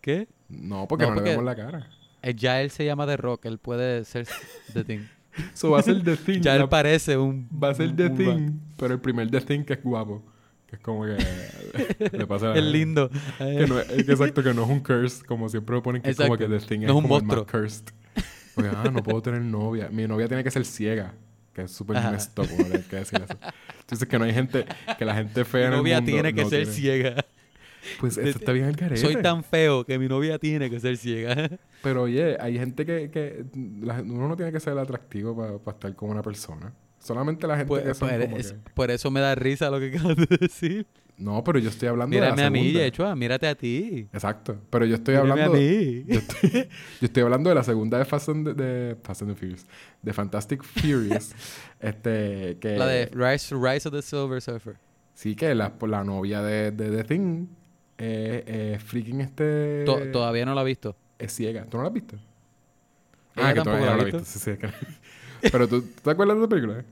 [0.00, 0.28] ¿Qué?
[0.48, 1.90] No, porque No, no, porque- le vemos la cara.
[2.22, 4.26] Eh, Ya él se llama The Rock, él puede ser
[4.72, 5.00] The Thing.
[5.54, 6.40] Eso va a ser The Thing.
[6.42, 7.48] ya él parece un...
[7.62, 10.22] va a ser The Thing, pero el primer The Thing que es guapo.
[10.66, 11.16] Que es como que
[12.16, 13.10] le pasa Es lindo.
[13.38, 16.16] Que no es, exacto, que no es un curse, como siempre lo ponen, que es
[16.16, 16.66] como que Exacto.
[16.66, 17.60] The Thing No es un como el más monstruo.
[17.62, 17.84] cursed.
[18.54, 19.88] Porque, ah, no puedo tener novia.
[19.90, 21.14] Mi novia tiene que ser ciega.
[21.54, 22.48] que es súper up, como
[22.88, 23.36] que decir eso.
[23.90, 24.64] Dices que no hay gente,
[24.98, 27.24] que la gente fea en Mi el novia mundo tiene que no ser tiene- ciega.
[27.98, 29.00] Pues eso está bien al carete.
[29.00, 31.50] Soy tan feo que mi novia tiene que ser ciega.
[31.82, 33.44] Pero oye, hay gente que, que
[33.80, 36.72] la- uno no tiene que ser atractivo para estar con una persona.
[36.98, 39.70] Solamente la gente Por, que son por como es- que- por eso me da risa
[39.70, 40.86] lo que acabas de decir.
[41.16, 42.80] No, pero yo estoy hablando de Mírame la a mí, segunda.
[42.80, 44.08] Yechua, mírate a ti.
[44.10, 44.58] Exacto.
[44.70, 45.52] Pero yo estoy Mírame hablando...
[45.54, 46.04] a mí.
[46.06, 46.68] Yo estoy, yo
[47.02, 49.66] estoy hablando de la segunda de Fast and, de Fast and the Furious.
[50.00, 51.34] De Fantastic Furious.
[51.80, 52.76] este, que...
[52.78, 54.76] La de Rise, Rise of the Silver Surfer.
[55.12, 57.48] Sí, que la, la novia de, de The Thing
[58.00, 58.44] eh,
[58.74, 59.84] eh, freaking este...
[59.84, 60.96] To- todavía no la he visto.
[61.18, 61.64] Es ciega.
[61.66, 62.16] ¿Tú no la has visto?
[63.36, 64.18] Ah, que todavía la no ha la has visto.
[64.18, 64.38] visto.
[64.38, 64.56] Sí, sí,
[65.42, 66.84] que- Pero ¿tú, ¿tú te acuerdas de esa película?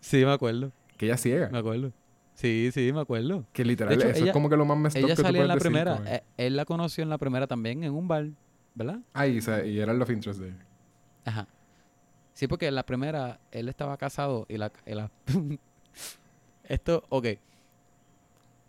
[0.00, 0.72] Sí, me acuerdo.
[0.96, 1.48] Que ella es ciega.
[1.50, 1.92] Me acuerdo.
[2.34, 3.44] Sí, sí, me acuerdo.
[3.52, 5.48] Que literal, hecho, eso ella- es como que lo más messed Ella que salía en
[5.48, 5.96] la decir, primera.
[5.96, 8.26] como eh, él la conoció en la primera también, en un bar.
[8.74, 9.00] ¿Verdad?
[9.12, 10.66] Ah, y, y era el love interest de ella.
[11.26, 11.46] Ajá.
[12.32, 14.72] Sí, porque en la primera él estaba casado y la...
[14.86, 15.10] y la-
[16.64, 17.26] Esto, ok.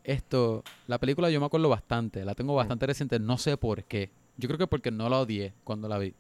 [0.04, 4.10] Esto, la película yo me acuerdo bastante, la tengo bastante reciente, no sé por qué.
[4.38, 6.14] Yo creo que porque no la odié cuando la vi.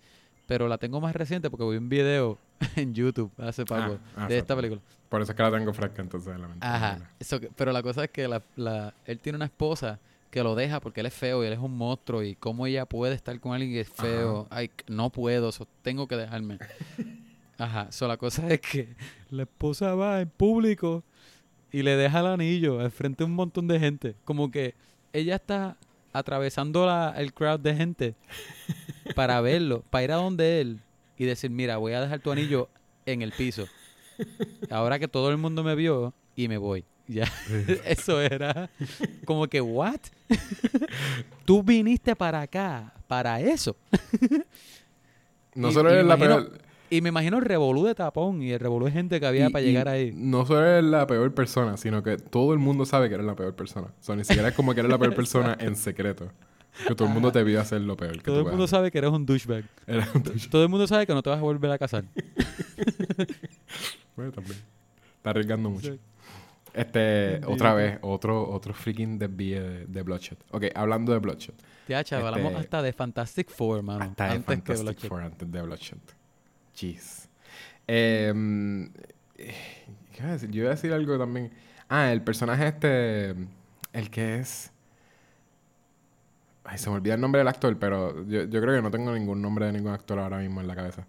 [0.47, 2.37] Pero la tengo más reciente porque vi un video
[2.75, 4.81] en YouTube hace poco ah, de esta película.
[5.09, 6.65] Por eso es que la tengo fresca entonces en la mente.
[6.65, 7.11] Ajá.
[7.19, 10.55] Eso que- pero la cosa es que la, la- él tiene una esposa que lo
[10.55, 13.39] deja porque él es feo y él es un monstruo y cómo ella puede estar
[13.39, 14.47] con alguien que es feo.
[14.49, 16.57] Ay, no puedo, so, tengo que dejarme.
[17.57, 17.91] Ajá.
[17.91, 18.95] So, la cosa es que
[19.29, 21.03] la esposa va en público
[21.73, 24.15] y le deja el anillo al frente de un montón de gente.
[24.23, 24.75] Como que
[25.11, 25.75] ella está
[26.13, 28.15] atravesando la, el crowd de gente
[29.15, 30.79] para verlo, para ir a donde él
[31.17, 32.69] y decir, mira, voy a dejar tu anillo
[33.07, 33.67] en el piso.
[34.69, 36.85] Ahora que todo el mundo me vio y me voy.
[37.07, 37.29] Ya,
[37.85, 38.69] eso era
[39.25, 39.99] como que, ¿what?
[41.45, 43.75] Tú viniste para acá, para eso.
[45.55, 46.62] No solo eres la peor...
[46.95, 49.51] Y me imagino el revolú de tapón y el revolú de gente que había y-
[49.51, 50.11] para y llegar ahí.
[50.15, 53.35] No solo eres la peor persona, sino que todo el mundo sabe que eres la
[53.35, 53.87] peor persona.
[53.87, 56.29] O sea, ni siquiera es como que eres la peor persona en secreto.
[56.87, 58.97] Que todo el mundo te vio hacer lo peor que Todo el mundo sabe que
[58.97, 59.63] eres un douchebag.
[59.85, 62.05] Eres un Todo el mundo sabe que no te vas a volver a casar.
[64.15, 64.57] Bueno, también.
[65.17, 65.95] Está arriesgando mucho.
[66.73, 70.39] Este, otra vez, otro, otro freaking desvío de, de Bloodshot.
[70.51, 71.55] Ok, hablando de Bloodshot.
[71.87, 74.03] Ya, chaval, hablamos Este- hasta de Fantastic Four, mano.
[74.05, 75.09] Hasta de antes que Fantastic Bloodshot.
[75.09, 75.99] Four antes de Bloodshot.
[76.75, 77.27] Jeez.
[77.87, 78.85] Em,
[79.37, 79.53] eh,
[80.11, 80.49] ¿Qué iba a decir?
[80.51, 81.51] Yo iba a decir algo también.
[81.89, 83.35] Ah, el personaje este...
[83.93, 84.71] El que es...
[86.63, 89.11] Ay, se me olvida el nombre del actor, pero yo, yo creo que no tengo
[89.13, 91.05] ningún nombre de ningún actor ahora mismo en la cabeza.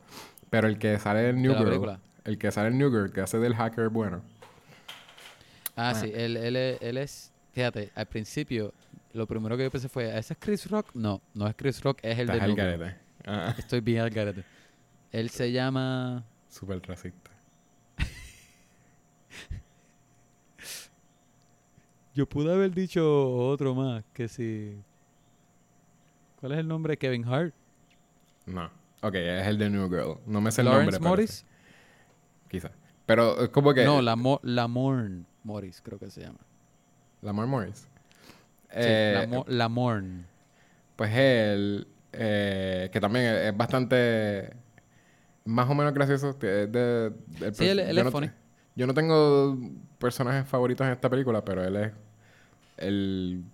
[0.50, 1.64] Pero el que sale en New Girl.
[1.66, 2.00] película.
[2.24, 4.22] El que sale en New Girl, que hace del hacker bueno.
[5.76, 5.94] Ah, Ah.
[5.94, 8.72] sí, él, él, es- él es, fíjate, al principio,
[9.12, 10.88] lo primero que yo pensé fue, ¿ese es Chris Rock?
[10.94, 12.78] No, no es Chris Rock, es el Estás de al New Girl.
[12.78, 12.96] garete.
[13.26, 14.44] Ah, Estoy bien al garete.
[15.14, 16.24] Él se llama...
[16.48, 17.30] súper racista.
[22.14, 24.76] Yo pude haber dicho otro más, que si...
[26.40, 26.96] ¿Cuál es el nombre?
[26.96, 27.54] Kevin Hart.
[28.46, 28.64] No.
[29.02, 30.18] Ok, es el de New Girl.
[30.26, 30.98] No me sé el Lawrence nombre.
[30.98, 31.30] pero Morris.
[31.30, 31.44] sí,
[32.48, 32.72] Quizá.
[33.06, 33.84] Pero es como que...
[33.84, 36.40] No, Lamorne Morris, creo que se llama.
[37.22, 37.82] Lamar Morris.
[37.82, 37.88] Sí,
[38.70, 40.24] Eh, Lamo- Lamorne.
[40.96, 44.52] Pues él, eh, que también es bastante,
[45.44, 46.30] más o menos gracioso.
[46.30, 46.68] es de,
[47.40, 48.30] del Sí, él- él es no, funny.
[48.76, 49.58] Yo no tengo
[49.98, 51.92] personajes favoritos en esta película, pero él es
[52.76, 53.44] el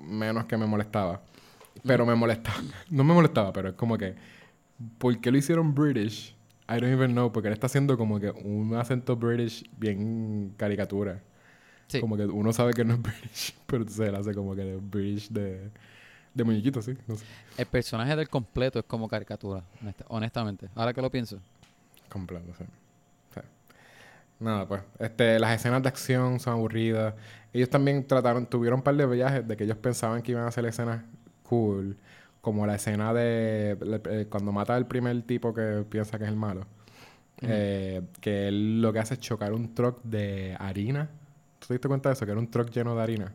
[0.00, 1.22] menos que me molestaba.
[1.84, 2.58] Pero me molestaba.
[2.90, 4.14] No me molestaba, pero es como que...
[4.98, 6.34] ¿Por qué lo hicieron British?
[6.68, 7.32] I don't even know.
[7.32, 11.22] Porque él está haciendo como que un acento British bien caricatura.
[11.88, 12.00] Sí.
[12.00, 14.76] Como que uno sabe que no es British, pero entonces él hace como que de
[14.76, 15.70] British de,
[16.36, 16.94] de muñequito, sí.
[17.06, 17.24] No sé.
[17.56, 20.68] El personaje del completo es como caricatura, honesta- honestamente.
[20.74, 21.40] Ahora que lo pienso.
[22.08, 22.64] Completo, sí.
[23.34, 23.40] Sí.
[24.40, 24.82] Nada, pues.
[24.98, 27.14] Este, las escenas de acción son aburridas.
[27.52, 30.48] Ellos también trataron, tuvieron un par de viajes de que ellos pensaban que iban a
[30.48, 31.02] hacer escenas
[31.42, 31.96] cool.
[32.42, 36.30] Como la escena de le- eh, cuando mata al primer tipo que piensa que es
[36.30, 36.66] el malo.
[37.42, 41.08] Eh, que él lo que hace es chocar un truck de harina.
[41.58, 42.24] ¿Tú te diste cuenta de eso?
[42.24, 43.32] Que era un truck lleno de harina.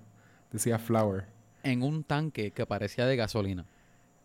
[0.52, 1.26] Decía flour.
[1.64, 3.66] En un tanque que parecía de gasolina.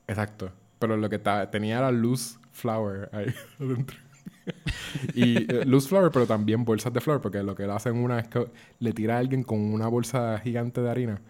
[0.06, 0.50] Exacto.
[0.78, 1.18] Pero lo que
[1.50, 3.96] tenía era loose flour ahí adentro.
[5.14, 8.28] y eh, loose flour, pero también bolsas de flour, porque lo que hacen una es
[8.28, 8.46] que
[8.78, 11.20] le tira a alguien con una bolsa gigante de harina.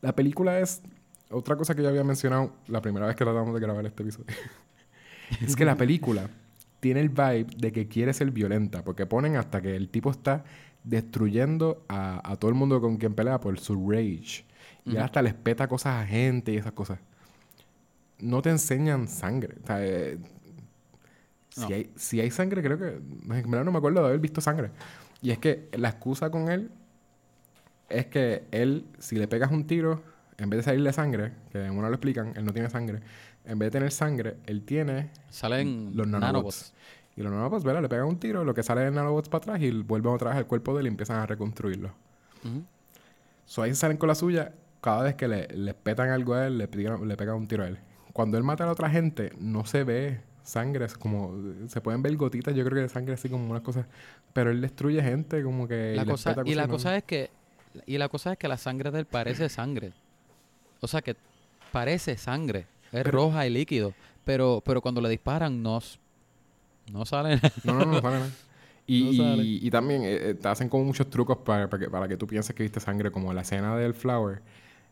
[0.00, 0.82] La película es
[1.30, 4.26] otra cosa que yo había mencionado la primera vez que tratamos de grabar este episodio.
[5.40, 6.28] es que la película
[6.80, 10.44] tiene el vibe de que quiere ser violenta, porque ponen hasta que el tipo está
[10.84, 14.47] destruyendo a todo el mundo con quien pelea por su rage.
[14.88, 16.98] Y él hasta les peta cosas a gente y esas cosas.
[18.18, 19.56] No te enseñan sangre.
[19.62, 20.18] O sea, eh,
[21.56, 21.66] No.
[21.66, 22.86] Si, hay, si hay sangre, creo que...
[23.34, 24.70] En verdad no me acuerdo de haber visto sangre.
[25.20, 26.70] Y es que la excusa con él
[27.88, 30.02] es que él, si le pegas un tiro,
[30.36, 33.00] en vez de salirle sangre, que en uno lo explican, él no tiene sangre,
[33.44, 36.20] en vez de tener sangre, él tiene Salen los nanobots.
[36.32, 36.72] nanobots.
[37.16, 37.82] Y los nanobots, ¿verdad?
[37.82, 40.38] Le pegan un tiro, lo que sale de nanobots para atrás y vuelven otra vez
[40.38, 41.88] al cuerpo de él y empiezan a reconstruirlo.
[42.44, 42.62] Ujú.
[43.46, 46.58] So ahí salen con la suya, cada vez que le, le petan algo a él,
[46.58, 47.78] le, pegan- le pegan un tiro a él.
[48.12, 51.34] Cuando él mata a la otra gente, no se ve sangre, es como...
[51.68, 53.86] Se pueden ver gotitas, yo creo que de sangre así como unas cosas...
[54.32, 55.94] Pero él destruye gente, como que...
[55.96, 57.30] La les cosa, y la cosa es que
[57.86, 59.92] y la cosa es que la sangre de él parece sangre.
[60.80, 61.16] O sea que
[61.70, 62.60] parece sangre,
[62.92, 63.92] es Pero- roja y líquido,
[64.24, 65.80] pero pero cuando le disparan no
[66.92, 67.52] no sale nada.
[67.64, 68.30] No, no, no, sale nada.
[68.90, 69.42] Y, No sale.
[69.42, 72.16] y- y también eh, eh, te hacen como muchos trucos para, para, que, para que
[72.16, 74.40] tú pienses que viste sangre, como la escena del flower.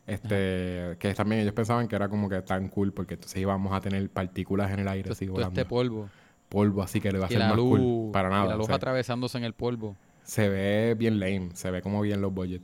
[0.06, 3.80] Este, que también ellos pensaban que era como que tan cool porque entonces íbamos a
[3.80, 5.60] tener partículas en el aire así Todo volando.
[5.60, 6.08] este polvo
[6.48, 8.12] polvo así que le va a la más luz cool.
[8.12, 8.44] Para nada.
[8.44, 9.96] y la luz o sea, atravesándose en el polvo.
[10.22, 12.62] se ve bien lame, se ve como bien los budget.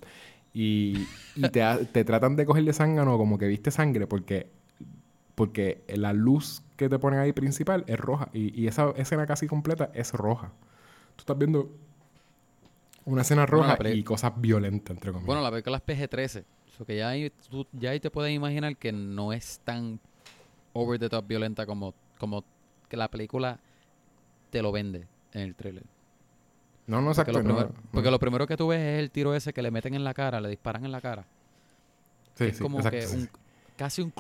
[0.55, 1.05] Y,
[1.35, 4.49] y te, te tratan de coger de zángano como que viste sangre porque,
[5.35, 8.29] porque la luz que te ponen ahí principal es roja.
[8.33, 10.53] Y, y esa escena casi completa es roja.
[11.17, 11.73] Tú estás viendo
[13.05, 15.27] una escena Bueno, roja pre- y cosas violentas, entre comillas.
[15.27, 16.45] Bueno, la película es PG-13.
[16.77, 20.01] So que ya ahí, tú- ya ahí te puedes imaginar que no es tan
[20.75, 22.45] over the top violenta como, como
[22.89, 23.61] que la película
[24.51, 25.85] te lo vende en el trailer.
[26.87, 27.33] no, no, Porque, exacto.
[27.33, 27.93] lo, no, primero, no.
[27.93, 30.15] porque lo primero que tú ves es el tiro ese que le meten en la
[30.15, 31.27] cara, le disparan en la cara.
[32.35, 33.31] Sí, es sí, como exacto, que sí, un,
[33.77, 34.13] casi un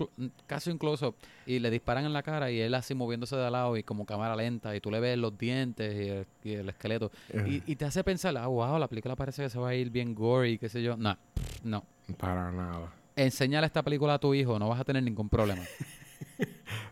[0.46, 3.76] casi un close-up y le disparan en la cara y él así moviéndose de lado
[3.76, 7.10] y como cámara lenta y tú le ves los dientes y el, y el esqueleto
[7.28, 9.74] Eh, y, y te hace pensar, ah, wow, la película parece que se va a
[9.74, 10.96] ir bien gory, qué sé yo.
[10.96, 11.16] No,
[11.64, 11.84] no.
[12.18, 12.92] Para nada.
[13.16, 15.62] Enséñale esta película a tu hijo, no vas a tener ningún problema.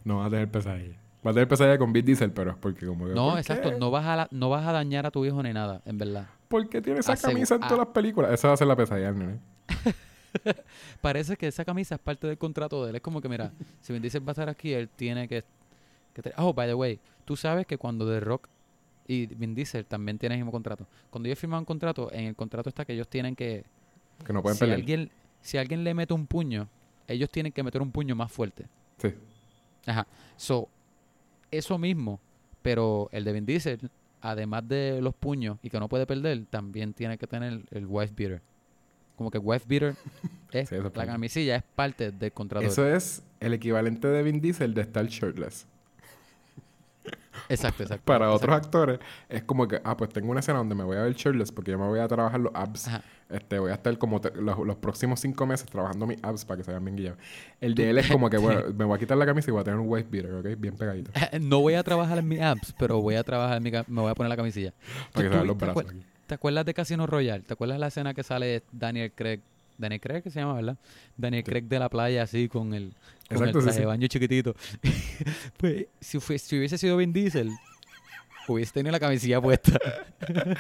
[0.04, 0.96] No va a tener pesadilla.
[1.24, 3.12] Va a tener pesadilla con Vin Diesel, pero es porque como que...
[3.12, 3.78] No, ¿por exacto, qué?
[3.78, 6.26] no vas, a la- no vas a dañar a tu hijo ni nada, en verdad.
[6.48, 7.68] ¿Por qué tiene esa Asegu- camisa en ah.
[7.68, 8.32] todas las películas?
[8.32, 9.38] Esa va a ser la pesadilla nene.
[11.00, 12.96] Parece que esa camisa es parte del contrato de él.
[12.96, 15.44] Es como que, mira, si Vin Diesel va a estar aquí, él tiene que...
[16.14, 18.48] que Oh, by the way, tú sabes que cuando The Rock
[19.06, 20.86] y Vin Diesel también tienen el mismo contrato.
[21.10, 23.64] Cuando ellos firman un contrato, en el contrato está que ellos tienen que...
[24.24, 24.78] Que no pueden si pelear.
[24.78, 25.10] alguien,
[25.40, 26.68] si alguien le mete un puño,
[27.06, 28.66] ellos tienen que meter un puño más fuerte.
[28.98, 29.14] Sí.
[29.86, 30.06] Ajá.
[30.36, 30.68] So,
[31.50, 32.20] eso mismo,
[32.62, 33.90] pero el de Vin Diesel,
[34.20, 38.14] además de los puños y que no puede perder, también tiene que tener el wife
[38.16, 38.42] beater.
[39.16, 39.94] Como que wife beater
[40.52, 42.66] es Sí, la camisilla es parte del contrato.
[42.66, 45.66] Eso es el equivalente de Vin Diesel de estar shirtless.
[47.48, 48.04] Exacto, exacto.
[48.04, 48.36] Para exacto.
[48.44, 51.14] otros actores es como que, ah, pues tengo una escena donde me voy a ver
[51.14, 52.88] shirtless porque yo me voy a trabajar los abs.
[52.88, 53.02] Ajá.
[53.28, 56.58] Este, voy a estar como te- los, los próximos cinco meses trabajando mis abs para
[56.58, 57.18] que se vean bien guillados.
[57.60, 59.60] El de él es como que, bueno, me voy a quitar la camisa y voy
[59.60, 60.46] a tener un waist beater, ¿ok?
[60.58, 61.10] Bien pegadito.
[61.40, 64.10] No voy a trabajar en mis abs, pero voy a trabajar en mi me voy
[64.10, 64.72] a poner la camisilla.
[65.12, 66.00] Para que ¿Tú- se vean los brazos aquí.
[66.26, 67.42] ¿Te acuerdas de Casino Royale?
[67.42, 69.40] ¿Te acuerdas la escena que sale Daniel Craig?
[69.80, 70.78] Daniel Craig que se llama, ¿verdad?
[71.16, 71.50] Daniel Sí.
[71.50, 72.90] Craig de la playa así con el,
[73.28, 73.80] con Exacto, el sí, traje sí.
[73.80, 74.54] de baño chiquitito.
[75.56, 77.50] pues si, fue, si hubiese sido Vin Diesel,
[78.48, 79.78] hubiese tenido la camisilla puesta.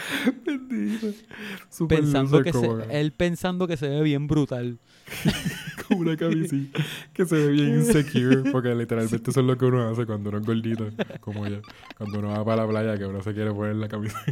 [1.88, 2.68] Pensando que se,
[3.00, 4.78] él pensando que se ve bien brutal.
[5.88, 6.80] como una camisita
[7.12, 10.38] que se ve bien insecure porque literalmente eso es lo que uno hace cuando uno
[10.38, 10.88] es gordito.
[11.20, 11.60] Como yo
[11.96, 14.22] cuando uno va para la playa que uno se quiere poner la camisa.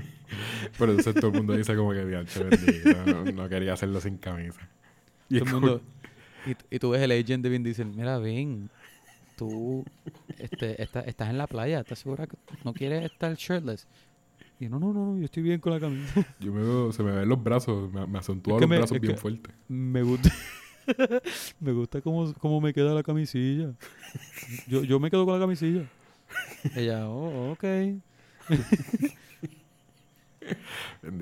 [0.78, 4.18] Pero entonces todo el mundo dice como que dianche bendito no, no quería hacerlo sin
[4.18, 4.60] camisa
[5.28, 5.82] y Todo el como- mundo,
[6.46, 8.70] y, y tú ves el agent de Vin Diesel, mira, Vin,
[9.38, 9.84] tú
[10.38, 13.86] este, está- estás en la playa, ¿estás segura que no quieres estar shirtless?
[14.60, 16.26] Y no, no, no, yo estoy bien con la camisa.
[16.40, 18.76] yo me veo se me ven los brazos me, me acentúan Es que los me-
[18.78, 20.30] brazos es bien que- fuertes Me gusta.
[21.60, 23.72] me gusta cómo, cómo me queda la camisilla.
[24.66, 25.84] Yo, yo me quedo con la camisilla.
[26.74, 27.64] Ella, oh, ok.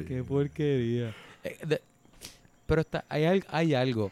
[0.06, 1.14] Qué porquería.
[1.44, 1.82] Eh, de-
[2.66, 4.10] pero está, hay, al- hay algo.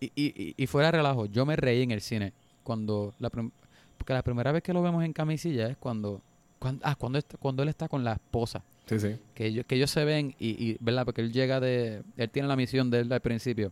[0.00, 2.32] Y, y, y- y fuera de relajo, yo me reí en el cine.
[2.66, 6.20] Cuando la porque la primera vez que lo vemos en camisilla es cuando.
[6.58, 8.62] cuando ah, cuando, está- cuando él está con la esposa.
[8.86, 11.04] sí sí Que ellos, que ellos se ven y, y, ¿verdad?
[11.04, 12.02] Porque él llega de.
[12.16, 13.70] Él tiene la misión de él al principio.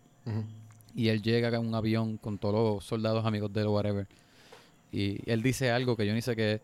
[0.94, 4.06] Y él llega en un avión con todos los soldados amigos de él, whatever.
[4.92, 6.60] Y él dice algo que yo ni sé qué es.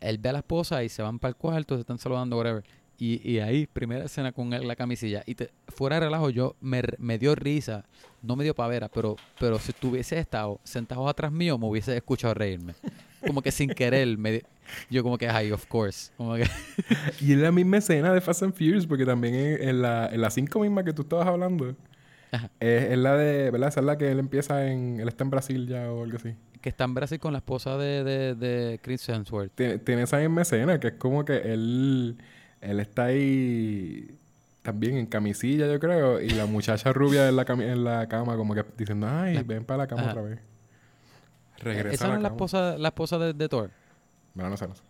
[0.00, 2.62] Él ve a la esposa y se van para el cuarto, se están saludando, whatever.
[2.98, 5.22] Y, y ahí, primera escena con él, la camisilla.
[5.24, 7.86] Y te- fuera de relajo, yo me, me dio risa,
[8.22, 12.34] no me dio pavera, pero, pero si tuviese estado sentado atrás mío, me hubiese escuchado
[12.34, 12.74] reírme.
[13.26, 14.42] Como que sin querer, me
[14.88, 16.12] yo como que, ay, of course.
[16.16, 16.44] Como que,
[17.20, 20.20] y es la misma escena de Fast and Furious porque también en, en la en
[20.20, 21.74] la 5 misma que tú estabas hablando
[22.32, 22.50] Ajá.
[22.60, 25.30] es, es la de verdad esa es la que él empieza en él está en
[25.30, 28.78] Brasil ya o algo así que está en Brasil con la esposa de, de, de
[28.82, 29.52] Chris Hemsworth.
[29.54, 32.18] Tiene, tiene esa misma escena que es como que él,
[32.60, 34.18] él está ahí
[34.70, 38.54] también en camisilla, yo creo, y la muchacha rubia en la, en la cama como
[38.54, 40.10] que diciendo, ay, La- ven para la cama Ajá.
[40.10, 40.38] otra vez.
[40.38, 43.70] Eh, Regresa Esa a no es la esposa, la esposa de, de Thor.
[44.34, 44.82] Bueno, no sé, no sé.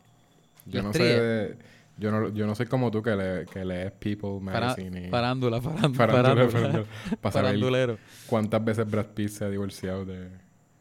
[0.67, 1.57] Yo no sé de-
[1.99, 5.11] yo no, yo no soy como tú que, le, que lees People Magazine y...
[5.11, 5.61] Farándula.
[5.61, 6.51] farándula, para saber
[7.21, 7.99] Farandulero.
[8.27, 10.29] cuántas veces Brad Pitt se ha divorciado de...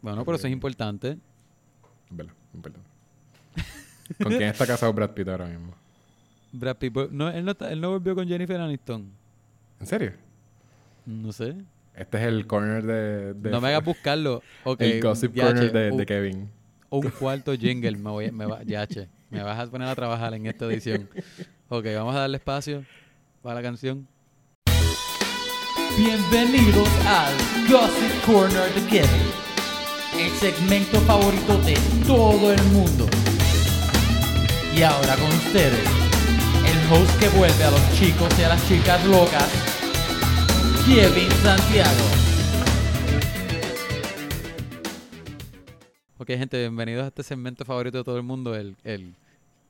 [0.02, 1.18] Bueno, pero eso es importante.
[4.22, 5.74] ¿Con quién está casado Brad Pitt ahora mismo?
[6.52, 9.10] Brad Pitt, no, él, no, está- él no volvió con Jennifer Aniston.
[9.80, 10.14] ¿En serio?
[11.06, 11.56] No sé.
[11.96, 13.34] Este es el corner de...
[13.34, 14.42] de- no me hagas buscarlo.
[14.64, 16.50] Ok, el gossip yache, corner de, un, de Kevin.
[16.90, 17.98] un cuarto jingle.
[17.98, 21.10] Me voy, me va, yache, me vas a poner a trabajar en esta edición.
[21.68, 22.84] Ok, vamos a darle espacio
[23.44, 24.08] para la canción.
[25.98, 27.34] Bienvenidos al
[27.70, 29.28] Gossip Corner de Kevin,
[30.18, 31.78] el segmento favorito de
[32.08, 33.06] todo el mundo.
[34.76, 35.84] Y ahora con ustedes,
[36.92, 39.48] host que vuelve a los chicos y a las chicas locas,
[40.86, 42.04] Kevin Santiago.
[46.18, 49.16] Ok, gente, bienvenidos a este segmento favorito de todo el mundo, el, el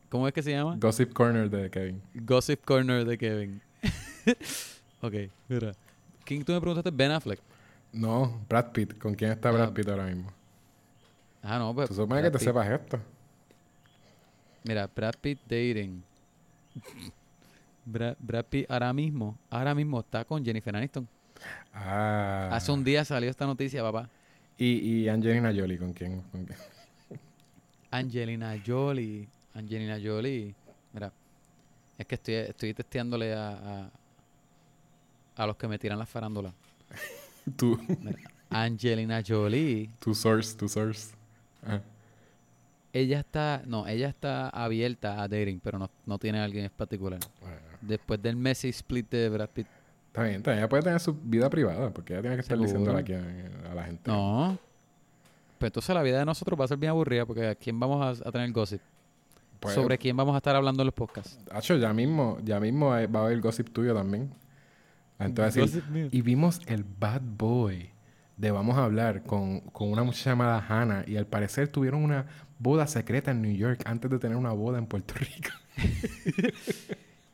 [0.09, 0.75] ¿cómo es que se llama?
[0.79, 2.01] Gossip corner de Kevin.
[2.15, 3.61] Gossip Corner de Kevin.
[5.01, 5.13] ok,
[5.47, 5.73] mira.
[6.25, 6.91] ¿Quién tú me preguntaste?
[6.91, 7.39] Ben Affleck.
[7.91, 8.97] No, Brad Pitt.
[8.99, 9.73] ¿Con quién está Brad Ah.
[9.73, 10.31] Pitt ahora mismo?
[11.41, 11.87] Ah, no, pues.
[11.89, 12.47] Se supone que Brad te Pitt.
[12.47, 12.99] sepas esto.
[14.63, 16.03] Mira, Brad Pitt dating.
[17.85, 21.07] Brad, Brad Pitt ahora mismo, ahora mismo está con Jennifer Aniston.
[21.73, 22.49] Ah.
[22.51, 24.09] Hace un día salió esta noticia, papá.
[24.57, 26.21] Y, y Angelina Jolie, ¿con quién?
[26.23, 26.59] ¿Con quién?
[27.91, 29.27] Angelina Jolie.
[29.53, 30.53] Angelina Jolie.
[30.93, 31.11] Mira,
[31.97, 33.89] es que estoy, estoy testeándole a, a,
[35.43, 36.53] a los que me tiran las farándulas.
[37.57, 37.79] Tu,
[38.51, 41.15] Angelina Jolie, tu source, tu source.
[41.63, 41.81] Ajá.
[42.93, 46.71] Ella está, no, ella está abierta a dating, pero no, no tiene a alguien en
[46.71, 47.19] particular.
[47.41, 49.67] Bueno, Después del Messi split de Brad Pitt.
[50.07, 50.59] está bien, está bien.
[50.59, 53.83] Ella puede tener su vida privada, porque ella tiene que estar aquí a, a la
[53.83, 54.11] gente.
[54.11, 54.57] No.
[55.57, 58.21] Pues entonces la vida de nosotros va a ser bien aburrida porque ¿a quién vamos
[58.21, 58.81] a, a tener gossip?
[59.59, 61.37] Pues, ¿Sobre quién vamos a estar hablando en los podcasts?
[61.51, 64.31] Hacho, ya mismo, ya mismo va a haber gossip tuyo también.
[65.91, 66.07] Mío.
[66.11, 67.91] y vimos el bad boy
[68.39, 72.25] de Vamos a hablar con, con una muchacha llamada Hannah y al parecer tuvieron una
[72.57, 75.51] boda secreta en New York antes de tener una boda en Puerto Rico.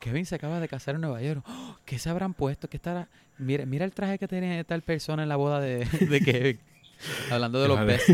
[0.00, 1.44] Kevin se acaba de casar en Nueva York.
[1.46, 1.76] ¡Oh!
[1.84, 2.68] ¿Qué se habrán puesto?
[2.68, 3.08] ¿Qué estará?
[3.38, 6.58] Mira, mira el traje que tiene tal persona en la boda de, de Kevin.
[7.30, 8.08] Hablando de los best.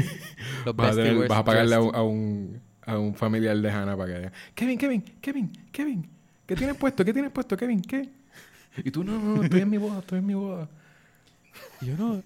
[0.66, 3.70] Los Vas a, tener- vas a pagarle a un, a, un, a un familiar de
[3.70, 6.10] Hannah para que diga, Kevin, Kevin, Kevin, Kevin,
[6.46, 7.04] ¿qué tienes puesto?
[7.04, 7.80] ¿Qué tienes puesto, Kevin?
[7.80, 8.08] ¿Qué?
[8.78, 10.68] Y tú, no, no, estoy en mi boda, estoy en mi boda.
[11.80, 12.22] Y Yo no.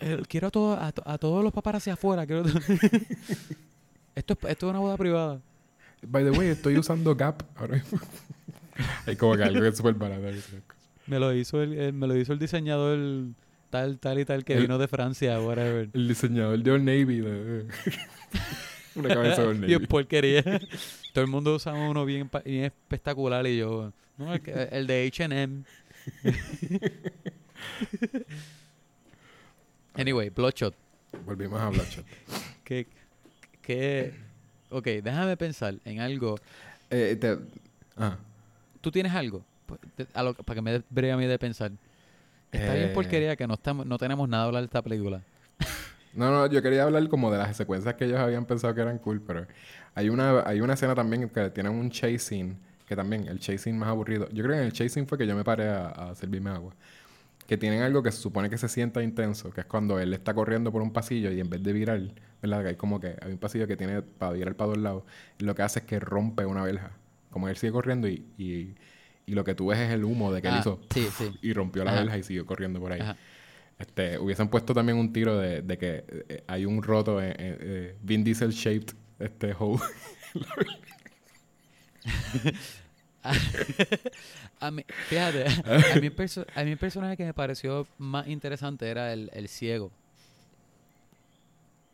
[0.00, 2.26] Eh, quiero a, todo- a, to- a todos los paparazzi afuera.
[2.26, 2.44] Quiero
[4.14, 5.40] esto, es, esto es una boda privada.
[6.02, 7.98] By the way, estoy usando Gap ahora mismo.
[9.06, 10.22] Hay como que algo que es súper barato.
[11.06, 12.98] Me lo hizo el, el- me lo hizo el diseñador
[13.70, 15.88] tal, tal y tal que El- vino de Francia, whatever.
[15.92, 17.20] El diseñador de Old Navy.
[17.20, 17.66] De...
[18.94, 19.86] Una cabeza de Old y es Navy.
[19.86, 20.42] porquería.
[21.12, 25.06] Todo el mundo usa uno bien, bien espectacular y yo, no, el, que- el de
[25.08, 25.64] H&M.
[29.98, 30.74] Anyway, Bloodshot.
[31.26, 32.04] Volvimos a Bloodshot.
[32.64, 32.86] Que,
[33.62, 34.12] que,
[34.70, 36.38] ok, déjame pensar en algo.
[36.90, 37.38] Eh, te-
[37.96, 38.16] ah,
[38.82, 39.42] ¿Tú tienes algo?
[39.64, 41.72] Pues, te- a lo- para que me dé breve a mí de pensar.
[42.52, 42.92] Está bien Eh.
[42.94, 45.22] porquería que no, estamos, no tenemos nada a hablar de esta película.
[46.14, 48.98] No, no, yo quería hablar como de las secuencias que ellos habían pensado que eran
[48.98, 49.46] cool, pero
[49.94, 52.56] hay una, hay una escena también que tienen un chase scene,
[52.88, 54.26] que también, el chase scene más aburrido.
[54.30, 56.50] Yo creo que en el chase scene fue que yo me paré a, a servirme
[56.50, 56.74] agua.
[57.48, 60.34] Que tienen algo que se supone que se sienta intenso, que es cuando él está
[60.34, 62.00] corriendo por un pasillo y en vez de virar,
[62.42, 62.62] ¿verdad?
[62.62, 65.02] Que hay como que hay un pasillo que tiene para virar para dos lados,
[65.40, 66.92] y lo que hace es que rompe una verja.
[67.30, 68.74] Como él sigue corriendo y, y,
[69.26, 71.32] y lo que tú ves es el humo de que él Ah, hizo sí, sí.
[71.42, 72.00] y rompió la Ajá.
[72.02, 73.00] verja y siguió corriendo por ahí.
[73.00, 73.16] Ajá.
[73.78, 77.56] Este, hubiesen puesto también un tiro de, de que eh, hay un roto en, en-
[77.60, 79.80] eh, Vin Diesel shaped este hole.
[84.60, 88.26] A mí, fíjate, a mí, el perso- a mí el personaje que me pareció más
[88.26, 89.90] interesante era el, el ciego.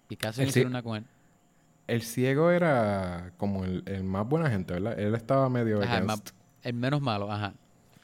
[0.08, 1.04] Y casi El hicieron una con él.
[1.88, 4.98] el ciego era como el, el más buena gente, ¿verdad?
[4.98, 6.22] Él estaba medio Ajá, el, más-
[6.62, 7.52] el menos malo, ajá.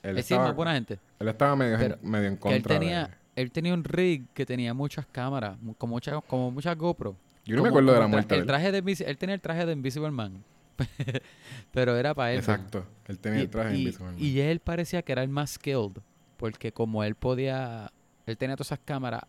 [0.02, 0.98] él, es estaba, más buena gente.
[1.18, 3.42] él estaba medio, Pero medio en Que él contra tenía, de...
[3.42, 7.16] él tenía un rig que tenía muchas cámaras, como muchas, como muchas GoPro.
[7.46, 9.72] Yo no me acuerdo de la muerte el traje de Él tenía el traje de
[9.72, 10.42] Invisible Man.
[11.72, 12.42] Pero era para él.
[12.44, 12.48] pues.
[12.48, 12.86] Exacto.
[13.06, 15.98] Él tenía Y, el traje y- Invisible y él parecía que era el más skilled.
[16.36, 17.92] Porque como él podía.
[18.26, 19.22] Él tenía todas esas cámaras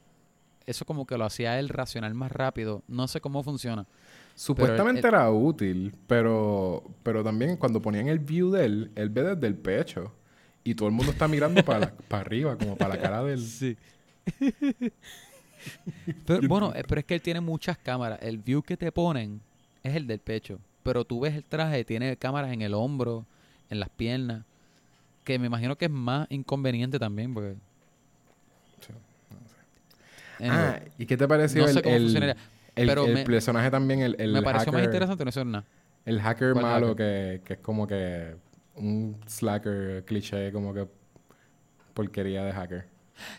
[0.67, 2.83] eso como que lo hacía él racional más rápido.
[2.87, 3.85] No sé cómo funciona.
[4.35, 9.47] Supuestamente era útil, pero, pero también cuando ponían el view de él, él ve desde
[9.47, 10.13] el pecho.
[10.63, 13.39] Y todo el mundo está mirando para, la- para arriba, como para la cara del...
[13.41, 13.75] Sí.
[16.25, 18.19] pero, bueno, eh, pero es que él tiene muchas cámaras.
[18.21, 19.41] El view que te ponen
[19.83, 20.59] es el del pecho.
[20.83, 23.25] Pero tú ves el traje, tiene cámaras en el hombro,
[23.69, 24.43] en las piernas.
[25.23, 27.55] Que me imagino que es más inconveniente también, porque...
[28.79, 28.93] Sí,
[30.39, 32.35] Anyway, Ah, ¿y qué te pareció no sé el, cómo el,
[32.75, 35.65] pero el me- personaje también, el, el me pareció más hacker- interesante no hacer nada.
[36.05, 37.39] El hacker ¿Cuál malo hacker?
[37.39, 38.35] Que, que es como que
[38.75, 40.87] un slacker cliché, como que
[41.93, 42.85] porquería de hacker.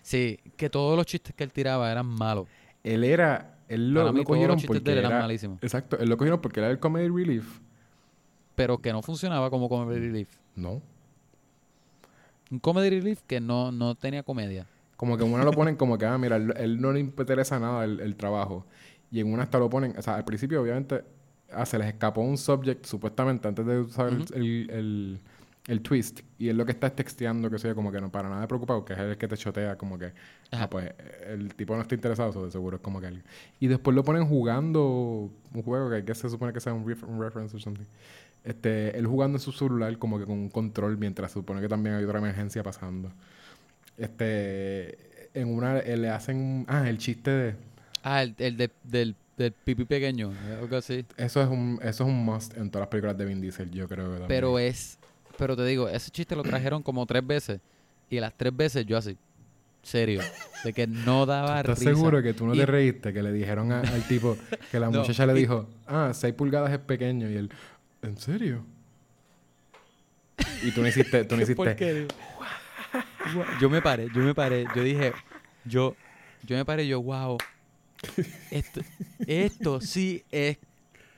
[0.02, 2.46] Sí, que todos los chistes que él tiraba eran malos.
[2.84, 3.51] Él era...
[3.74, 5.20] Él lo, lo los cogieron porque eran era...
[5.20, 5.58] malísimos.
[5.62, 7.60] Exacto, él lo cogieron porque era el comedy relief.
[8.54, 10.28] Pero que no funcionaba como comedy relief.
[10.56, 10.82] No.
[12.50, 14.66] Un comedy relief que no, no tenía comedia.
[14.96, 17.58] Como que en una lo ponen como que, ah, mira, él, él no le interesa
[17.58, 18.66] nada el, el trabajo.
[19.10, 21.02] Y en una hasta lo ponen, o sea, al principio obviamente
[21.50, 25.20] ah, se les escapó un subject supuestamente antes de usar el, el-
[25.68, 26.20] el twist.
[26.38, 28.84] Y él lo que está es texteando, que sea como que no para nada preocupado,
[28.84, 30.12] que es el que te chotea, como que,
[30.50, 30.92] ah, pues
[31.26, 33.24] el tipo no está interesado, so de seguro es como que alguien.
[33.60, 37.06] Y después lo ponen jugando un juego que, que se supone que sea un, ref-
[37.06, 37.84] un reference o something.
[38.44, 41.68] Este, él jugando en su celular como que con un control mientras se supone que
[41.68, 43.12] también hay otra emergencia pasando.
[43.96, 44.98] Este,
[45.34, 47.54] en una, eh, le hacen, ah, el chiste de,
[48.02, 50.32] Ah, el, el de- del, del pipí pequeño.
[50.60, 51.04] Algo así.
[51.16, 53.86] eso es un, eso es un must en todas las películas de Vin Diesel, yo
[53.86, 54.28] creo que también.
[54.28, 54.98] Pero es...
[55.42, 57.60] Pero te digo, ese chiste lo trajeron como tres veces.
[58.08, 59.16] Y las tres veces yo así.
[59.82, 60.20] Serio.
[60.62, 61.90] De que no daba ¿Estás risa.
[61.90, 63.12] seguro que tú no Y- te reíste?
[63.12, 64.36] Que le dijeron a- al tipo,
[64.70, 67.28] que la No, muchacha le y- dijo, ah, 6 pulgadas es pequeño.
[67.28, 67.50] Y él,
[68.02, 68.64] ¿en serio?
[70.62, 72.06] Y tú no hiciste, tú no ¿Qué hiciste,
[73.60, 74.64] yo me paré, yo me paré.
[74.76, 75.12] Yo dije...
[75.64, 75.96] Yo...
[76.44, 77.38] Yo me paré yo, wow.
[78.50, 78.80] Esto,
[79.26, 80.58] esto sí es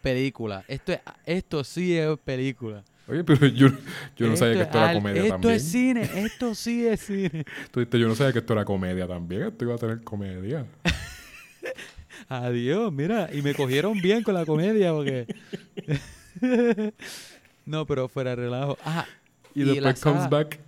[0.03, 0.65] película.
[0.69, 2.85] Esto, es, esto sí es película.
[3.09, 3.68] Oye, pero yo,
[4.16, 5.55] yo no sabía que esto era al- comedia Esto también.
[5.55, 7.44] es cine, esto sí es cine.
[7.70, 9.43] Tú dijiste, yo no sabía que esto era comedia también.
[9.44, 10.66] Esto iba a tener comedia.
[12.28, 15.26] Adiós, mira, y me cogieron bien con la comedia porque...
[17.66, 18.78] no, pero fuera de relajo.
[18.85, 19.06] Ah,
[19.55, 20.60] Y, después comes sala- back,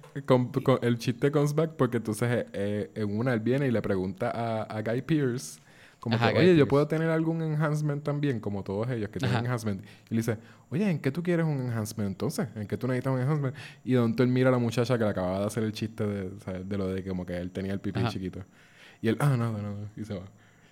[0.82, 4.30] el chiste comes back porque entonces eh, eh, en una él viene y le pregunta
[4.30, 5.60] a, a Guy Pearce,
[6.07, 9.39] como Ajá, que, oye, yo puedo tener algún enhancement también, como todos ellos que tienen
[9.39, 9.45] Ajá.
[9.45, 9.83] enhancement.
[10.09, 10.39] Y le dice,
[10.70, 12.47] oye, ¿en qué tú quieres un enhancement entonces?
[12.55, 13.57] ¿En qué tú necesitas un enhancement?
[13.85, 16.62] Y donde él mira a la muchacha que le acababa de hacer el chiste de,
[16.62, 18.09] de lo de que como que él tenía el pipí Ajá.
[18.11, 18.45] chiquito.
[19.03, 20.27] Y él, ah, nada, nada, y se va.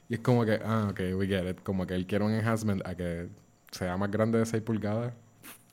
[0.09, 1.61] Y es como que, ah, ok, we get it.
[1.65, 3.27] Como que él quiere un enhancement a que
[3.73, 5.15] sea más grande de 6 pulgadas.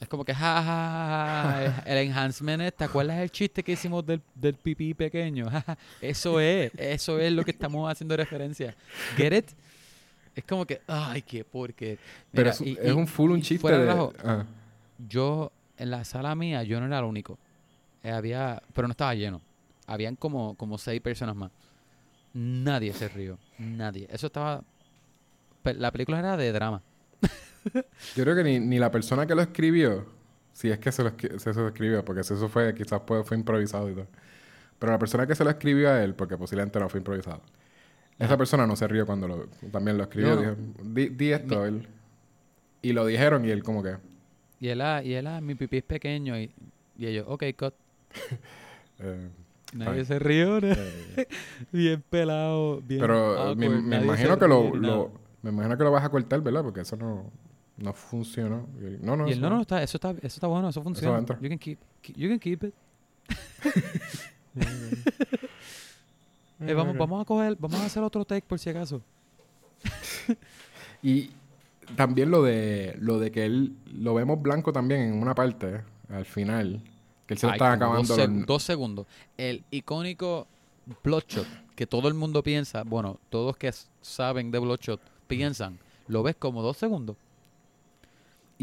[0.02, 3.72] Es como que, ja, ja, ja, ja, el enhancement es, ¿te acuerdas el chiste que
[3.74, 5.50] hicimos del, del pipí pequeño?
[5.50, 8.76] Ja, ja, eso es, eso es lo que estamos haciendo referencia.
[9.16, 9.52] ¿Get it?
[10.36, 11.98] Es como que, ay, qué porque.
[12.32, 14.44] Pero es, un- y- es y- un full un chiste fuera de relajo, ah.
[15.08, 17.38] yo, en la sala mía, yo no era el único.
[18.04, 19.40] Eh, había, pero no estaba lleno.
[19.88, 21.52] Habían como, como seis personas más.
[22.34, 23.38] Nadie se rió.
[23.60, 24.08] Nadie.
[24.10, 24.64] Eso estaba...
[25.64, 26.82] pe- La película era de drama.
[28.16, 30.06] Yo creo que ni, ni la persona que lo escribió,
[30.54, 33.38] si es que se lo, se lo escribió, porque si eso fue, quizás fue, fue
[33.38, 34.08] improvisado y todo.
[34.80, 37.42] Pero la persona que se lo escribió a él, porque posiblemente no fue improvisado,
[38.18, 38.38] esa Ajá.
[38.38, 40.36] persona no se rió cuando lo, también lo escribió.
[40.36, 40.42] No.
[40.42, 41.88] Dijo, di, di esto, él.
[42.82, 43.98] Y lo dijeron y él como que...
[44.60, 46.38] Y él, ah, y él, ah, mi pipí es pequeño.
[46.38, 46.52] Y,
[46.98, 47.74] y ellos, ok, cut.
[49.00, 49.30] eh,
[49.74, 50.06] Nadie Ay.
[50.06, 50.60] se rió.
[50.62, 50.68] ¿no?
[50.68, 51.28] eh,
[51.72, 55.12] bien pelado, bien pero me, awkward, me imagino que lo-
[55.42, 56.64] me imagino que lo vas a cortar, ¿verdad?
[56.64, 57.32] Porque eso no,
[57.82, 58.68] no funcionó.
[59.02, 61.20] No, no, Y no, no, está, eso, está, eso está bueno, eso funciona.
[61.42, 61.80] you, can keep,
[62.16, 62.74] you can keep it.
[66.64, 69.02] Eh, vamos, vamos a coger, vamos a hacer otro take por si acaso.
[71.04, 71.32] Y
[71.96, 75.82] también lo de lo de que él lo vemos blanco también en una parte, eh,
[76.14, 76.80] al final,
[77.26, 79.08] que él se Ay, está acabando dos, los- dos segundos.
[79.36, 80.46] El icónico
[81.04, 83.72] Bloodshot, que todo el mundo piensa, bueno, todos que
[84.02, 87.16] saben de Bloodshot piensan, lo ves como dos segundos.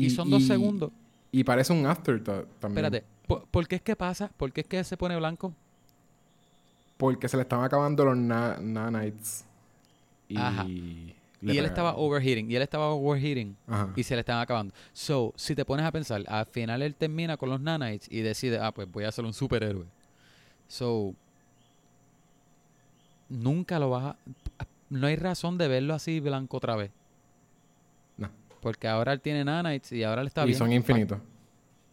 [0.06, 0.90] Y, son dos segundos.
[1.32, 2.84] Y parece un afterthought también.
[2.84, 4.30] Espérate, ¿por, por qué es que pasa?
[4.36, 5.52] ¿Por qué es que se pone blanco?
[6.96, 9.44] Porque se le estaban acabando los na- nanites.
[10.28, 10.64] Y, Ajá.
[10.68, 13.56] y él estaba overheating, y él estaba overheating.
[13.66, 13.92] Ajá.
[13.96, 14.74] y se le están acabando.
[14.92, 18.58] So, si te pones a pensar, al final él termina con los nanites y decide,
[18.58, 19.86] ah, pues voy a ser un superhéroe.
[20.66, 21.14] So,
[23.28, 24.16] nunca lo vas a...
[24.90, 26.90] No hay razón de verlo así blanco otra vez.
[28.60, 30.58] Porque ahora él tiene nanites y ahora él está y bien.
[30.58, 31.18] son infinitos.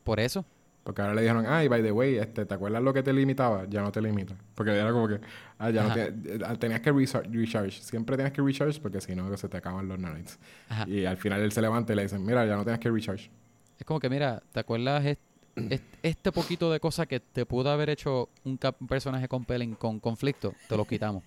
[0.04, 0.46] Por eso.
[0.84, 3.66] Porque ahora le dijeron, ay, by the way, este, ¿te acuerdas lo que te limitaba?
[3.68, 4.36] Ya no te limita.
[4.54, 5.20] Porque era como que,
[5.58, 5.96] ah, ya no Ajá.
[5.96, 7.72] tiene- eh, tenías que recharge.
[7.82, 10.38] Siempre tienes que recharge porque si no, se te acaban los nanites.
[10.70, 10.88] Ajá.
[10.88, 13.32] Y al final él se levanta y le dicen, mira, ya no tienes que recharge.
[13.80, 15.22] Es como que, mira, ¿te acuerdas est-
[15.56, 20.00] est- este poquito de cosa que te pudo haber hecho un, un personaje compelling con
[20.00, 20.54] conflicto?
[20.70, 21.24] Te lo quitamos.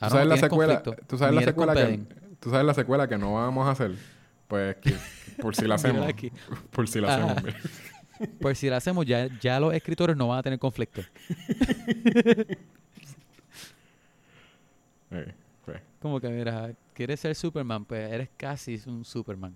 [0.00, 2.08] ¿Tú sabes, no la secuela, conflicto, ¿tú, sabes ni la eres secuela que, compelling.
[2.40, 3.92] ¿Tú sabes la secuela que no vamos a hacer?
[4.52, 4.94] Pues que,
[5.40, 6.06] por si la hacemos.
[6.06, 6.30] aquí.
[6.72, 7.42] Por si la hacemos.
[7.42, 7.58] mira.
[8.38, 11.00] Pues si lo hacemos, ya, ya los escritores no van a tener conflicto.
[15.14, 15.34] Eh,
[15.66, 15.78] pues.
[16.00, 19.54] Como que, mira, quieres ser Superman, pues eres casi un Superman.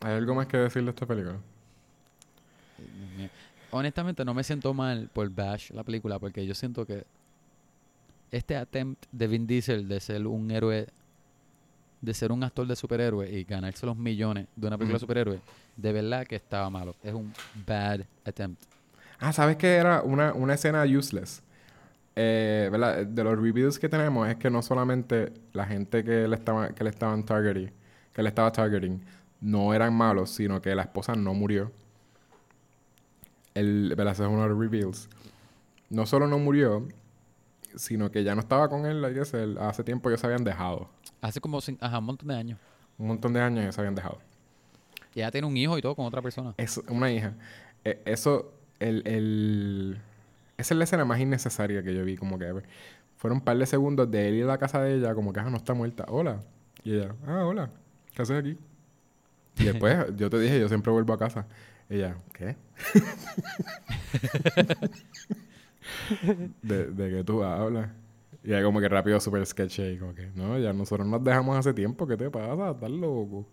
[0.00, 1.36] ¿Hay algo más que decir de esta película?
[3.70, 7.04] Honestamente, no me siento mal por Bash, la película, porque yo siento que
[8.30, 10.86] este attempt de Vin Diesel de ser un héroe,
[12.00, 15.40] de ser un actor de superhéroe y ganarse los millones de una película de superhéroe,
[15.76, 16.94] de verdad que estaba malo.
[17.02, 17.32] Es un
[17.66, 18.62] bad attempt.
[19.18, 21.42] Ah, ¿sabes qué era una, una escena useless?
[22.14, 23.06] Eh, ¿verdad?
[23.06, 26.84] De los reviews que tenemos es que no solamente la gente que le estaba, que
[26.84, 27.70] le estaban targeting,
[28.12, 29.02] que le estaba targeting,
[29.40, 31.70] no eran malos, sino que la esposa no murió.
[33.54, 34.12] El, ¿verdad?
[34.12, 35.08] Ese es uno de los reveals.
[35.88, 36.86] No solo no murió,
[37.74, 39.04] sino que ya no estaba con él-
[39.60, 40.88] hace tiempo ellos se habían dejado.
[41.20, 42.58] Hace como ajá, un montón de años.
[42.98, 44.18] Un montón de años ellos se habían dejado.
[45.14, 46.54] Y ella tiene un hijo y todo con otra persona.
[46.56, 47.34] Es una hija.
[47.84, 49.98] Eh, eso, el, el...
[50.58, 52.64] Esa es la escena más innecesaria que yo vi, como que ever.
[53.16, 55.40] Fueron un par de segundos de él ir a la casa de ella, como que,
[55.40, 56.04] ah, no está muerta.
[56.08, 56.42] Hola.
[56.84, 57.70] Y ella, ah, hola.
[58.14, 58.58] ¿Qué haces aquí?
[59.58, 61.46] Y después, yo te dije, yo siempre vuelvo a casa.
[61.88, 62.56] Ella, ¿qué?
[66.62, 67.88] de, de que tú hablas.
[68.46, 69.82] Y ahí como que rápido, super sketchy.
[69.82, 72.06] Y como que, no, ya nosotros nos dejamos hace tiempo.
[72.06, 72.70] ¿Qué te pasa?
[72.70, 73.44] Estás loco.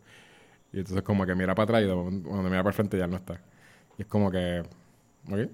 [0.71, 3.17] Y entonces como que mira para atrás y cuando mira para el frente ya no
[3.17, 3.41] está.
[3.97, 4.63] Y es como que,
[5.29, 5.37] ¿ok?
[5.37, 5.49] Eh,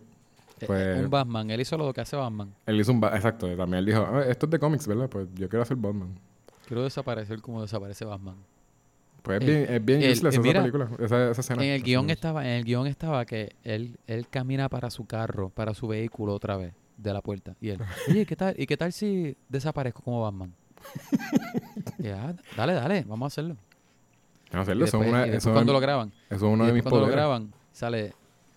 [0.67, 1.49] Pues- un Batman.
[1.51, 2.53] Él hizo lo que hace Batman.
[2.65, 2.99] Él hizo un...
[2.99, 5.09] ba- Exacto, también él dijo, "Ah, esto es de cómics, ¿verdad?
[5.09, 6.19] Pues yo quiero hacer Batman.
[6.67, 8.35] Quiero desaparecer como desaparece Batman.
[9.23, 11.63] Pues es El- bien, es bien el- useless eh, esa mira, película, esa, esa escena.
[11.63, 15.49] En el guion estaba, en el guion estaba que él, él camina para su carro,
[15.49, 17.55] para su vehículo otra vez, de la puerta.
[17.61, 18.55] Y él, oye, ¿qué tal?
[18.57, 20.53] ¿Y qué tal si desaparezco como Batman?
[21.99, 23.57] y, ah, dale, dale, vamos a hacerlo.
[24.51, 27.07] Eso es después eso es- cuando lo graban, eso es uno de mis cuando lo
[27.11, 28.13] graban, sale,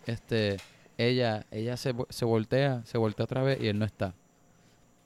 [0.07, 0.57] este,
[0.97, 4.15] ella, ella se, se voltea, se voltea otra vez y él no está.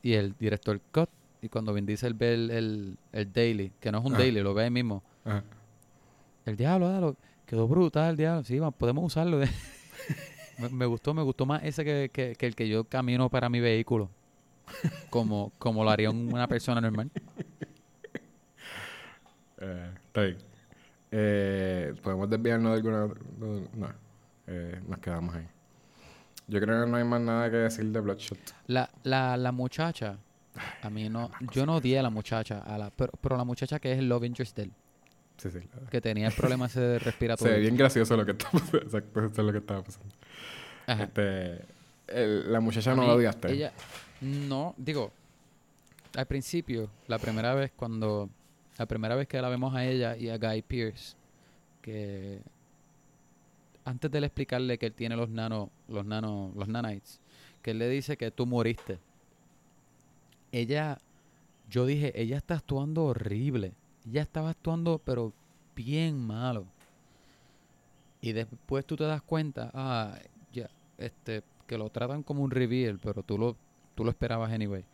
[0.02, 1.10] Y el director cut,
[1.42, 4.18] y cuando Vin Diesel ve el, el, el daily, que no es un Ah.
[4.18, 5.42] daily, lo ve ahí mismo, Ajá.
[6.44, 7.16] El diablo, diablo.
[7.46, 8.44] Quedó brutal el diablo.
[8.44, 9.40] Sí, podemos usarlo.
[10.58, 13.48] me, me gustó, me gustó más ese que, que- que el que yo camino para
[13.48, 14.10] mi vehículo.
[15.10, 17.10] Como, como lo haría un- una persona normal.
[19.60, 20.38] Eh, está bien.
[21.10, 23.14] Eh, ¿Podemos desviarnos de alguna...?
[23.74, 23.88] No.
[24.48, 25.46] Eh, nos quedamos ahí.
[26.48, 28.38] Yo creo que no hay más nada que decir de Bloodshot.
[28.68, 30.16] La, la, la muchacha,
[30.82, 33.80] a mí no, yo no odié a la muchacha, a la, pero, pero la muchacha
[33.80, 34.72] que es el love interest de él,
[35.38, 35.58] Sí, sí.
[35.90, 37.54] que tenía el problema ese de Se respiratorio.
[37.54, 38.78] ve bien gracioso lo que pasando.
[38.82, 40.14] Exacto, eso es lo que estaba pasando.
[40.86, 41.04] Ajá.
[41.04, 41.64] Este,
[42.08, 43.52] el- la muchacha no mí, la odiaste.
[43.52, 43.72] Ella,
[44.20, 45.10] no, digo,
[46.16, 48.28] al principio, la primera vez cuando,
[48.78, 51.16] la primera vez que la vemos a ella y a Guy Pierce,
[51.82, 52.40] que
[53.84, 57.20] antes de él explicarle que él tiene los nano, los nano, los nanites,
[57.62, 58.98] que él le dice que tú moriste.
[60.52, 60.98] Ella,
[61.70, 63.72] yo dije, ella está actuando horrible.
[64.08, 65.32] Ella estaba actuando, pero
[65.74, 66.64] bien malo.
[68.20, 70.18] Y después tú te das cuenta, ah,
[70.98, 73.56] este, que lo tratan como un reveal, pero tú lo,
[73.94, 74.84] tú lo esperabas anyway.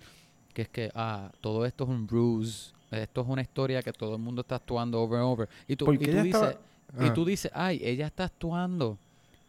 [0.55, 4.15] Que es que, ah, todo esto es un ruse, esto es una historia que todo
[4.17, 5.49] el mundo está actuando over and over.
[5.67, 8.99] Y tú, y tú dices, estaba- y tú dices, ay, ella está actuando,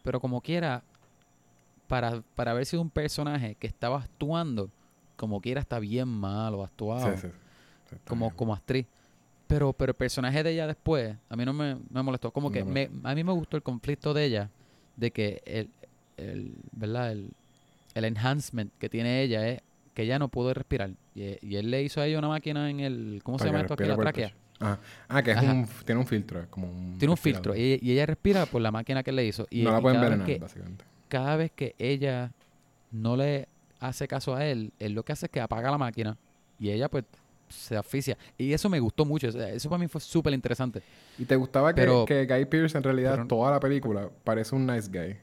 [0.02, 0.82] pero como quiera,
[1.86, 4.70] para, para haber sido un personaje que estaba actuando,
[5.16, 7.34] como quiera está bien malo actuado, Sí, sí, sí.
[7.90, 8.36] Sí, está como, bien.
[8.36, 8.86] como actriz.
[9.46, 12.30] Pero, pero el personaje de ella después, a mí no me, me molestó.
[12.30, 12.70] Como que No.
[12.70, 14.50] me, a mí me gustó el conflicto de ella,
[14.96, 15.68] de que el,
[16.16, 17.12] el ¿verdad?
[17.12, 17.30] El,
[17.94, 19.60] el enhancement que tiene ella es
[19.94, 20.90] que ella no pudo respirar.
[21.14, 23.74] Y, y él le hizo a ella una máquina en el, ¿cómo se llama esto
[23.74, 23.84] aquí?
[23.84, 24.32] La tráquea.
[24.60, 24.78] Ajá.
[25.08, 27.92] Ah, que es un, tiene un filtro, es como un Tiene un filtro y, y
[27.92, 29.46] ella respira por la máquina que le hizo.
[29.50, 30.84] Y, no la y pueden vez envenenar, que- básicamente.
[31.08, 32.30] cada vez que ella
[32.92, 33.46] no le
[33.80, 36.16] hace caso a él, él lo que hace es que apaga la máquina
[36.58, 37.04] y ella pues
[37.48, 38.16] se asfixia.
[38.38, 39.28] Y eso me gustó mucho.
[39.28, 40.82] eso para mí fue súper interesante.
[41.18, 44.54] ¿Y te gustaba que, Pero- que Guy Pearce en realidad pero- toda la película parece
[44.54, 45.16] un nice guy?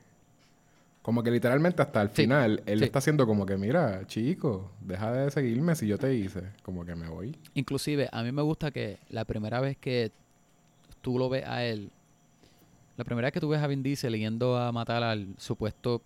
[1.01, 2.85] Como que literalmente hasta el Sí, final él sí.
[2.85, 6.43] está haciendo como que, mira, chico, deja de seguirme si yo te hice.
[6.63, 7.35] Como que me voy.
[7.55, 10.11] Inclusive, a mí me gusta que la primera vez que
[11.01, 11.89] tú lo ves a él,
[12.97, 16.01] la primera vez que tú ves a Vin Diesel yendo a matar al supuesto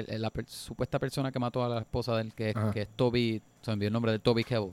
[0.00, 3.42] la per- supuesta persona que mató a la esposa de él, que, que es Toby,
[3.62, 4.72] se me olvidó el nombre de Toby Kebbell.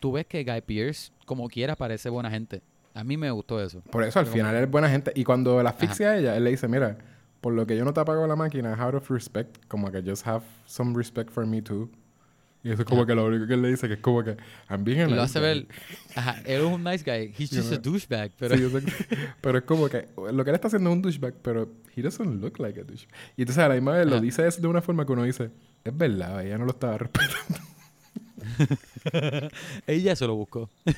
[0.00, 2.62] Tú ves que Guy Pearce, como quiera, parece buena gente.
[2.94, 3.80] A mí me gustó eso.
[3.90, 5.12] Por eso, al Pero final él es buena gente.
[5.14, 6.98] Y cuando la asfixia a ella, él le dice, mira,
[7.40, 10.26] por lo que yo no te apago la máquina, out of respect, como que just
[10.26, 11.88] have some respect for me too.
[12.64, 13.08] Y eso es como Ajá.
[13.08, 14.36] que lo único que él le dice, que es como que,
[14.70, 15.46] I'm being a Y lo nice hace guy".
[15.48, 15.66] ver,
[16.14, 18.62] ajá, él es un nice guy, he's You just a douchebag, pero Sí,
[19.40, 22.40] pero es como que lo que él está haciendo es un douchebag, pero he doesn't
[22.40, 23.12] look like a douchebag.
[23.36, 24.20] Y entonces a la misma vez lo Ajá.
[24.22, 25.50] dice eso de una forma que uno dice,
[25.82, 27.58] es verdad, ella no lo estaba respetando.
[29.86, 30.70] ella se lo buscó.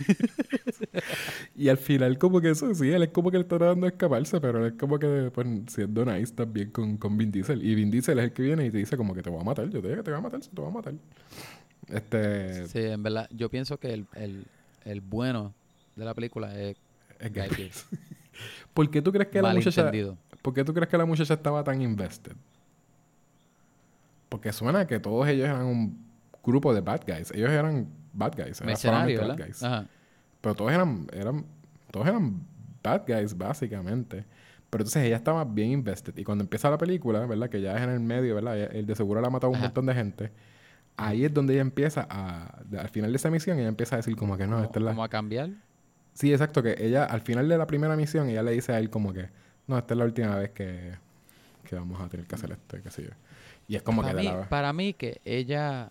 [1.57, 3.93] Y al final como que eso, sí, él es como que le está tratando de
[3.93, 7.65] escaparse, pero él es como que pues, siendo nice también con, con Vin Diesel.
[7.65, 9.45] Y Vin Diesel es el que viene y te dice como que te voy a
[9.45, 10.95] matar, yo te digo que te voy a matar, te voy a matar.
[11.89, 12.67] Este...
[12.67, 14.47] Sí, en verdad, yo pienso que el, el,
[14.85, 15.55] el bueno
[15.95, 16.77] de la película es
[17.19, 17.87] es Guy Pearce.
[18.73, 19.91] ¿Por qué tú crees que la muchacha...
[20.43, 22.33] ¿Por qué tú crees que la muchacha estaba tan invested?
[24.29, 26.05] Porque suena que todos ellos eran un
[26.45, 27.31] grupo de bad guys.
[27.33, 28.61] Ellos eran bad guys.
[28.61, 29.37] eran Mercenario, solamente ¿verdad?
[29.39, 29.63] bad guys.
[29.63, 29.87] Ajá.
[30.41, 31.47] Pero todos eran, eran,
[31.91, 32.47] todos eran
[32.83, 34.25] bad guys, básicamente.
[34.71, 36.17] Pero entonces ella estaba bien invested.
[36.19, 37.49] Y cuando empieza la película, ¿verdad?
[37.49, 38.59] Que ya es en el medio, ¿verdad?
[38.59, 39.67] El de seguro la ha matado a un Ajá.
[39.67, 40.33] montón de gente.
[40.97, 42.61] Ahí es donde ella empieza a...
[42.79, 44.91] Al final de esa misión, ella empieza a decir como que no, esta es la...
[44.91, 45.51] como a cambiar.
[46.13, 46.63] Sí, exacto.
[46.63, 49.29] Que ella, al final de la primera misión, ella le dice a él como que...
[49.67, 50.93] No, esta es la última vez que,
[51.65, 53.11] que vamos a tener que hacer esto, qué sé yo.
[53.67, 54.49] Y es como para, que mí, de la...
[54.49, 55.91] para mí que ella...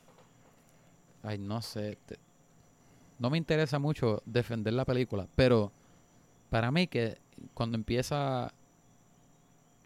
[1.24, 1.98] Ay, no sé.
[3.20, 5.72] no me interesa mucho defender la película, pero
[6.50, 7.18] para mí que
[7.54, 8.52] cuando empieza...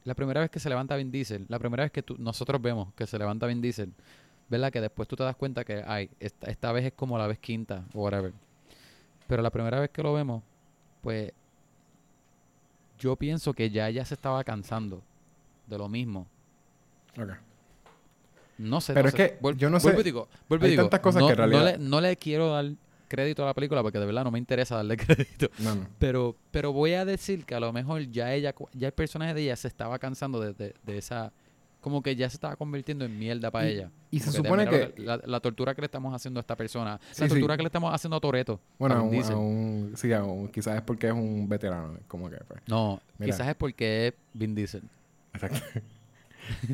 [0.03, 2.93] La primera vez que se levanta Vin Diesel, la primera vez que tú- nosotros vemos
[2.95, 3.93] que se levanta Vin Diesel,
[4.49, 4.71] ¿verdad?
[4.71, 7.39] Que después tú te das cuenta que, ay, esta, esta vez es como la vez
[7.39, 8.31] quinta o whatever.
[9.27, 10.41] Pero la primera vez que lo vemos,
[11.01, 11.33] pues
[12.97, 15.03] yo pienso que ya ella se estaba cansando
[15.67, 16.25] de lo mismo.
[17.19, 17.31] Ok.
[18.57, 18.93] No sé.
[18.93, 19.37] Pero no es sé.
[19.39, 19.91] que yo no sé.
[20.03, 22.65] digo, Hay digo, tantas cosas no, que en no realidad- le, no le quiero dar
[23.07, 25.49] crédito a la película porque de verdad no me interesa darle crédito.
[25.59, 25.87] No, no.
[25.99, 29.43] Pero, pero voy a decir que a lo mejor ya ella, ya el personaje de
[29.43, 31.31] ella se estaba cansando de, de- de esa,
[31.79, 33.91] como que ya se estaba convirtiendo en mierda para Y- ella.
[34.11, 37.21] y se supone que- la, la tortura que le estamos haciendo a esta persona, Sí,
[37.21, 37.33] la sí.
[37.35, 38.59] tortura que le estamos haciendo a Toreto.
[38.79, 39.35] Bueno, a un, Diesel.
[39.35, 42.59] a un- sí, a un- quizás es porque es un veterano, como que pues.
[42.67, 43.31] No, Mira.
[43.31, 44.81] quizás es porque es Vin Diesel.
[45.33, 45.59] Exacto.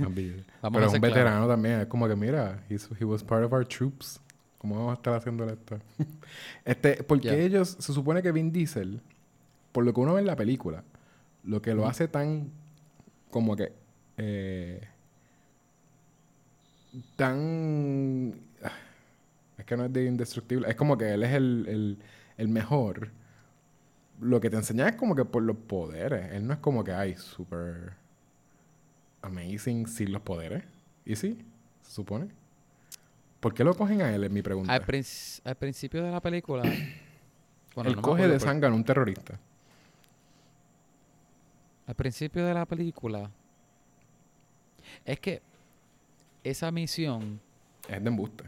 [0.62, 3.54] Vamos Pero a es un veterano también, es como que mira, he was part of
[3.54, 4.20] our troops.
[4.58, 5.78] ¿Cómo vamos a estar haciéndole esto?
[6.66, 9.02] este, porque ellos, se supone que Vin Diesel,
[9.74, 10.84] por lo que uno ve en la película,
[11.44, 12.50] lo que lo hace tan
[13.30, 13.74] como que
[14.18, 14.88] eh,
[17.16, 18.72] tan ah,
[19.58, 21.98] es que no es de indestructible, es como que él es el, el,
[22.38, 23.10] el mejor.
[24.22, 26.32] Lo que te enseña es como que por los poderes.
[26.32, 28.03] Él no es como que hay super
[29.24, 30.64] amazing sin los poderes.
[31.06, 31.38] ¿Y sí?
[31.82, 32.28] ¿Se supone?
[33.40, 34.24] ¿Por qué lo cogen a él?
[34.24, 34.72] Es mi pregunta.
[34.74, 36.64] Al, princ- al principio de la película...
[37.76, 39.40] bueno, él no me coge de sangre a un terrorista.
[41.88, 43.30] Al principio de la película.
[45.04, 45.42] Es que
[46.44, 47.40] esa misión
[47.90, 48.44] Es de embuste.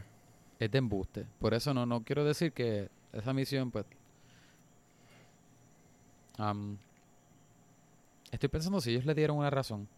[0.58, 1.26] es de embuste.
[1.38, 3.84] Por eso no, no quiero decir que esa misión, pues.
[8.30, 9.88] estoy pensando si ellos le dieron una razón.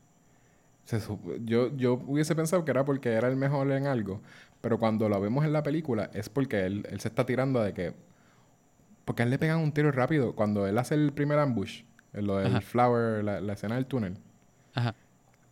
[0.89, 0.99] Se
[1.45, 4.23] yo, yo hubiese pensado que era porque era el mejor en algo,
[4.63, 7.75] pero cuando lo vemos en la película es porque él, él se está tirando de
[7.75, 7.93] que...
[9.05, 11.83] Porque a él le pegan un tiro rápido cuando él hace el primer ambush,
[12.15, 12.61] en lo del Ajá.
[12.63, 14.17] flower, la, la escena del túnel.
[14.73, 14.95] Ajá.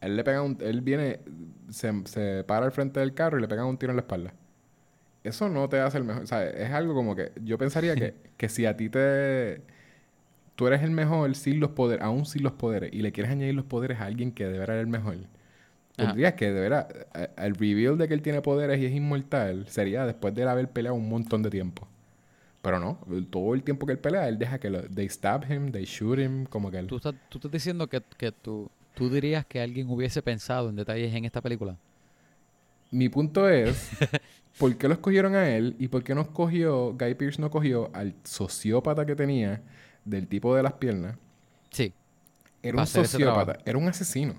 [0.00, 0.56] Él le pega un...
[0.58, 1.20] Él viene,
[1.68, 4.32] se, se para al frente del carro y le pegan un tiro en la espalda.
[5.22, 6.22] Eso no te hace el mejor...
[6.22, 7.32] O sea, es algo como que...
[7.44, 9.60] Yo pensaría que, que si a ti te...
[10.56, 13.54] Tú eres el mejor sin los poderes, aún sin los poderes, y le quieres añadir
[13.54, 15.18] los poderes a alguien que de verdad el mejor.
[15.96, 16.88] Tendrías que, de verdad,
[17.38, 20.68] el reveal de que él tiene poderes y es inmortal sería después de él haber
[20.70, 21.86] peleado un montón de tiempo.
[22.62, 22.98] Pero no,
[23.30, 26.18] todo el tiempo que él pelea, él deja que lo, they stab him, they shoot
[26.18, 26.86] him, como que él...
[26.86, 30.76] ¿Tú estás, tú estás diciendo que, que tú, tú dirías que alguien hubiese pensado en
[30.76, 31.76] detalles en esta película.
[32.90, 33.90] Mi punto es,
[34.58, 37.90] ¿por qué lo escogieron a él y por qué no escogió, Guy Pearce no cogió
[37.94, 39.62] al sociópata que tenía
[40.06, 41.16] del tipo de las piernas?
[41.70, 41.92] Sí.
[42.62, 44.34] Era un sociópata, era un asesino.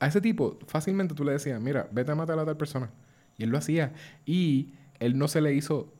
[0.00, 2.88] A ese tipo, fácilmente tú le decías, mira, vete a matar a tal persona.
[3.36, 3.92] Y él lo hacía.
[4.24, 5.92] Y él no se le hizo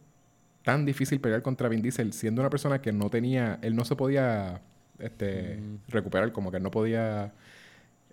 [0.62, 3.94] tan difícil pelear contra Vin Diesel, siendo una persona que no tenía, él no se
[3.96, 4.62] podía
[4.98, 5.78] este, Mm.
[5.88, 7.32] recuperar, como que él no podía.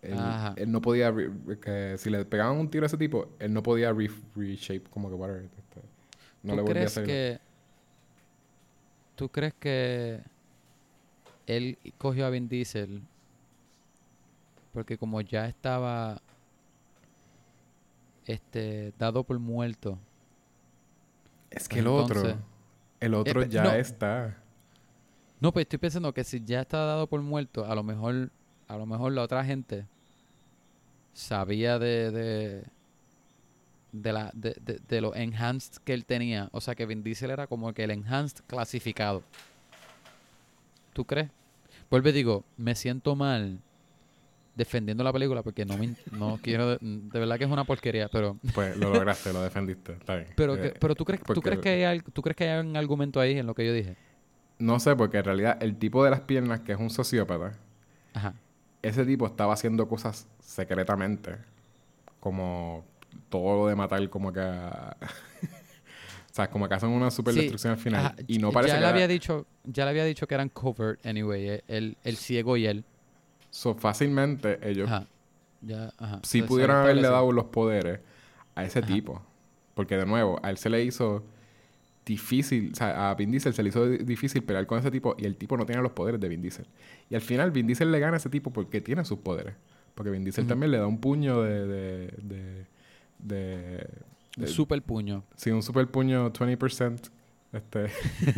[0.02, 1.14] Él, no podía,
[1.62, 5.08] que si le pegaban un tiro a ese tipo, él no podía re- reshape, como
[5.10, 5.44] que, whatever.
[5.44, 5.82] este,
[6.42, 7.06] no ¿Tú le volvía a crees hacer.
[7.06, 7.40] que...
[9.16, 10.22] ¿Tú crees que
[11.58, 13.02] él cogió a Vin Diesel
[14.74, 16.22] Porque como ya estaba
[18.26, 19.98] este dado por muerto.
[21.50, 22.46] Es que Pues el otro, entonces-
[23.00, 23.72] el otro pe- ya no.
[23.74, 24.38] está.
[25.40, 28.30] No, pues estoy pensando que si ya está dado por muerto, a lo mejor,
[28.68, 29.86] a lo mejor la otra gente
[31.14, 32.64] sabía de de,
[33.92, 36.48] de la de, de, de lo enhanced que él tenía.
[36.54, 39.24] O sea que Vin Diesel era como que el enhanced clasificado.
[40.94, 41.30] ¿Tú crees?
[41.92, 43.60] Vuelve y digo, me siento mal
[44.56, 48.10] defendiendo la película porque no me no quiero de, de verdad que es una porquería,
[48.10, 49.94] pero Pues lo lograste, lo defendiste.
[49.94, 50.28] Está bien.
[50.36, 52.60] pero que- Eh, pero tú crees tú porque- crees que hay tú crees que hay
[52.66, 53.96] un argumento ahí en lo que yo dije.
[54.60, 57.54] No sé, porque en realidad el tipo de las piernas, que es un sociópata,
[58.14, 58.34] Ajá.
[58.82, 61.36] ese tipo estaba haciendo cosas secretamente.
[62.20, 62.86] Como
[63.30, 64.40] todo lo de matar, como que.
[64.40, 64.96] a-
[66.32, 68.06] o sea, como que hacen una super Sí, destrucción al final.
[68.06, 68.86] Ajá, Y no ya parece le que.
[68.86, 72.56] había era- dicho, ya le había dicho que eran covert anyway, eh, el, el ciego
[72.58, 72.84] y él.
[73.50, 75.08] So, fácilmente ellos Ajá.
[75.62, 76.22] Ya, ajá.
[76.48, 78.00] pudieron había haberle dado los poderes
[78.56, 79.22] a ese tipo.
[79.76, 81.24] Porque de nuevo, a él se le hizo
[82.06, 85.16] difícil, o sea, a Vin Diesel se le hizo di- difícil pelear con ese tipo
[85.20, 86.66] y el tipo no tiene los poderes de Vin Diesel.
[87.10, 89.54] Y al final Vin Diesel le gana a ese tipo porque tiene sus poderes.
[89.96, 91.68] Porque Vin Diesel también le da un puño de...
[91.68, 92.66] de, de,
[93.20, 93.88] de-
[94.38, 95.24] Un de- super puño.
[95.36, 97.10] sí, un super puño 20%.
[97.54, 97.88] Este,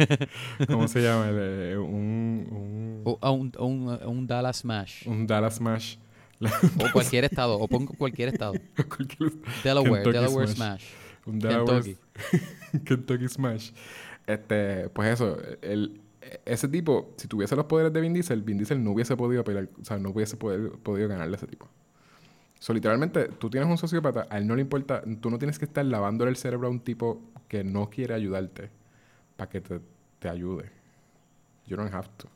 [0.68, 1.30] ¿Cómo se llama?
[1.30, 5.08] El, eh, un, un, O, un, un, un Dallas Smash.
[5.08, 5.98] un Dallas Smash.
[6.42, 7.60] o cualquier estado.
[7.60, 8.54] O pongo cualquier estado.
[9.64, 10.04] Delaware.
[10.04, 10.56] Kentucky Delaware Smash.
[10.82, 10.84] Smash.
[11.28, 12.80] Un Delaware Kentucky.
[12.86, 13.72] Kentucky Smash.
[14.26, 16.02] Este, pues eso, el,
[16.46, 19.70] ese tipo, si tuviese los poderes de Vin Diesel, Vin Diesel no hubiese podido pelear,
[19.80, 21.70] o sea, no hubiese poder- podido ganarle a ese tipo.
[22.64, 25.66] So, literalmente, tú tienes un sociópata, a él no le importa, tú no tienes que
[25.66, 28.70] estar lavándole el cerebro a un tipo que no quiere ayudarte
[29.36, 29.82] para que te,
[30.20, 30.72] te ayude.
[31.68, 32.30] You don't have to.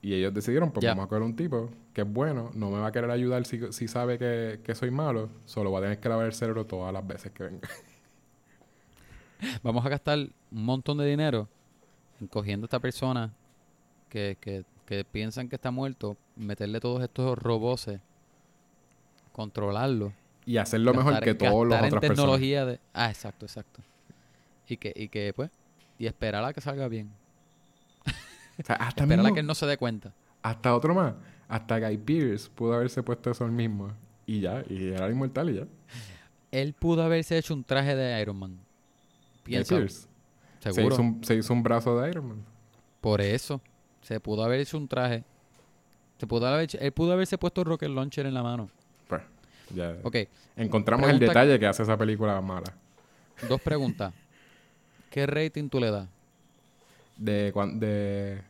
[0.00, 2.86] Y ellos decidieron, pues vamos a coger un tipo que es bueno, no me va
[2.86, 6.08] a querer ayudar si, si sabe que, que soy malo, solo va a tener que
[6.08, 7.68] lavar el cerebro todas las veces que venga.
[9.64, 10.18] Vamos a gastar
[10.52, 11.48] un montón de dinero
[12.20, 13.34] en cogiendo a esta persona
[14.08, 18.00] que, que, que piensan que está muerto, meterle todos estos roboses,
[19.36, 20.12] controlarlo.
[20.46, 22.00] Y hacerlo mejor que todos los otras personas.
[22.16, 23.82] tecnología de ah exacto exacto
[24.66, 25.50] y que y que pues
[25.98, 27.10] y esperar a que salga bien
[28.58, 31.12] O sea, hasta, esperar a que él no se dé cuenta hasta otro más.
[31.48, 33.92] Hasta Guy Pearce pudo haberse puesto eso él mismo.
[34.26, 35.66] Y ya, y era inmortal y ya.
[36.52, 38.58] él pudo haberse hecho un traje de Iron Man
[39.42, 40.06] piensa Pearce.
[40.60, 42.44] Se seguro hizo, un, se hizo un brazo de Iron Man.
[43.00, 43.60] por eso
[44.00, 45.22] se pudo haber hecho un traje
[46.18, 48.68] se pudo haber hecho- él pudo haberse puesto el rocket launcher en la mano
[49.74, 49.96] ya.
[50.02, 50.16] ok
[50.56, 52.72] Encontramos el detalle que hace esa película mala.
[53.48, 54.12] dos preguntas
[55.10, 56.08] qué rating tú le das
[57.16, 58.42] De, de,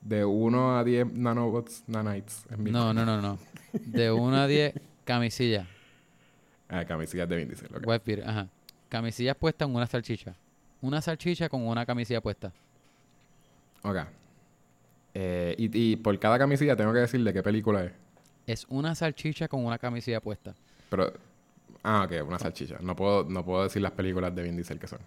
[0.00, 2.44] de 1 a 10 nanobots, nanites.
[2.50, 3.38] En mi no no no no
[3.72, 4.74] de 1 a 10
[5.04, 5.66] camisilla
[6.68, 7.68] Ah, camisillas de Vin Diesel.
[7.76, 7.86] ok.
[7.86, 8.48] White Beater, ajá
[8.88, 10.34] camisillas puestas en una salchicha
[10.80, 12.52] una salchicha con una camisilla puesta
[13.82, 13.96] Ok.
[15.14, 17.92] Eh, y, y por cada camisilla tengo que decir de qué película es.
[18.46, 20.54] Es una salchicha con una camisilla puesta.
[20.88, 21.12] Pero...
[21.82, 22.78] Ah, ok, una salchicha.
[22.80, 24.98] No puedo, no puedo decir las películas de Vin Diesel que son.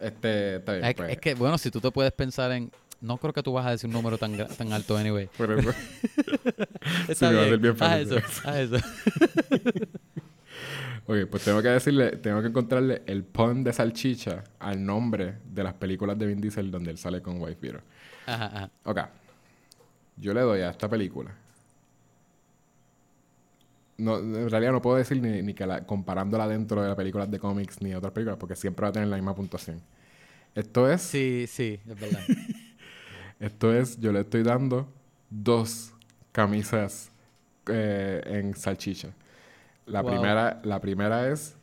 [0.00, 0.84] Este, está bien.
[0.84, 1.10] Es, pues.
[1.12, 2.70] es que, bueno, si tú te puedes pensar en...
[3.00, 5.28] No creo que tú vas a decir un número tan, tan alto, anyway.
[5.36, 5.70] Por eso.
[7.08, 8.18] Está me va a ser bien Haz fácil.
[8.18, 8.76] eso, haz eso.
[11.06, 15.62] ok, pues tengo que decirle, tengo que encontrarle el pun de salchicha al nombre de
[15.62, 17.82] las películas de Vin Diesel donde él sale con Wife Beater.
[18.26, 18.70] Ajá, ajá.
[18.84, 19.00] Ok.
[20.16, 21.34] Yo le doy a esta película.
[24.00, 27.30] No, en realidad no puedo decir ni, ni que la, comparándola dentro de las películas
[27.30, 29.80] de cómics ni de otras películas, porque siempre va a tener la misma puntuación.
[30.54, 32.20] Esto es, Sí, sí, es verdad.
[33.40, 34.88] esto es, yo le estoy dando
[35.30, 35.92] dos
[36.32, 37.10] camisas
[37.68, 39.10] eh, en salchicha.
[39.86, 40.10] La Wow.
[40.12, 41.56] primera, la primera es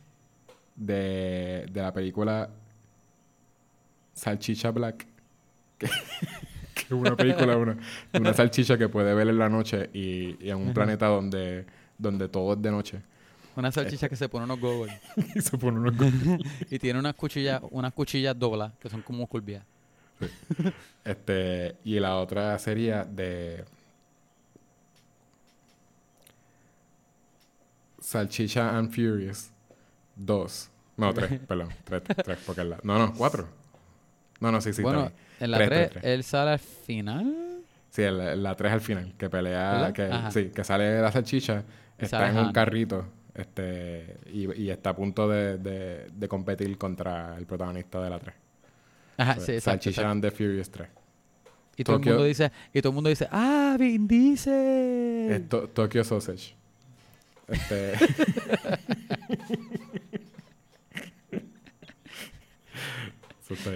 [0.76, 2.50] de, de la película
[4.14, 5.06] Salchicha Black.
[5.78, 5.86] Que,
[6.74, 7.78] que es una película una,
[8.14, 11.66] una salchicha que puede ver en la noche y, y en un planeta donde,
[11.98, 13.02] donde todo es de noche.
[13.56, 14.94] Una salchicha que se pone unos goggles.
[15.34, 15.94] y se pone unos
[16.70, 19.64] Y tiene unas cuchillas, unas cuchillas doblas, que son como curvias.
[21.04, 23.64] Este, y la otra sería de
[28.00, 29.50] Salchicha and Furious
[30.16, 30.70] 2.
[30.96, 31.68] No, 3, perdón.
[31.84, 32.78] 3, 3, porque es la...
[32.82, 33.48] No, no, 4.
[34.40, 34.82] No, no, sí, sí.
[34.82, 35.10] bueno,
[35.40, 36.04] en la Tres, 3, tres, tres.
[36.14, 37.62] él sale al final.
[37.90, 39.92] Sí, el- la 3 al final, que pelea, ¿Verdad?
[39.92, 40.30] que, Ajá.
[40.30, 41.64] sí, que sale la salchicha,
[41.98, 47.36] está en un carrito este, y, y está a punto de, de, de competir contra
[47.36, 48.34] el protagonista de la 3.
[49.18, 49.82] Ajá, sí, exacto.
[49.84, 50.88] Salchicha and the Furious 3.
[51.76, 55.30] Y todo el Tokio- mundo dice, y todo el mundo dice, ah, Vin Diesel.
[55.32, 56.54] Es to- Tokyo Sausage.
[57.48, 57.94] Este...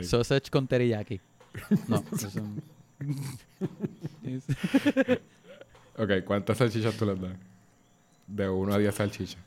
[0.02, 1.20] Sausage con teriyaki.
[1.88, 2.62] No, eso es un-
[4.24, 5.18] es-
[5.98, 7.32] Ok, ¿cuántas salchichas tú les das?
[8.26, 9.40] De 1 a 10 salchichas.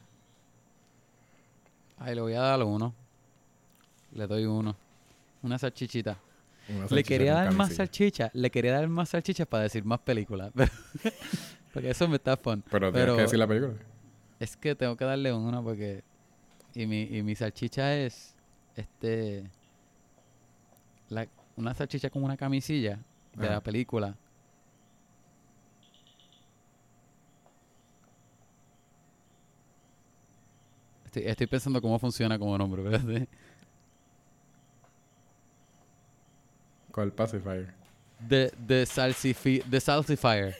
[1.97, 2.93] Ay, le voy a dar uno.
[4.13, 4.75] Le doy uno.
[5.41, 6.17] Una salchichita.
[6.69, 7.77] Una Le quería dar más camisilla.
[7.77, 8.31] salchicha.
[8.33, 10.51] Le quería dar más salchichas para decir más películas.
[11.73, 12.63] porque eso me está fun.
[12.69, 13.73] Pero tienes que decir la película.
[14.39, 16.03] Es que tengo que darle una porque.
[16.73, 18.35] Y mi, y mi salchicha es.
[18.75, 19.49] Este.
[21.09, 22.99] La, una salchicha con una camisilla
[23.35, 23.55] de Ajá.
[23.55, 24.15] la película.
[31.15, 33.25] Estoy, estoy pensando cómo funciona como nombre, ¿verdad?
[36.91, 37.73] ¿Cuál pacifier?
[38.19, 40.55] De, de, salsifi, de Salsifier.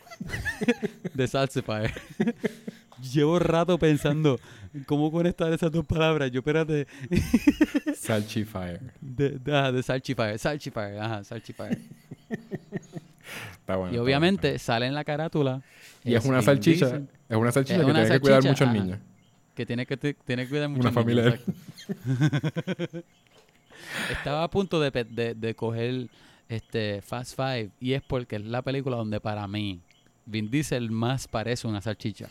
[1.14, 1.91] de Salsifier.
[3.14, 4.40] Llevo rato pensando
[4.86, 6.32] cómo conectar esas dos palabras.
[6.32, 6.88] Yo, espérate.
[7.95, 8.80] Salchifier.
[9.02, 10.40] De, de, ah, de Salchifier.
[10.40, 11.77] Salchifier, ajá, Salchifier.
[13.60, 13.91] Está bueno.
[13.91, 15.61] y está obviamente bueno, sale en la carátula.
[16.06, 17.02] Y es una salchicha.
[17.27, 19.14] Es una salchicha Es que tiene que cuidar salchicha, muchos ajá.
[19.56, 20.82] Que tiene que, tiene que cuidar mucho.
[20.82, 21.40] Una familia.
[24.11, 26.07] Estaba a punto de, de, de coger
[26.49, 27.69] este Fast Five.
[27.80, 29.80] Y es porque es la película donde para mí
[30.26, 32.30] Vin Diesel más parece una salchicha.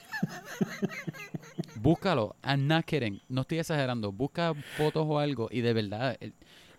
[1.76, 2.34] Búscalo.
[2.44, 3.20] I'm not kidding.
[3.28, 4.12] No estoy exagerando.
[4.12, 5.48] Busca fotos o algo.
[5.50, 6.32] Y de verdad, el-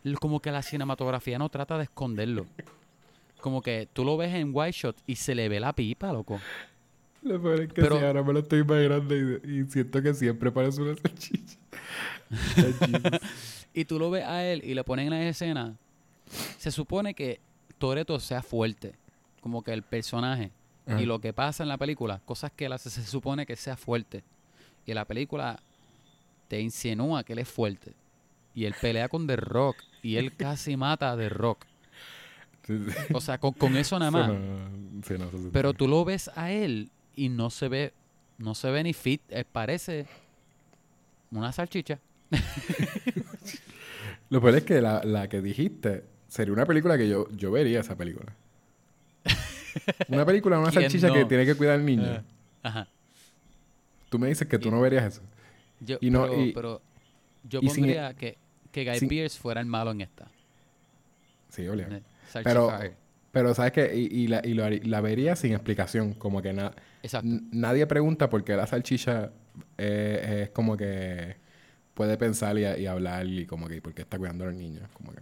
[0.04, 2.46] el- como que la cinematografía no trata de esconderlo.
[3.42, 6.40] Como que tú lo ves en White Shot y se le ve la pipa, loco.
[7.26, 10.14] Lo peor es que Pero- sí, ahora me lo estoy imaginando y, y siento que
[10.14, 11.58] siempre parece una salchicha.
[13.78, 15.76] Y tú lo ves a él y le ponen en la escena.
[16.58, 17.42] Se supone que
[17.78, 18.94] Toreto sea fuerte,
[19.42, 20.52] como que el personaje.
[20.88, 21.02] Ajá.
[21.02, 23.76] Y lo que pasa en la película, cosas que él hace, se supone que sea
[23.76, 24.24] fuerte.
[24.86, 25.60] Y la película
[26.48, 27.92] te insinúa que él es fuerte.
[28.54, 29.76] Y él pelea con The Rock.
[30.02, 31.66] Y él casi mata a The Rock.
[32.66, 33.14] Sí, sí.
[33.14, 34.32] O sea, con, con eso nada más.
[35.06, 37.94] sí, no, Pero tú lo ves a él y no se ve,
[38.38, 39.22] no se ve ni fit.
[39.30, 40.06] eh, parece
[41.32, 42.00] una salchicha.
[44.30, 47.80] Lo peor es que la, la que dijiste sería una película que yo, yo vería
[47.82, 48.34] esa película.
[50.10, 52.06] Una película una ¿Quién salchicha que tiene que cuidar al niño.
[52.06, 52.22] Eh,
[52.64, 52.88] Ajá.
[54.10, 55.22] Tú me dices que tú y- no verías eso.
[55.80, 56.82] Yo, Y no- pero, y- pero
[57.44, 58.38] yo y sin- pondría que,
[58.72, 60.28] que Guy sin- Pearce fuera el malo en esta.
[61.50, 61.88] Sí, obvio.
[61.88, 62.02] Eh,
[62.44, 62.72] Pero-.
[63.36, 66.72] Pero sabes que y, y la, y lo la vería sin explicación, como que na-
[67.52, 69.30] nadie pregunta por qué la salchicha
[69.78, 71.36] eh, es como que
[71.94, 74.88] puede pensar y, y hablar y como que por qué está cuidando a los niños,
[74.94, 75.20] como que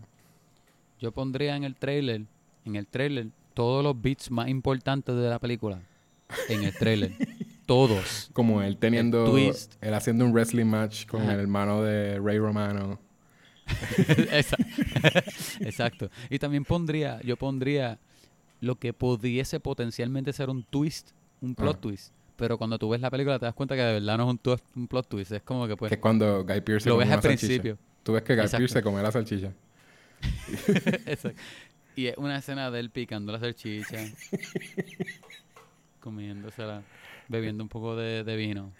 [1.00, 2.22] Yo pondría en el trailer,
[2.66, 5.80] en el trailer, todos los beats más importantes de la película.
[6.50, 7.14] En el trailer.
[7.66, 8.30] todos.
[8.34, 9.74] como él teniendo twist.
[9.82, 11.34] él haciendo un wrestling match con Ajá.
[11.34, 13.00] el hermano de Ray Romano.
[15.60, 16.10] Exacto.
[16.30, 18.00] Y también pondría, yo pondría
[18.62, 21.10] lo que pudiese potencialmente ser un twist,
[21.42, 21.82] un plot Ah.
[21.82, 22.14] twist.
[22.36, 24.60] Pero cuando tú ves la película te das cuenta que de verdad no es un,
[24.76, 25.32] un plot twist.
[25.32, 27.40] Es como que pues que es cuando Guy Pearce lo ves al salchicha.
[27.48, 27.78] principio.
[28.04, 28.58] Tú ves que Guy Exacto.
[28.58, 29.52] Pearce se come la salchicha.
[31.06, 31.40] Exacto.
[31.96, 34.00] Y es una escena de él picando la salchicha,
[36.00, 36.82] comiéndosela,
[37.28, 38.72] bebiendo un poco de, de vino.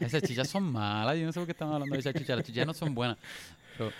[0.00, 2.66] Las salchichas son malas, yo no sé por qué estamos hablando de salchichas, las salchichas
[2.66, 3.16] no son buenas.
[3.76, 3.92] Pero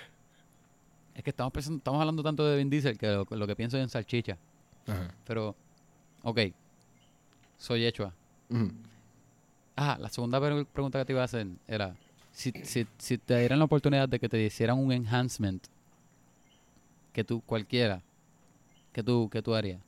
[1.15, 3.77] es que estamos, pensando- estamos hablando tanto de Vin Diesel que lo, lo que pienso
[3.77, 4.37] es en salchicha.
[4.87, 5.15] Ajá.
[5.27, 5.55] Pero,
[6.23, 6.41] ok,
[7.59, 8.13] soy Echua.
[9.77, 11.95] Ah, la segunda pre- pregunta que te iba a hacer era,
[12.33, 15.65] si, si, si te dieran la oportunidad de que te hicieran un enhancement,
[17.13, 18.03] que tú, cualquiera,
[18.93, 19.81] que tú, que tú harías.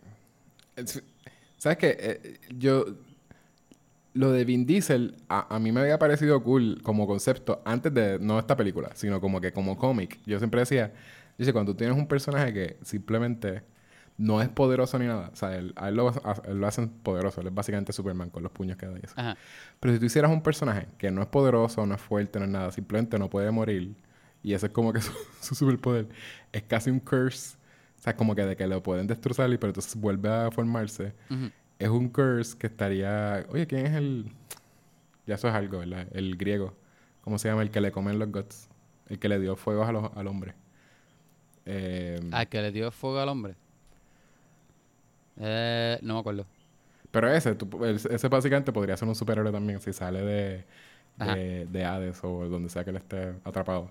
[0.00, 0.65] Es-
[1.56, 1.96] ¿Sabes qué?
[1.98, 2.84] Eh, yo...
[4.14, 8.18] Lo de Vin Diesel, a, a mí me había parecido cool como concepto antes de...
[8.18, 10.18] No esta película, sino como que como cómic.
[10.24, 10.92] Yo siempre decía...
[11.36, 13.62] Dice, cuando tú tienes un personaje que simplemente
[14.16, 15.28] no es poderoso ni nada.
[15.32, 17.42] O sea, él- a él lo, a él lo hacen poderoso.
[17.42, 19.12] Él es básicamente Superman con los puños que da y eso.
[19.18, 19.36] Ajá.
[19.80, 22.50] Pero si tú hicieras un personaje que no es poderoso, no es fuerte, no es
[22.50, 23.94] nada, simplemente no puede morir,
[24.42, 25.12] y ese es como que su,
[25.42, 26.08] su superpoder,
[26.52, 27.56] es casi un curse,
[27.98, 31.12] o sea, como que de que lo pueden destrozar y pero entonces vuelve a formarse,
[31.78, 34.30] es un curse que estaría, oye, ¿quién es el...?
[35.26, 36.06] Ya eso es algo, ¿verdad?
[36.12, 36.74] El griego.
[37.22, 37.62] ¿Cómo se llama?
[37.62, 38.68] El que le comen los guts.
[39.08, 40.54] El que le dio fuego a los- al hombre.
[41.64, 43.56] Eh, Al que le dio fuego al hombre.
[45.38, 46.46] Eh, no me acuerdo.
[47.10, 50.64] Pero ese, tú- ese básicamente podría ser un superhéroe también si sale de,
[51.34, 53.90] de, de Hades o donde sea que él esté atrapado.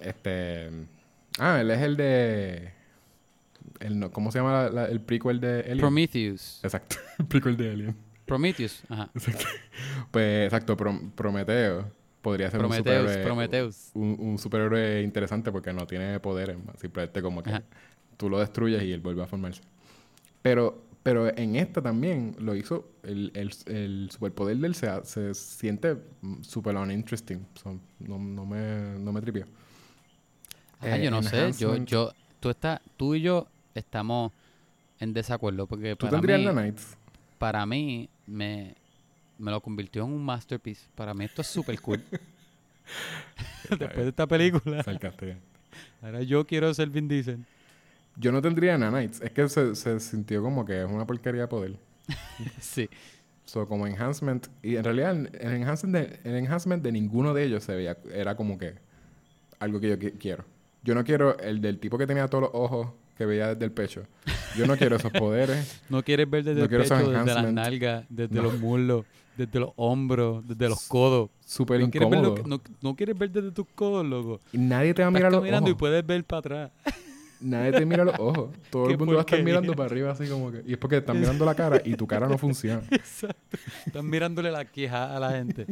[0.00, 0.70] Este.
[1.38, 2.72] Ah, él es el de...
[3.82, 5.78] El, no- ¿Cómo se llama la- la- el prequel de Alien?
[5.78, 6.60] Prometheus.
[6.62, 7.96] Exacto, el prequel de Alien.
[8.24, 8.82] Prometheus.
[8.88, 9.10] Ajá.
[9.14, 9.44] Exacto.
[10.10, 11.90] Pues, exacto, Prom- Prometeo
[12.22, 12.96] podría ser un Prometheus.
[13.10, 13.24] superhéroe...
[13.24, 13.90] Prometheus.
[13.94, 17.62] Un, un superhéroe interesante porque no tiene poderes, simplemente como que Ajá.
[18.16, 19.60] tú lo destruyes y él vuelve a formarse.
[20.40, 25.96] Pero, pero en esta también lo hizo, el, el, el superpoder del se, se siente
[26.42, 27.44] super uninteresting.
[27.60, 29.46] So, no, no me, no me tripió.
[30.80, 31.52] Ah, Eh, yo no sé.
[31.58, 33.48] Yo, yo, tú, estás, tú y yo
[33.80, 34.32] estamos
[35.00, 36.72] en desacuerdo porque ¿Tú para tendrías mí,
[37.38, 38.74] para mí me,
[39.38, 40.86] me lo convirtió en un masterpiece.
[40.94, 42.02] Para mí esto es súper cool.
[43.68, 45.32] Después de esta película, Sarcástico.
[46.02, 47.44] ahora yo quiero ser Vin Diesel.
[48.16, 49.20] Yo no tendría Nanites.
[49.22, 51.76] Es que se, se sintió como que es una porquería de poder.
[52.60, 52.88] sí.
[53.44, 54.46] So, como enhancement.
[54.62, 57.96] Y en realidad, el el enhancement de, el enhancement de ninguno de ellos se veía.
[58.12, 58.74] Era como que
[59.58, 60.44] algo que yo qui- quiero.
[60.82, 62.88] Yo no quiero el del tipo que tenía todos los ojos
[63.22, 64.02] que veía desde el pecho.
[64.56, 65.80] Yo no quiero esos poderes.
[65.88, 68.42] No quieres ver desde No el quiero pecho, desde las nalgas, desde No.
[68.42, 69.04] los muslos,
[69.36, 71.30] desde los hombros, desde los codos.
[71.44, 72.62] Súper No quieres, ver lo incómodo.
[72.62, 74.40] que- no, quieres ver desde tus codos, loco.
[74.52, 75.78] Y nadie te va a mirar los caminando y ojos.
[75.80, 76.70] puedes ver para atrás.
[77.42, 78.50] Nadie te mira los ojos.
[78.70, 80.62] Todo el mundo va a estar mirando para arriba así como que...
[80.64, 82.82] Y es porque están mirando la cara y tu cara no funciona.
[82.88, 83.58] Exacto.
[83.84, 85.66] Estás mirándole la queja a la gente.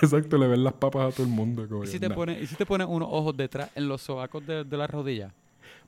[0.00, 1.66] Exacto, le ven las papas a todo el mundo.
[1.68, 2.14] Como ¿Y si te nah.
[2.14, 5.32] pones, y si te pones unos ojos detrás en los sobacos de, de las rodillas?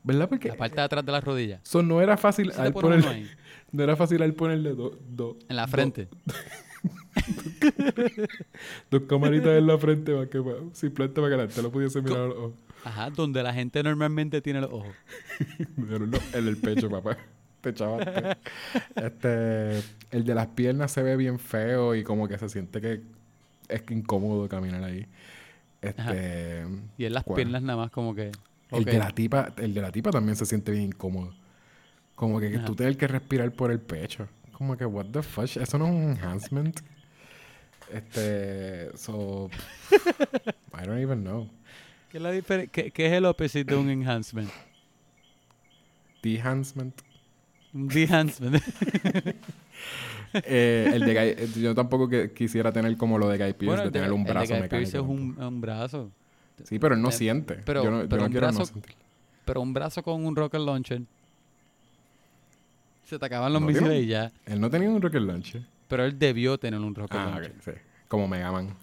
[0.03, 0.29] ¿Verdad?
[0.29, 0.49] Porque...
[0.49, 1.61] La parte de atrás de las rodillas.
[1.65, 3.27] So, no era fácil ¿Y si te al ponerle...
[3.73, 4.97] No era fácil al ponerle dos...
[5.09, 6.09] dos En la frente.
[8.91, 12.21] Dos camaritas en la frente para que simplemente para que la gente lo pudiese mirar
[12.21, 12.53] a los ojos.
[12.85, 14.95] Ajá, donde la gente normalmente tiene los ojos.
[16.33, 17.17] En el pecho, papá.
[17.61, 18.39] Te chavaste.
[18.97, 19.79] Este,
[20.11, 23.03] el de las piernas se ve bien feo y como que se siente que
[23.69, 25.07] es incómodo caminar ahí.
[25.83, 26.65] Este,
[26.97, 27.37] Y en las ¿cuál?
[27.37, 28.31] piernas nada más como que...
[28.73, 31.35] El de la tipa, el de la tipa también se siente bien incómodo.
[32.15, 34.29] Como que tú tienes que respirar por el pecho.
[34.53, 36.81] Como que what the fuck, eso no es un enhancement.
[37.93, 39.49] Este, so
[40.75, 41.49] I don't even know.
[42.11, 44.51] ¿Qué es, la difer- qué- qué es el opposite de un enhancement?
[47.73, 48.63] Un enhancement.
[50.33, 53.91] Eh, el de Guy, yo tampoco que quisiera tener como lo de Guy bueno, de
[53.91, 54.89] tener un el de brazo Guy mecánico.
[54.97, 56.13] Es un brazo.
[56.65, 57.55] Sí, pero él no eh, siente.
[57.65, 58.95] pero- yo no, yo quiero no brazo- sentir.
[59.45, 61.03] Pero un brazo con un rocket launcher.
[63.05, 64.31] Se te acaban los No, misiles tiene y ya.
[64.47, 65.63] Él no tenía un rocket launcher.
[65.89, 67.55] Pero él debió tener un rocket Ah, launcher.
[67.65, 67.71] sí.
[68.09, 68.75] Como Mega Man.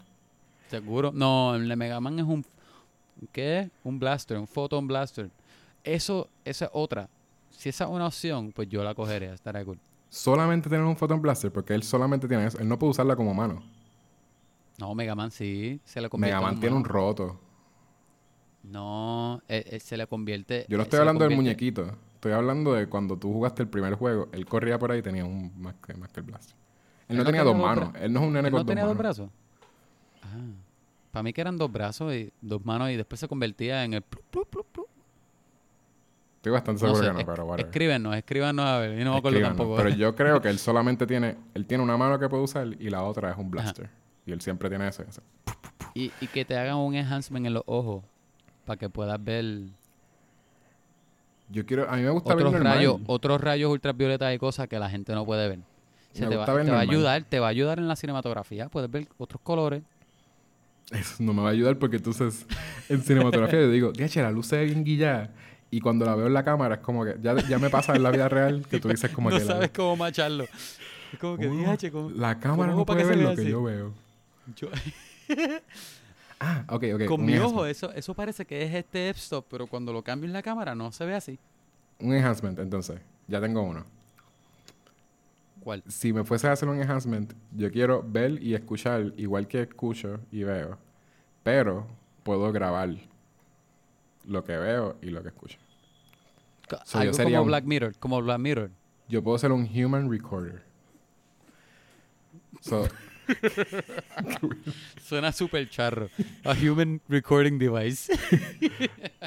[0.69, 1.11] Seguro.
[1.13, 2.45] No, el Mega Man es un...
[3.31, 3.69] ¿Qué?
[3.83, 5.29] Un blaster, un photon blaster.
[5.83, 7.09] Eso, esa es otra.
[7.49, 9.33] Si esa es una opción, pues yo la cogería.
[9.33, 9.79] Estará cool.
[10.09, 12.59] Solamente tener un Photon Blaster, porque él solamente tiene eso.
[12.59, 13.61] Él no puede usarla como mano.
[14.77, 15.79] No, Mega Man sí.
[15.83, 17.39] Se convierte Mega en Man tiene un roto.
[18.69, 20.65] No, eh, eh, se le convierte...
[20.67, 21.89] Yo no eh, estoy hablando del muñequito.
[22.15, 24.27] Estoy hablando de cuando tú jugaste el primer juego.
[24.31, 26.55] Él corría por ahí y tenía un más que, más que el Blaster.
[27.07, 27.95] Él, Él no no tenía tenía dos manos.
[28.01, 28.97] Él no es un nene ¿Él con no dos tenía manos.
[28.97, 29.29] dos brazos?
[30.23, 30.27] Ah.
[31.11, 34.01] Para mí que eran dos brazos y dos manos y después se convertía en el...
[34.01, 34.87] plup, plup, plup, plup.
[36.37, 37.65] Estoy bastante No seguro sé, que no, es- pero whatever.
[37.67, 38.97] escríbenos, escríbanos a ver.
[38.99, 39.75] Yo no me acuerdo tampoco.
[39.77, 41.37] Pero yo creo que él solamente tiene...
[41.53, 43.89] Él tiene una mano que puede usar y la otra es un Blaster.
[44.25, 45.03] Y él siempre tiene ese.
[45.07, 45.21] ese.
[45.93, 48.03] Y, y que te hagan un enhancement en los ojos
[48.67, 49.45] para que puedas ver
[51.49, 51.89] Yo quiero...
[51.89, 52.77] A mí me gusta otros ver normal.
[52.77, 55.59] rayos, otros rayos ultravioletas y cosas que la gente no puede ver.
[56.13, 57.95] Se Me te va, ver te va a ayudar, te va a ayudar en la
[57.95, 59.81] cinematografía, puedes ver otros colores.
[60.91, 62.45] Eso no me va a ayudar porque entonces
[62.89, 65.29] en cinematografía yo digo, diache, la luz se ve bien guillada.
[65.69, 68.03] Y cuando la veo en la cámara es como que ya, ya me pasa en
[68.03, 70.43] la vida real que tú dices como no que la- sabes cómo macharlo.
[70.45, 73.63] Es como que, Oh, "Diache, ¿cómo- la cámara no puede ver lo que así?" yo
[73.63, 73.93] veo.
[74.55, 74.69] yo-
[76.39, 77.05] Ah, ok, ok.
[77.05, 80.33] con mi ojo, eso, eso parece que es este f-stop, pero cuando lo cambio en
[80.33, 81.39] la cámara no se ve así.
[81.99, 82.99] Un enhancement, entonces.
[83.27, 83.85] Ya tengo uno.
[85.61, 85.83] ¿Cuál?
[85.87, 90.19] Si me fuese a hacer un enhancement, yo quiero ver y escuchar igual que escucho
[90.31, 90.77] y veo.
[91.43, 91.87] Pero
[92.23, 92.89] puedo grabar
[94.25, 95.57] lo que veo y lo que escucho.
[96.69, 98.69] Yo Algo sería como un- Black Mirror, como Black Mirror.
[99.09, 100.61] Yo puedo ser un human recorder.
[102.61, 102.87] So,
[105.07, 106.09] Suena súper charro.
[106.43, 108.11] A human recording device.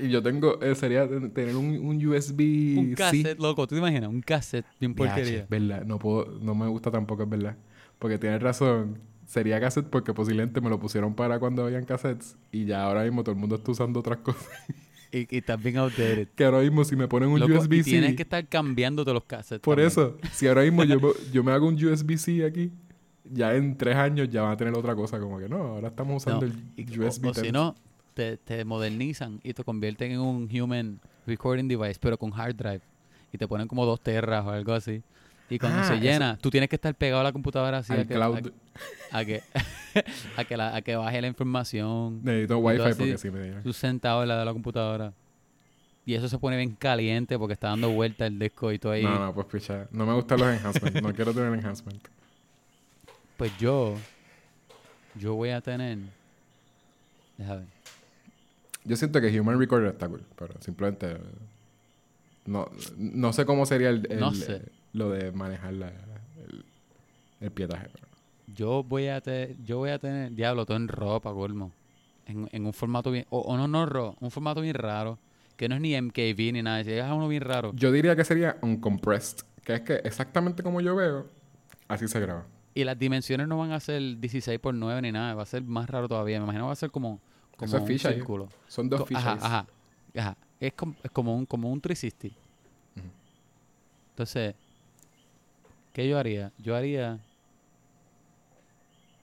[0.01, 2.77] y yo tengo, eh, sería ten- tener un, un USB.
[2.79, 3.67] un cassette, loco.
[3.67, 4.09] ¿Tú te imaginas?
[4.11, 5.47] Un cassette bien porquería.
[5.49, 7.57] verdad, no puedo, no me gusta tampoco, es verdad.
[7.99, 8.99] Porque tienes razón.
[9.27, 13.23] Sería cassette porque posiblemente me lo pusieron para cuando habían cassettes y ya ahora mismo
[13.23, 14.49] todo el mundo está usando otras cosas.
[15.13, 16.29] Y, y también outdated.
[16.35, 17.83] que ahora mismo si me ponen un USB-C...
[17.85, 19.61] tienes que estar cambiándote los cassettes.
[19.61, 19.89] Por también.
[19.89, 20.83] eso, si ahora mismo
[21.33, 22.73] yo me hago un USB-C aquí,
[23.25, 25.19] ya en tres años ya van a tener otra cosa.
[25.19, 27.75] Como que no, ahora estamos usando No, el USB o, o si no,
[28.15, 32.81] te, te modernizan y te convierten en un human recording device, pero con hard drive.
[33.33, 35.03] Y te ponen como dos terras o algo así.
[35.49, 37.93] Y cuando Ah, se eso- llena, tú tienes que estar pegado a la computadora así
[37.93, 38.39] Al a que, cloud.
[39.13, 39.43] a, a que,
[40.37, 42.21] a, que la- a que baje la información.
[42.23, 43.63] Necesito Y wifi así, porque si me digan.
[43.63, 45.13] Tú sentado al lado de la computadora.
[46.07, 49.03] Y eso se pone bien caliente porque está dando vuelta el disco y todo ahí.
[49.05, 49.87] No, no, pues picha.
[49.93, 51.03] No me gustan los enhancements.
[51.03, 52.03] no quiero tener enhancement.
[53.41, 53.95] Pues yo,
[55.15, 55.97] yo voy a tener.
[57.39, 57.69] Déjame ver.
[58.85, 61.17] Yo siento que Human Recorder está cool, pero simplemente...
[62.45, 62.69] No,
[62.99, 64.61] no sé cómo sería el, el- No sé.
[64.93, 66.67] lo de manejar la- el,
[67.41, 67.89] el pietaje.
[67.91, 68.07] pero-
[68.55, 71.73] Yo voy a te- yo voy a tener diablo todo en ropa, colmo.
[72.27, 75.19] En, en un formato bien o, o no no ro, un formato bien raro,
[75.57, 77.73] que no es ni MKV ni nada, es uno bien raro.
[77.75, 81.27] Yo diría que sería uncompressed, que es que exactamente como yo veo,
[81.89, 82.45] así se graba.
[82.75, 85.63] Y las dimensiones no van a ser 16 por 9 ni nada, va a ser
[85.63, 86.39] más raro todavía.
[86.39, 87.21] Me imagino que va a ser como
[87.61, 88.15] como Eso un fisheye.
[88.15, 88.49] círculo.
[88.69, 89.27] Son dos fichas.
[89.27, 89.67] Ajá, ajá,
[90.17, 90.37] ajá.
[90.59, 92.29] Es como, es como un como un 360.
[92.97, 93.07] Ujú.
[94.11, 94.55] Entonces,
[95.93, 96.53] ¿qué yo haría?
[96.59, 97.19] Yo haría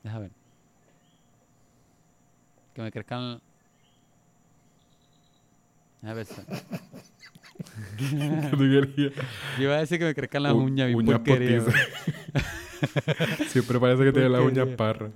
[0.04, 0.32] Déjame ver.
[2.76, 3.42] Que me crezcan
[6.02, 6.28] Déjame ver.
[8.96, 11.64] Yo iba a decir que me crezcan las uñas bien uñas porquería.
[13.48, 14.64] Siempre parece que tiene las Porquería.
[14.64, 15.12] uñas parras.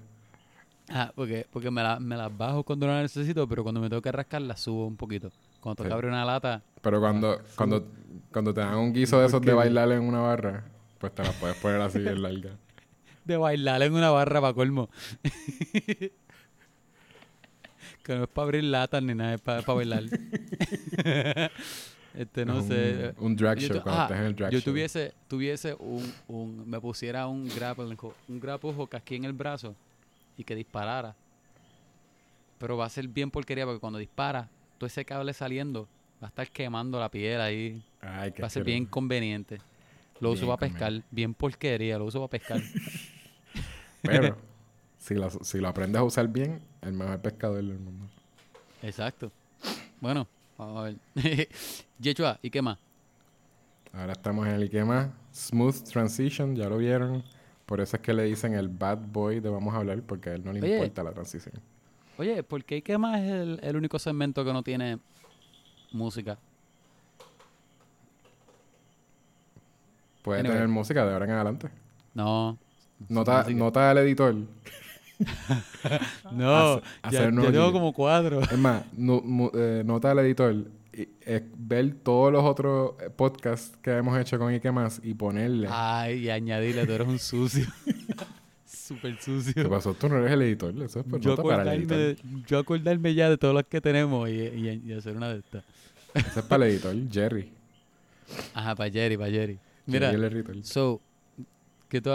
[0.90, 3.88] Ah, porque, porque me, la- me las bajo cuando no las necesito, pero cuando me
[3.90, 5.32] tengo que rascar las subo un poquito.
[5.62, 5.94] Cuando toca Sí.
[5.94, 7.88] abrir una lata, Pero cuando, cuando,
[8.32, 10.66] cuando te dan un guiso de esos de bailar en una barra,
[11.00, 12.52] pues te las puedes poner así en larga.
[13.26, 14.90] de bailar en una barra para colmo.
[18.04, 20.04] que no es para abrir latas ni nada, es para bailar.
[22.14, 23.14] Este, no sé.
[23.18, 24.72] Un, un drag Yo show, cuando ah, estés en el drag yo show.
[24.72, 29.76] tuviese, tuviese un, un, me pusiera un hook, un grappling hook aquí en el brazo
[30.38, 31.16] y que disparara.
[32.58, 35.88] Pero va a ser bien porquería porque cuando dispara, todo ese cable saliendo
[36.22, 37.84] va a estar quemando la piel ahí.
[38.02, 39.60] Ay, Va a ser bien conveniente.
[40.20, 42.62] Lo uso Bien para pescar, bien porquería, lo uso para pescar.
[44.04, 44.38] Pero,
[45.00, 48.08] si lo, si lo aprendes a usar bien, el mejor pescador del mundo.
[48.84, 49.32] Exacto.
[50.00, 50.28] Bueno,
[50.58, 50.98] vamos a ver.
[52.02, 52.78] Yechua, ¿y qué más?
[53.94, 57.24] Ahora estamos en el Ikema Smooth Transition, ya lo vieron.
[57.66, 60.34] Por eso es que le dicen el bad boy de vamos a hablar, porque a
[60.34, 60.74] él no le Oye.
[60.76, 61.56] importa la transición.
[62.18, 65.00] Oye, ¿por qué qué más es el, el único segmento que no tiene
[65.92, 66.38] música?
[70.22, 70.56] Puede Anyway.
[70.56, 71.70] tener música de ahora en adelante.
[72.14, 72.58] No.
[73.10, 74.36] Nota, nota al editor.
[76.32, 78.42] No, Hace- ya, hacer ya nuevo tengo como cuatro.
[78.42, 80.56] Es más, nu- mu- eh, nota al editor.
[80.94, 85.14] Y, eh, ver todos los otros eh, podcasts que hemos hecho con Ike más y
[85.14, 85.68] ponerle.
[85.72, 87.66] Ay, y añadirle, tú eres un sucio.
[88.66, 89.70] Súper ¿Qué sucio.
[89.70, 89.94] pasó?
[89.94, 90.74] Tú no eres el editor.
[90.84, 92.16] Eso es Yo para el editor.
[92.48, 95.64] yo acordarme ya de todos los que tenemos y, y- y hacer una de estas.
[96.14, 97.52] Eso es para el editor, Jerry.
[98.54, 99.60] Ajá, para Jerry, para Jerry.
[99.86, 101.00] Mira, Jerry so,
[101.90, 102.10] ¿qué tú,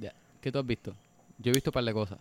[0.00, 0.94] ya, ¿qué tú has visto?
[1.38, 2.18] Yo he visto un par de cosas.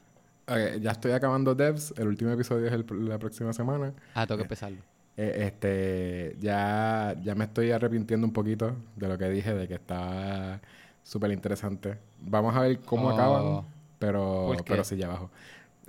[0.82, 1.94] Ya estoy acabando Devs.
[1.98, 3.94] El último episodio es el- la próxima semana.
[4.14, 4.80] Ah, tengo que empezarlo.
[5.24, 9.76] Eh, este, ya, ya me estoy arrepintiendo un poquito de lo que dije, de que
[9.76, 10.62] está
[11.04, 11.98] súper interesante.
[12.22, 13.10] Vamos a ver cómo Oh.
[13.10, 13.66] acaban,
[14.00, 15.30] pero, pero sí, ya abajo.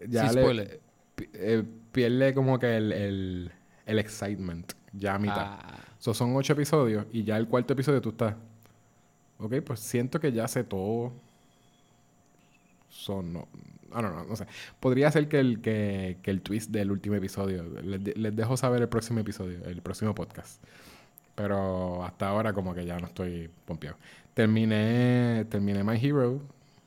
[0.08, 0.80] Ya Sí, le-
[1.34, 3.52] eh, pierde como que el, el,
[3.86, 5.42] el excitement, ya a mitad.
[5.42, 8.34] Ah, So, son ocho episodios y ya el cuarto episodio tú estás.
[9.38, 11.12] Ok, pues siento que ya sé todo.
[12.88, 13.48] Son, no,
[13.96, 14.46] I don't know, no sé.
[14.80, 17.62] Podría ser que el, que, que el twist del último episodio.
[17.82, 20.62] Les, de- les dejo saber el próximo episodio, el próximo podcast.
[21.34, 23.96] Pero hasta ahora como que ya no estoy pompeado.
[24.34, 26.42] Terminé, terminé My Hero,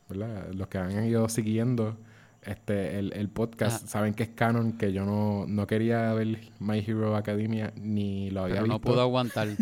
[0.09, 0.51] ¿verdad?
[0.53, 1.97] Los que han ido siguiendo
[2.43, 3.87] este, el, el podcast Ajá.
[3.87, 8.41] saben que es canon, que yo no, no quería ver My Hero Academia ni lo
[8.43, 8.87] había pero no visto.
[8.87, 9.47] puedo aguantar.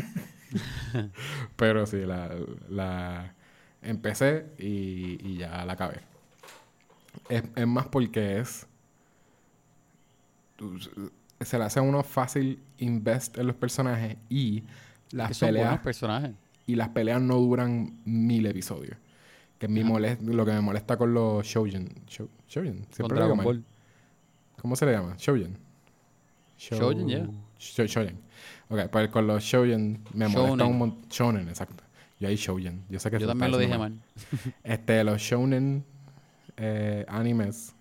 [1.55, 2.29] Pero sí, la,
[2.69, 3.33] la
[3.81, 5.97] empecé y, y ya la acabé.
[7.29, 8.67] Es, es más porque es...
[11.41, 14.63] Se le hace a uno fácil invest en los personajes y
[15.11, 16.31] las que son peleas buenos personajes.
[16.65, 18.97] y las peleas no duran mil episodios.
[19.59, 19.75] Que Ajá.
[19.75, 21.89] molest- lo que me molesta con los shoujen.
[22.07, 23.45] Shou- shoujen, siempre lo digo Dragon mal.
[23.45, 23.63] Ball.
[24.61, 25.15] ¿Cómo se le llama?
[25.17, 25.57] Shoujen.
[26.57, 27.27] Shou- Shoujen, ya.
[27.59, 28.17] Shou- Shoujen.
[28.69, 31.09] Ok, pues con los Shoujen me molesta un montón.
[31.09, 31.83] Shounen, exacto.
[32.19, 32.83] Yo ahí Shoujen.
[32.89, 33.99] Yo sé que Yo también lo dije mal.
[34.63, 35.83] Este, los Shounen
[36.57, 37.73] eh, animes,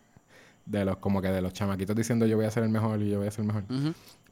[0.66, 3.11] de los como que de los chamaquitos diciendo yo voy a ser el mejor y
[3.11, 3.65] yo voy a ser el mejor,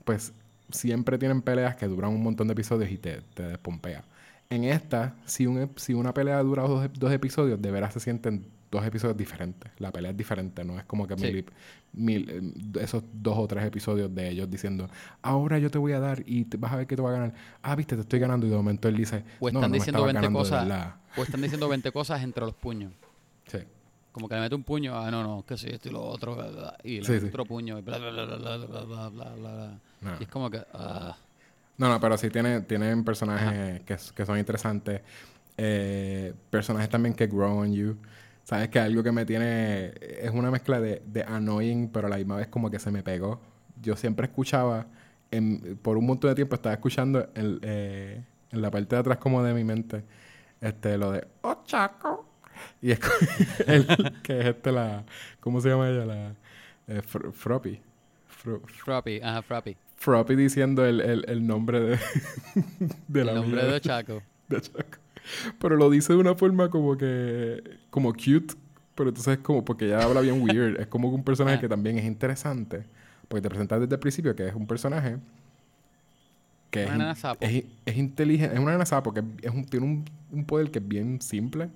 [0.05, 0.33] pues
[0.71, 4.05] siempre tienen peleas que duran un montón de episodios y te, te despompea.
[4.49, 8.47] En esta, si, un, si una pelea dura dos, dos episodios, de veras se sienten
[8.71, 9.71] dos episodios diferentes.
[9.79, 11.25] La pelea es diferente, no es como que Sí.
[11.33, 11.45] mil,
[11.93, 12.31] mil,
[12.77, 14.89] eh, esos dos o tres episodios de ellos diciendo,
[15.23, 17.13] ahora yo te voy a dar y te- vas a ver que te va a
[17.13, 17.35] ganar.
[17.63, 18.47] Ah, viste, te estoy ganando.
[18.47, 20.69] Y de momento él dice, O están no me diciendo estaba 20 ganando cosas.
[20.69, 20.95] verdad".
[21.17, 22.93] O están diciendo 20 cosas entre los puños
[24.21, 26.35] como que le mete un puño, ah, no, no, que si esto y lo otro,
[26.35, 29.35] bla, bla, y le sí, otro puño, y bla, bla, bla, bla, bla, bla, bla,
[29.35, 29.81] bla.
[30.03, 30.11] No.
[30.21, 30.63] Y es como que...
[30.75, 31.17] Ah.
[31.79, 35.01] No, no, pero sí tiene, tienen personajes que, que, son interesantes.
[36.51, 37.97] Personajes también que grow on you.
[38.45, 39.95] Sabes que algo que me tiene...
[40.01, 43.03] Es una mezcla de, de annoying, pero a la misma vez como que se me
[43.03, 43.41] pegó.
[43.81, 44.87] Yo siempre escuchaba...
[45.81, 49.65] Por un montón de tiempo estaba escuchando en la parte de atrás como de mi
[49.65, 50.05] mente
[50.61, 52.27] este lo de ¡Oh, chaco!
[52.83, 53.01] Y es
[53.67, 53.87] el,
[54.23, 55.05] que es este la,
[55.41, 56.05] ¿cómo se llama ella?
[56.07, 56.31] La,
[56.89, 57.81] eh, Fr- Froppy.
[58.43, 59.77] Fro- Frappy, ajá, Frappy.
[59.97, 61.99] Froppy diciendo el, el, el nombre de,
[63.09, 64.23] de El la nombre amiga de Chaco.
[64.49, 64.99] de Chaco.
[65.59, 67.63] Pero lo dice de una forma como que...
[67.91, 68.55] Como cute.
[68.95, 69.63] Pero entonces es como...
[69.65, 70.81] Porque ella habla bien weird.
[70.81, 71.61] Es como un personaje Ah.
[71.61, 72.85] que también es interesante.
[73.29, 75.19] Porque te presentas desde el principio que es un personaje...
[76.71, 77.39] Que Una es, nena in- sapo.
[77.45, 78.55] es, es inteligente.
[78.55, 81.69] Es una nena sapo que es un, tiene un, un poder que es bien simple.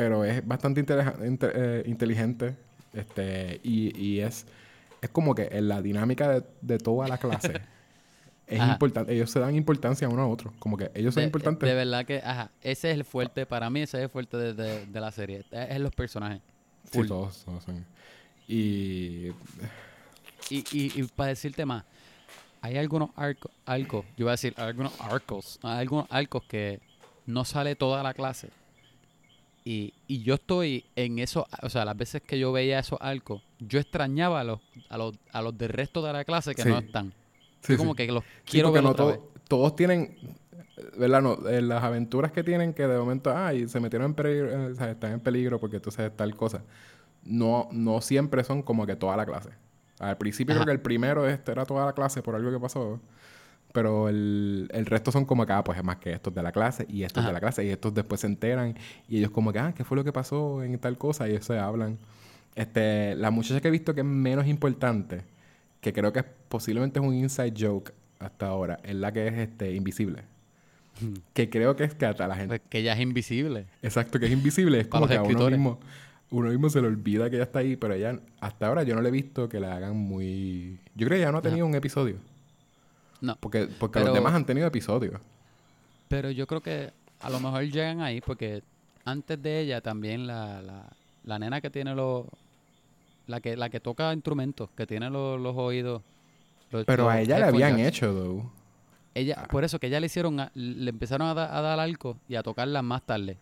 [0.00, 2.56] Pero es bastante inte- eh, inteligente.
[2.92, 3.60] Este...
[3.62, 4.46] Y, y es...
[5.02, 7.60] Es como que en la dinámica de, de toda la clase...
[8.46, 8.72] Es Ajá.
[8.72, 10.52] importante, ellos se dan importancia uno a otro.
[10.58, 11.68] Como que ellos son De, importantes.
[11.68, 14.54] de verdad que, ajá, ese es el fuerte, para mí ese es el fuerte de,
[14.54, 15.44] de- de la serie.
[15.52, 16.40] Es, es los personajes.
[16.90, 17.86] Sí, todos, todos son.
[18.48, 19.28] Y.
[20.50, 21.84] Y, y, y para decirte más,
[22.60, 26.80] hay algunos arcos, arcos, yo iba a decir algunos arcos, hay algunos arcos que
[27.26, 28.48] no sale toda la clase.
[29.64, 33.42] Y, y yo estoy en eso, o sea, las veces que yo veía esos arcos,
[33.58, 36.68] yo extrañaba a los, a los, a los del resto de la clase que Sí.
[36.68, 37.12] no están.
[37.60, 37.98] Sí, Yo como sí.
[37.98, 39.20] que los quiero ver no otra to- vez.
[39.48, 40.16] todos tienen.
[40.96, 41.20] ¿Verdad?
[41.20, 43.36] No, eh, las aventuras que tienen que de momento.
[43.36, 44.50] Ay, se metieron en peligro.
[44.50, 46.62] eh, o sea, están en peligro porque sabes tal cosa.
[47.22, 49.50] No, no siempre son como que toda la clase.
[49.98, 50.60] Al principio Ajá.
[50.64, 52.98] creo que el primero este era toda la clase por algo que pasó.
[53.72, 56.50] Pero el, el resto son como que, ah, pues es más que estos de la
[56.50, 57.28] clase y estos Ajá.
[57.28, 57.64] de la clase.
[57.64, 58.76] Y estos después se enteran.
[59.08, 61.28] Y ellos como que, ah, ¿qué fue lo que pasó en tal cosa?
[61.28, 61.98] Y ellos se hablan.
[62.54, 65.22] Este, la muchacha que he visto que es menos importante,
[65.80, 69.72] que creo que posiblemente es un inside joke hasta ahora, es la que es este,
[69.74, 70.24] invisible.
[71.32, 72.48] Que creo que es que hasta la gente...
[72.58, 73.66] Pues que ella es invisible.
[73.82, 74.80] Exacto, que es invisible.
[74.80, 75.80] Es como que a uno mismo,
[76.30, 79.00] uno mismo se le olvida que ella está ahí, pero ella, hasta ahora yo no
[79.00, 80.78] le he visto que la hagan muy...
[80.94, 82.16] Yo creo que ella no ha tenido un episodio.
[83.20, 83.36] No.
[83.40, 85.20] Porque, porque los demás han tenido episodios.
[86.08, 88.62] Pero yo creo que a lo mejor llegan ahí porque
[89.04, 90.84] antes de ella también la, la,
[91.24, 92.26] la nena que tiene los...
[93.26, 96.02] La que, la que toca instrumentos, que tiene los, los oídos...
[96.72, 98.50] los- Pero a ella le habían hecho, though.
[99.14, 102.16] Ella, por eso que ella le hicieron, a- le empezaron a, da- a dar algo
[102.28, 103.36] y a tocarla más tarde.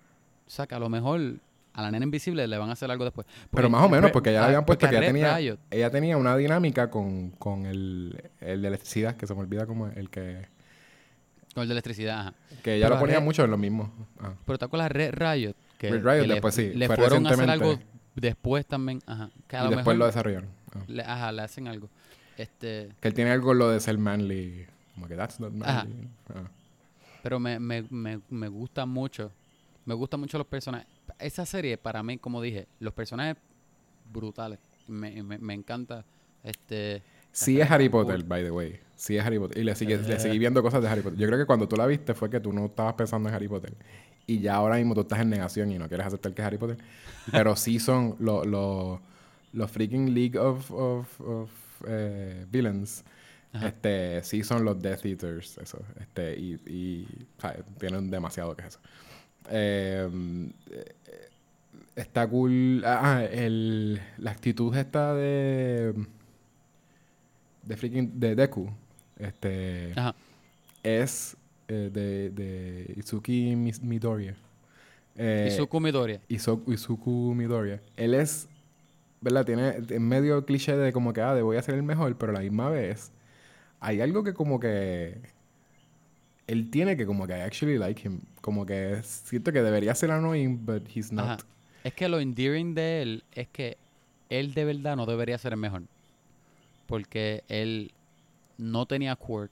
[0.46, 1.36] O sea, que a lo mejor
[1.78, 3.26] a la nena invisible le van a hacer algo después.
[3.26, 5.38] Pero Porque más o menos, Red- porque ya le habían puesto porque que ella tenía,
[5.38, 9.66] Riot- ella tenía una dinámica con, con el, el de electricidad, que se me olvida
[9.66, 10.46] como el que...
[11.54, 12.34] Con el de electricidad, ajá.
[12.62, 13.92] Que ella Pero lo ponía Red- mucho en lo mismo.
[14.20, 14.32] Ah.
[14.44, 15.54] Pero te acuerdas Red Riot.
[15.78, 17.78] Que, Red Riot que le- después sí, Le fue fueron a hacer algo
[18.16, 19.00] después también.
[19.06, 19.30] Ajá.
[19.46, 20.48] Que a Y lo después mejor lo desarrollaron.
[20.74, 20.78] Ah.
[20.88, 21.88] le, ajá, le hacen algo.
[22.36, 24.66] Este, Que él tiene algo lo de ser manly.
[24.94, 25.84] Como que that's not Ajá.
[25.84, 26.08] manly.
[26.34, 26.48] Ah.
[27.22, 29.30] pero me, me, me, me gusta mucho.
[29.84, 30.86] Me gustan mucho los personajes.
[31.18, 33.36] Esa serie, para mí, como dije, los personajes
[34.12, 34.58] brutales.
[34.86, 36.04] Me, me, me encanta.
[36.44, 37.02] Este.
[37.32, 38.80] Sí es Harry Potter, by the way.
[38.96, 39.58] Sí es Harry Potter.
[39.58, 40.02] Y le, sigue, Eh.
[40.06, 41.18] le seguí viendo cosas de Harry Potter.
[41.18, 43.48] Yo creo que cuando tú la viste fue que tú no estabas pensando en Harry
[43.48, 43.74] Potter.
[44.26, 46.58] Y ya ahora mismo tú estás en negación y no quieres aceptar que es Harry
[46.58, 46.78] Potter.
[47.30, 49.00] Pero sí son los los
[49.52, 51.50] los freaking League of, of, of
[51.86, 53.04] eh, Villains.
[53.52, 53.68] Ajá.
[53.68, 55.78] Este, sí son los Death Eaters, eso.
[55.98, 57.06] Este, y, y
[57.78, 58.80] tienen demasiado que es eso.
[59.50, 60.08] Eh,
[60.70, 60.84] eh,
[61.96, 62.82] está cool.
[62.84, 65.94] Ah, el, la actitud esta de.
[67.62, 68.18] De freaking.
[68.18, 68.70] De Deku.
[69.18, 69.92] Este.
[69.96, 70.14] Ajá.
[70.82, 71.36] Es
[71.68, 74.34] eh, de, de Izuki Mis- Midoriya.
[75.16, 76.20] Eh, Izuku Midoriya.
[76.28, 77.80] Izuku Midoriya.
[77.96, 78.48] Él es,
[79.20, 79.44] ¿verdad?
[79.44, 82.30] Tiene en medio cliché de como que, ah, de voy a ser el mejor, pero
[82.30, 83.10] a la misma vez
[83.80, 85.20] hay algo que como que
[86.46, 88.20] él tiene que como que I actually like him.
[88.48, 91.24] Como que siento que debería ser annoying, but he's not.
[91.26, 91.38] Ajá.
[91.84, 93.76] Es que lo endearing de él es que
[94.30, 95.82] él de verdad no debería ser el mejor.
[96.86, 97.92] Porque él
[98.56, 99.50] no tenía quirk.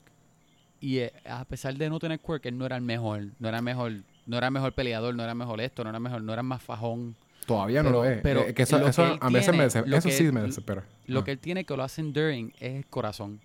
[0.80, 3.24] Y eh, a pesar de no tener quirk, él no era el mejor.
[3.38, 3.92] No era el mejor,
[4.24, 6.32] no era el mejor peleador, no era el mejor esto, no era el mejor, no
[6.32, 7.14] era el más fajón.
[7.46, 8.22] Todavía no lo es.
[8.22, 9.98] pero Eh, que eso, lo a veces tiene- me desespera.
[9.98, 10.84] Eso que- sí me desespera.
[11.06, 11.24] Lo Ah.
[11.24, 13.40] que él tiene que lo hace enduring es el corazón.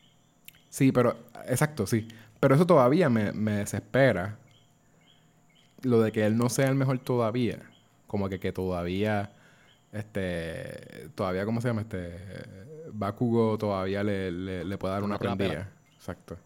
[0.70, 2.08] Sí, pero, exacto, sí.
[2.40, 4.38] Pero eso todavía me, me desespera.
[5.84, 7.60] Lo de que él no sea el mejor todavía.
[8.08, 9.32] Como que, que todavía
[9.92, 11.82] este, todavía, ¿cómo se llama?
[11.82, 12.18] Este,
[12.94, 15.70] Bakugo todavía le, le, le puede dar una prendida.
[15.96, 16.38] Exacto.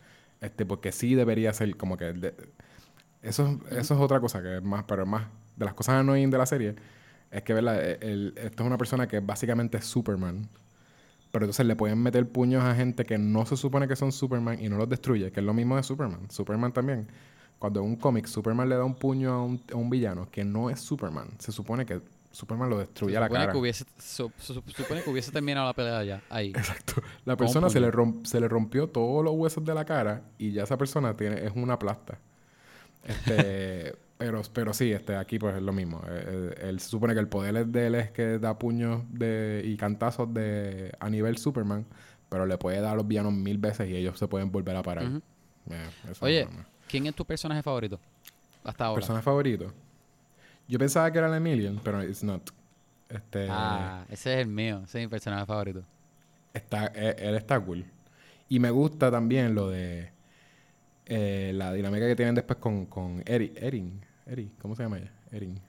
[0.41, 2.14] Este, porque sí debería ser como que...
[2.14, 2.36] de-
[3.22, 5.24] eso, eso es otra cosa que es más, pero más
[5.56, 6.76] de las cosas annoying de la serie
[7.32, 7.84] es que, ¿verdad?
[7.84, 10.48] El- el- esto es una persona que básicamente es Superman.
[11.32, 14.57] Pero entonces le pueden meter puños a gente que no se supone que son Superman
[14.64, 16.30] y no los destruye, que es lo mismo de Superman.
[16.32, 17.07] Superman también.
[17.60, 20.44] Cuando en un cómic Superman le da un puño a un, a un villano que
[20.44, 21.99] no es Superman, se supone que
[22.32, 23.52] Superman lo destruye a la supone cara.
[23.53, 26.49] que hubiese, su- su- supone que hubiese terminado la pelea ya, ahí.
[26.49, 27.02] Exacto.
[27.23, 30.52] La persona se le, romp- se le rompió todos los huesos de la cara y
[30.52, 32.19] ya esa persona tiene, es una plasta.
[33.03, 36.02] Este, pero, pero sí, este, aquí pues es lo mismo.
[36.10, 39.61] Eh, eh, Él, se supone que el poder de él es que da puños de,
[39.65, 41.86] y cantazos de, a nivel Superman,
[42.30, 44.84] pero le puede dar a los villanos mil veces y ellos se pueden volver a
[44.84, 45.06] parar.
[45.07, 45.22] Ujú.
[45.69, 46.48] Eh, eso Oye.
[46.90, 47.99] ¿Quién es tu personaje favorito?
[48.64, 48.99] Hasta ahora.
[48.99, 49.74] ¿Personaje favorito?
[50.68, 52.49] Yo pensaba que era la Emilian, pero it's not.
[53.10, 54.82] Este, Ah, ese es el mío.
[54.84, 55.84] Ese es mi personaje favorito.
[56.53, 57.86] está, él, él está cool.
[58.49, 60.10] Y me gusta también lo de
[61.06, 64.02] eh, la dinámica que tienen después con, con Eri, Erin.
[64.26, 65.12] Eri, ¿cómo se llama ella?
[65.32, 65.60] Erin.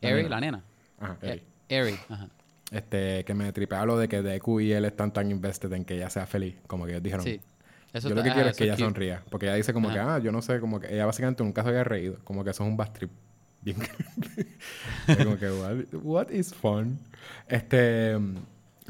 [0.00, 0.62] Eri, la nena.
[0.98, 1.38] Ajá, Eri.
[1.68, 2.28] Eh, Eri, ajá.
[2.70, 5.96] Este, que me tripea lo de que Deku y él están tan invested en que
[5.96, 6.54] ella sea feliz.
[6.66, 7.40] Como que ellos dijeron, Sí.
[7.92, 9.22] Eso yo lo que ah, quiero es que ella sonría.
[9.30, 11.68] Porque ella dice como que, ah, yo no sé, como que ella básicamente nunca se
[11.70, 12.18] había reído.
[12.24, 13.10] Como que eso es un bad trip.
[13.62, 13.76] Bien
[15.18, 16.98] como que, what, what is fun?
[17.48, 18.16] Este,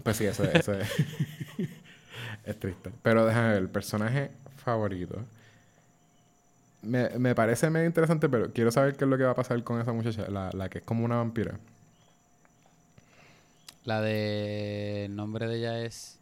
[0.02, 0.88] pues sí, eso, eso es,
[2.44, 2.90] es triste.
[3.02, 5.18] Pero déjame ver, el personaje favorito.
[6.82, 9.62] Me, me parece medio interesante, pero quiero saber qué es lo que va a pasar
[9.64, 11.58] con esa muchacha, la, la que es como una vampira.
[13.84, 15.06] La de...
[15.06, 16.18] El nombre de ella es...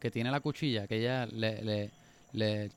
[0.00, 0.86] Que tiene la cuchilla.
[0.86, 1.62] Que ella le...
[1.62, 1.90] le,
[2.32, 2.70] le-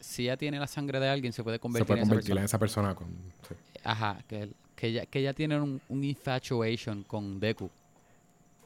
[0.00, 2.28] si ella tiene la sangre de alguien, se puede Se convertir puede en esa convertir
[2.30, 2.40] persona.
[2.40, 3.08] en esa persona con...
[3.48, 3.54] sí.
[3.84, 4.18] Ajá.
[4.28, 7.70] Que, que, ella, que ella tiene un, un infatuation con Deku.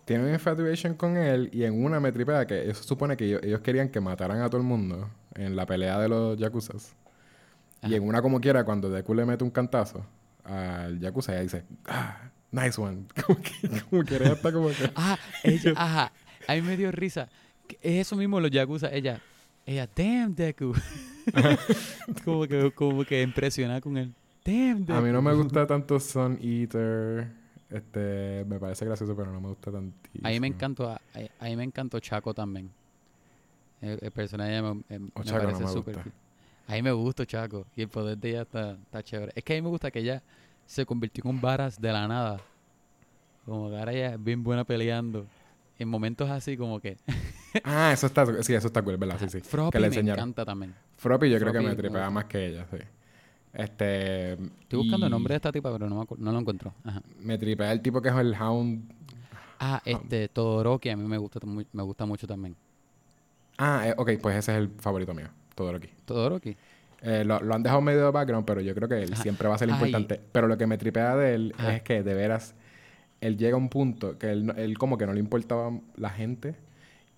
[0.05, 3.41] Tiene una infatuation con él y en una me tripea que eso supone que ellos,
[3.43, 6.95] ellos querían que mataran a todo el mundo en la pelea de los yakuzas.
[7.83, 10.05] Y en una como quiera, cuando Deku le mete un cantazo
[10.45, 12.19] al yakuza, ella dice, ah,
[12.53, 13.05] nice one.
[13.27, 14.91] Como que, como que ella está como que...
[14.95, 16.13] Ah, ella, ajá.
[16.49, 17.29] A mí me dio risa.
[17.83, 18.91] Es eso mismo los Yakuza.
[18.93, 19.21] Ella,
[19.67, 20.73] ella, damn Deku.
[22.25, 24.15] como, que, como que impresiona con él.
[24.45, 24.99] Damn Deku.
[24.99, 27.29] A mí no me gusta tanto Sun Eater.
[27.69, 30.27] Este, me parece gracioso, pero no me gusta tantísimo.
[30.27, 31.01] A mí me encantó, a,
[31.41, 32.71] a mí me encantó Chaco también.
[33.81, 35.99] El, el personaje me, me- me O Chaco no parece me súper.
[36.69, 37.67] A mí me gusta Chaco.
[37.75, 39.33] Y el poder de ella está, está chévere.
[39.35, 40.23] Es que a mí me gusta que ella
[40.65, 42.41] se convirtió en un varas de la nada.
[43.45, 45.27] Como que ahora ella es bien buena peleando.
[45.79, 46.97] En momentos así como que...
[47.65, 48.27] Ah, eso está...
[48.43, 49.19] Sí, eso está cool, ¿verdad?
[49.19, 49.41] Sí, sí.
[49.41, 50.75] Froppy que le me encanta también.
[50.99, 52.11] Froppy yo creo que me me tripea gusta.
[52.11, 52.77] más que ella, sí.
[53.55, 54.33] Este...
[54.35, 56.75] Estoy buscando el nombre de esta tipa, pero no, no lo encuentro.
[56.85, 57.01] Ajá.
[57.21, 58.93] Me tripea el tipo que es el Hound...
[59.59, 62.55] Ah, este, Todoroki a mí me gusta, me gusta mucho también.
[63.57, 65.29] Ah, eh, ok, pues ese es el favorito mío.
[65.55, 65.89] Todo lo aquí.
[66.05, 66.55] Todoroki.
[67.01, 69.23] Eh, lo, lo han dejado medio de background, pero yo creo que él Ajá.
[69.23, 69.75] siempre va a ser Ay.
[69.77, 70.21] importante.
[70.33, 71.77] Pero lo que me tripea de él Ajá.
[71.77, 72.55] es que de veras
[73.21, 76.11] él llega a un punto que él, no- él como que no le importaba la
[76.11, 76.55] gente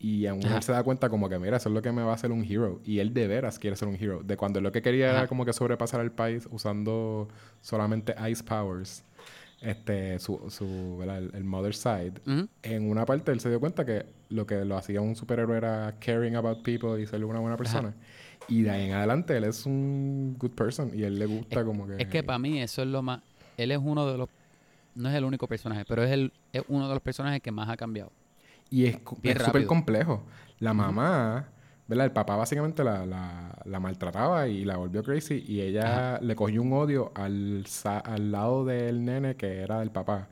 [0.00, 0.56] y aún Ajá.
[0.58, 2.30] él se da cuenta como que mira, eso es lo que me va a hacer
[2.30, 2.80] un hero.
[2.84, 4.22] Y él de veras quiere ser un hero.
[4.22, 5.26] De cuando lo que quería era Ajá.
[5.26, 7.28] como que sobrepasar al país usando
[7.60, 9.02] solamente ice powers.
[9.60, 11.18] Este, su, su ¿verdad?
[11.18, 12.12] El, el mother side.
[12.62, 15.96] En una parte él se dio cuenta que lo que lo hacía un superhéroe era
[15.98, 17.92] caring about people y ser una buena persona.
[18.46, 21.88] Y de ahí en adelante él es un good person y él le gusta como
[21.88, 21.96] que...
[21.98, 23.20] Es que para mí eso es lo más...
[23.56, 24.28] Él es uno de los...
[24.98, 27.68] No es el único personaje, pero es, el, es uno de los personajes que más
[27.68, 28.10] ha cambiado.
[28.70, 28.98] Y es
[29.44, 30.24] súper complejo.
[30.58, 31.48] La mamá,
[31.86, 32.06] ¿verdad?
[32.06, 36.60] El papá básicamente la, la, la maltrataba y la volvió crazy y ella le cogió
[36.60, 37.64] un odio al,
[38.04, 40.28] al lado del nene que era del papá.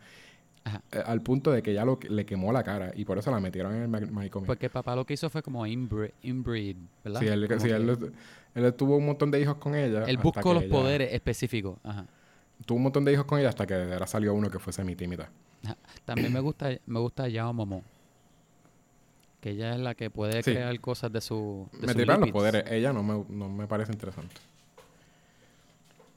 [0.64, 0.82] Ajá.
[0.90, 3.38] Eh, al punto de que ella lo, le quemó la cara y por eso la
[3.38, 4.48] metieron en el ma- manicomio.
[4.48, 7.20] Porque el papá lo que hizo fue como inbreed, inbreed ¿verdad?
[7.20, 8.12] Sí, él, sí, él,
[8.54, 10.04] él tuvo un montón de hijos con ella.
[10.06, 11.78] él buscó los ella- poderes específicos.
[11.84, 12.04] Ajá.
[12.64, 15.28] Tuvo un montón de hijos con ella hasta que ahora salió uno que fue semi-tímida.
[15.64, 15.76] Ajá.
[16.04, 17.82] También me gusta, me gusta Yao Momo.
[19.40, 20.52] Que ella es la que puede Sí.
[20.52, 21.68] crear cosas de su.
[21.80, 22.64] De me tripan los poderes.
[22.70, 24.34] Ella no me, no me parece interesante.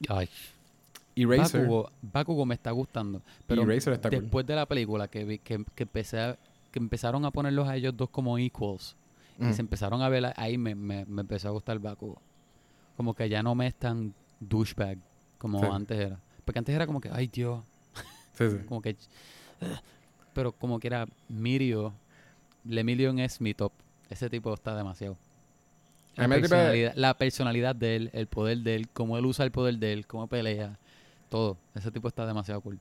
[0.08, 0.30] Ay,
[1.16, 1.62] Eraser.
[1.62, 3.22] Bakugo, Bakugo me está gustando.
[3.48, 4.22] Pero Eraser está cool.
[4.22, 6.38] después de la película que vi, que, que empecé a-
[6.72, 8.96] que empezaron a ponerlos a ellos dos como equals.
[9.42, 12.22] Y se empezaron a ver ahí me, me, me empezó a gustar Bakugo.
[12.98, 14.98] Como que ya no me es tan douchebag
[15.38, 15.66] como Sí.
[15.72, 16.20] antes era.
[16.50, 17.64] Porque antes era como que, ay Dios,
[18.36, 18.58] Sí, sí.
[18.68, 18.96] como que...
[20.34, 21.94] Pero como que era Mirio,
[22.66, 23.72] Lemillion es mi top.
[24.10, 25.16] Ese tipo está demasiado.
[26.16, 29.78] La personalidad, la personalidad de él, el poder de él, cómo él usa el poder
[29.78, 30.76] de él, cómo pelea,
[31.30, 31.56] todo.
[31.76, 32.80] Ese tipo está demasiado cool.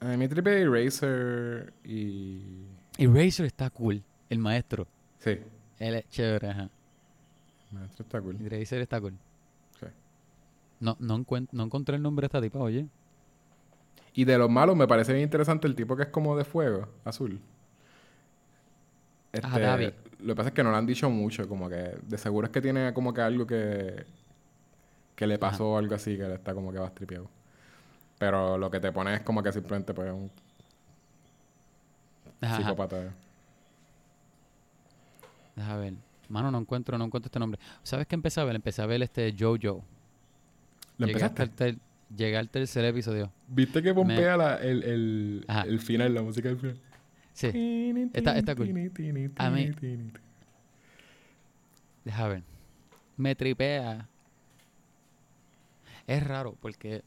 [0.00, 2.64] A mí tripe Eraser y...
[2.98, 4.02] Eraser está cool.
[4.28, 4.88] El maestro.
[5.20, 5.38] Sí,
[5.78, 6.68] Él es chévere, ajá.
[7.70, 8.36] maestro está cool.
[8.44, 9.14] Eraser está cool.
[10.80, 12.86] No, no, no encontré el nombre de esta tipa, oye.
[14.14, 16.88] Y de los malos me parece bien interesante el tipo que es como de fuego,
[17.04, 17.40] azul.
[19.42, 19.92] Ajá, Davi.
[20.20, 22.52] Lo que pasa es que no le han dicho mucho, como que de seguro es
[22.52, 24.04] que tiene como que algo que
[25.14, 27.28] que le pasó o algo así, que le está como que bastripeado.
[28.18, 30.30] Pero lo que te pone es como que simplemente pues un
[32.40, 32.62] Ajá, ajá.
[32.62, 33.14] psicópata.
[35.56, 35.94] Deja ver.
[36.28, 37.60] Mano, no encuentro, no encuentro este nombre.
[37.82, 38.54] ¿Sabes qué empecé a ver?
[38.56, 39.82] Empecé a ver este Jojo.
[40.98, 41.42] ¿Lo empezaste?
[41.42, 41.78] el ter-
[42.16, 43.32] llegué al tercer episodio.
[43.48, 46.76] ¿Viste que pompea la- el, el, el final, la música del final?
[47.32, 47.46] Sí,
[48.12, 48.68] Está- está cool.
[49.36, 49.70] A mí-
[52.04, 52.42] deja ver.
[53.16, 54.08] Me tripea.
[56.06, 57.02] Es raro porque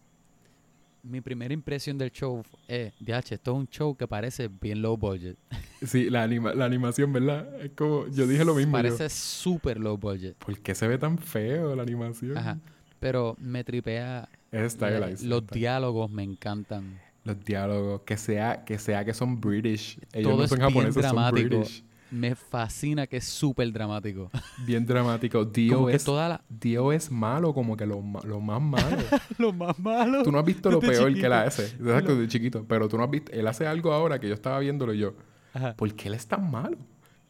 [1.04, 4.98] mi primera impresión del show es, DH, esto es un show que parece bien low
[4.98, 5.38] budget.
[5.84, 7.60] Sí, la, anima- la animación, ¿verdad?
[7.60, 8.06] Es como...
[8.10, 8.74] Yo dije lo mismo.
[8.74, 10.36] Parece súper low budget.
[10.38, 12.38] ¿Por qué se ve tan feo la animación?
[12.38, 12.60] Ajá.
[13.02, 14.30] Pero me tripea.
[14.52, 15.28] Es stylized.
[15.28, 17.02] los diálogos me encantan.
[17.24, 20.00] Los diálogos, que sea, que sea que son British.
[20.14, 21.58] Ellos Todo no es son bien japoneses, son dramático.
[21.58, 21.84] British.
[22.12, 24.30] Me fascina que es súper dramático.
[24.66, 25.46] Bien dramático.
[25.46, 26.42] Dio Como que es, toda la...
[26.50, 28.98] Dio es malo, como que lo, lo más malo.
[29.38, 30.22] Lo más malo.
[30.22, 31.28] tú no has visto lo peor que chiquito.
[31.28, 31.66] él hace.
[31.68, 32.66] Exacto, de chiquito.
[32.68, 33.32] Pero tú no has visto...
[33.32, 35.16] Él hace algo ahora que yo estaba viéndolo y yo...
[35.54, 35.74] Ajá.
[35.78, 36.78] ¿Por qué él es tan malo?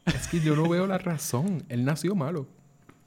[0.05, 1.63] Es que yo no veo la razón.
[1.69, 2.47] Él nació malo.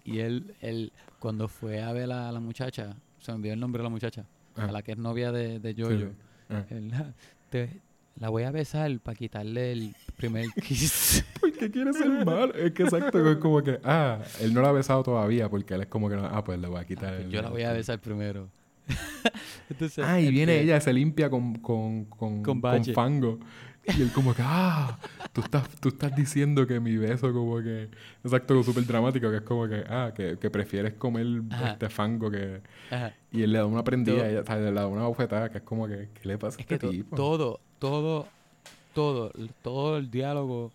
[0.05, 0.93] Y él, él,
[1.25, 4.27] cuando fue a ver a la muchacha, se me olvidó el nombre de la muchacha,
[4.57, 4.67] Ah.
[4.67, 6.07] a la que es novia de, de Jojo, Sí.
[6.51, 6.65] Ah.
[6.69, 7.07] él, "Ah,
[7.51, 7.81] te-
[8.21, 11.25] la voy a besar para quitarle el primer kiss.
[11.41, 12.53] ¿Por qué quiere ser malo?
[12.55, 13.81] Es que exacto, es como que...
[13.85, 16.17] Ah, él no la ha besado todavía porque él es como que...
[16.17, 17.31] no- Ah, pues le voy a quitar el...
[17.31, 18.51] Yo la voy a besar primero.
[19.71, 23.41] Entonces, Ah, y viene este, ella, se limpia con, con, con, Con fango.
[23.87, 24.99] Y él como que, ah,
[25.33, 27.89] tú estás, tú estás diciendo que mi beso como que...
[28.23, 31.73] Exacto, súper dramático, que es como que, ah, que, que prefieres comer Ajá.
[31.73, 32.61] este fango que...
[32.91, 33.13] ajá.
[33.31, 35.65] Y él le da una prendida, y o sea, le da una bofetada, que es
[35.65, 37.15] como que, ¿qué le pasa a Es este tipo?
[37.17, 38.27] todo, todo,
[38.95, 39.33] todo,
[39.63, 40.71] todo el diálogo,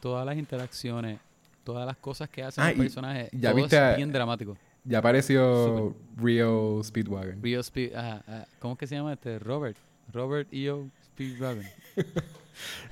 [0.00, 1.18] todas las interacciones,
[1.64, 4.56] todas las cosas que hacen Ah, los personajes, ya todo viste es bien dramático.
[4.84, 7.42] Ya apareció Rio Speedwagon.
[7.42, 8.46] Rio Speed, ajá.
[8.60, 9.38] ¿cómo es que se llama este?
[9.38, 9.76] Robert.
[10.12, 10.86] Robert E.O.
[11.04, 11.64] Speedwagon.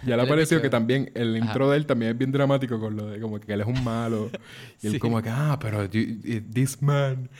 [0.06, 1.46] Ya le Él es apareció que también el Ajá.
[1.46, 3.82] intro de él también es bien dramático con lo de como que él es un
[3.82, 4.30] malo.
[4.82, 4.98] y él Sí.
[4.98, 7.30] como que, ah, pero you- eh, this man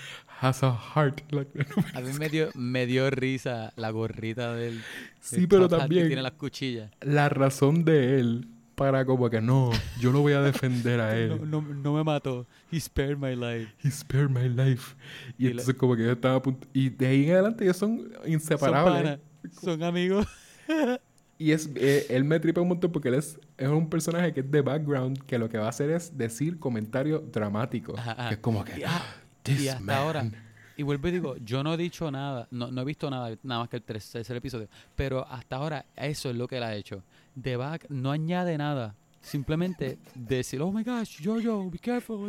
[0.41, 1.21] has a heart.
[1.31, 1.51] Like,
[1.95, 4.81] A mí me dio, me dio risa la gorrita del.
[5.21, 6.91] Sí, del pero hat que también- tiene las cuchillas.
[7.03, 9.71] la razón de él para como que no,
[10.01, 11.29] yo lo voy a defender a él.
[11.51, 12.47] No, no, no me mató.
[12.73, 13.71] He spared my life.
[13.85, 14.95] He spared my life.
[15.39, 16.67] Y, Y la- entonces como que yo estaba a punto...
[16.73, 19.03] Y de ahí en adelante ellos son Son inseparables.
[19.03, 19.21] panas,
[19.63, 20.27] Son amigos.
[21.39, 24.41] y es, eh, él me tripa un montón porque él es, es un personaje que
[24.41, 27.99] es de background que lo que va a hacer es decir comentarios dramáticos.
[27.99, 28.29] Ajá, ajá.
[28.29, 28.81] Que es como que...
[28.81, 29.03] Y, ah,
[29.43, 29.97] This y hasta man.
[29.97, 30.31] ahora.
[30.77, 33.61] Y vuelvo y digo, yo no he dicho nada, no, no he visto nada, nada
[33.61, 34.69] más que el tercer episodio.
[34.97, 37.03] Pero hasta ahora, eso es lo que él ha hecho.
[37.41, 38.95] The Back no añade nada.
[39.21, 42.29] Simplemente decir, oh my gosh, Jojo, be careful,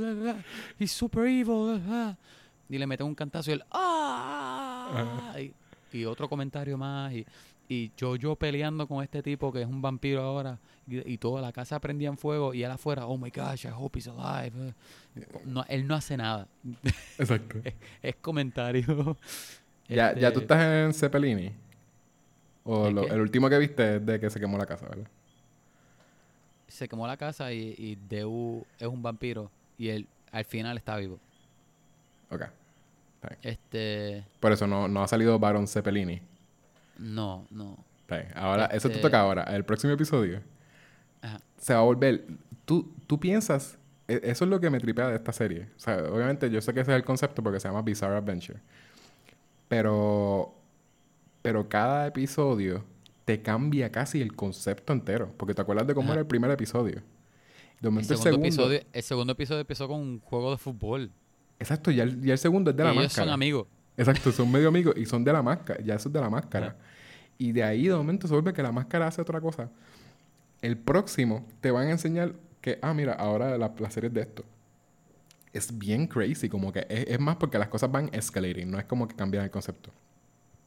[0.80, 1.66] he's super evil.
[1.66, 2.18] bla, bla".
[2.70, 5.34] Y le meten un cantazo y él, ¡ah!
[5.40, 5.54] Y,
[5.98, 7.14] y otro comentario más.
[7.14, 7.26] Y,
[7.68, 10.60] y Jojo peleando con este tipo que es un vampiro ahora.
[10.88, 12.54] Y, y toda la casa prendía en fuego.
[12.54, 14.74] Y él afuera, oh my gosh, I hope he's alive.
[15.46, 16.48] No, él no hace nada.
[17.18, 17.60] Exacto.
[18.02, 19.18] Es comentario.
[19.88, 21.52] Ya, ya tú Este, estás en Cepelini.
[22.64, 25.06] O el último que viste es de que se quemó la casa, ¿verdad?
[26.68, 29.52] Se quemó la casa y, y Deu es un vampiro.
[29.78, 31.20] Y él al final está vivo.
[32.32, 32.46] Ok.
[33.44, 34.24] Este.
[34.40, 36.20] Por eso no, no ha salido Baron Cepelini.
[36.98, 37.84] No, no.
[38.36, 39.44] Ahora, eso te Este- toca ahora.
[39.44, 40.42] El próximo episodio
[41.22, 41.40] Ajá.
[41.58, 42.26] se va a volver.
[42.66, 43.78] Tú, tú piensas.
[44.08, 45.68] e- Eso es lo que me tripea de esta serie.
[45.76, 48.60] O sea, obviamente yo sé que ese es el concepto porque se llama Bizarre Adventure.
[49.68, 50.54] Pero.
[51.42, 52.84] Pero cada episodio
[53.24, 55.32] te cambia casi el concepto entero.
[55.38, 56.14] Porque te acuerdas de cómo Ajá.
[56.14, 56.96] era el primer episodio.
[56.96, 58.72] De El momento el segundo, segundo.
[58.74, 61.12] episodio, el segundo episodio empezó con un juego de fútbol.
[61.60, 63.26] Exacto, ya el, ya el segundo es de Y la ellos máscara.
[63.28, 63.68] son amigos.
[63.98, 65.82] Exacto, son medio amigos y son de la máscara.
[65.84, 66.68] Ya eso es de la máscara.
[66.68, 66.76] Ajá.
[67.38, 69.70] Y de ahí de momento se vuelve que la máscara hace otra cosa.
[70.62, 74.22] El próximo te van a enseñar que, ah, mira, ahora la, la serie es de
[74.22, 74.44] esto.
[75.54, 78.86] Es bien crazy, como que es, es más porque las cosas van escalating, no es
[78.86, 79.92] como que cambian el concepto.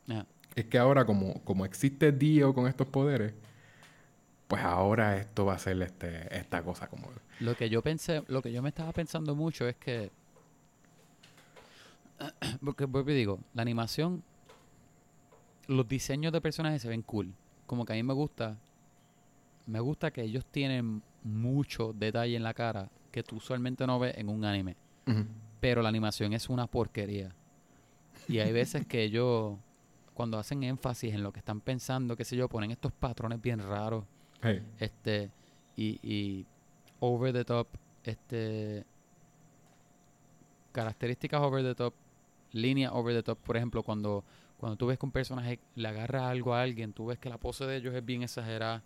[0.09, 0.27] Ajá.
[0.59, 3.33] Es que ahora, como, como existe Dio con estos poderes,
[4.49, 7.09] pues ahora esto va a ser este, esta cosa como.
[7.39, 10.11] Lo que yo pensé, lo que yo me estaba pensando mucho es que.
[12.65, 14.23] Porque vuelvo y digo, la animación,
[15.67, 17.33] los diseños de personajes se ven cool.
[17.67, 18.57] como que a mí me gusta,
[19.67, 24.17] me gusta que ellos tienen mucho detalle en la cara que tú usualmente no ves
[24.17, 24.77] en un anime.
[25.61, 27.35] Pero la animación es una porquería.
[28.29, 29.57] Y hay veces que ellos,
[30.15, 33.59] cuando hacen énfasis en lo que están pensando, qué sé yo, ponen estos patrones bien
[33.61, 34.05] raros,
[34.43, 34.63] Hey.
[34.79, 35.31] este,
[35.77, 36.47] y, y
[37.01, 37.67] over the top,
[38.05, 38.85] este,
[40.73, 41.95] características over the top,
[42.53, 44.25] líneas over the top, por ejemplo, cuando,
[44.57, 47.39] cuando tú ves que un personaje le agarra algo a alguien, tú ves que la
[47.39, 48.83] pose de ellos es bien exagerada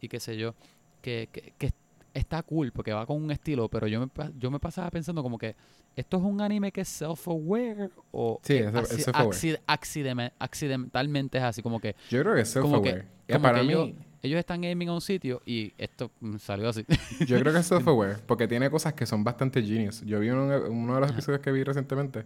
[0.00, 0.54] y qué sé yo,
[1.02, 1.72] que, que, que
[2.14, 4.08] está cool porque va con un estilo, pero yo me,
[4.38, 5.54] yo me pasaba pensando como que
[5.96, 9.28] esto es un anime que es self-aware o Sí, que es- es acci- self-aware.
[9.30, 13.04] acci- accideme- accidentalmente es así como que Yo creo que es self-aware.
[13.40, 13.90] Para mí, ellos,
[14.22, 16.84] ellos están aiming a un sitio y esto mm, salió así.
[17.26, 20.02] yo creo que es self-aware porque tiene cosas que son bastante genius.
[20.04, 21.16] Yo vi uno, uno de los Ajá.
[21.18, 22.24] episodios que vi recientemente.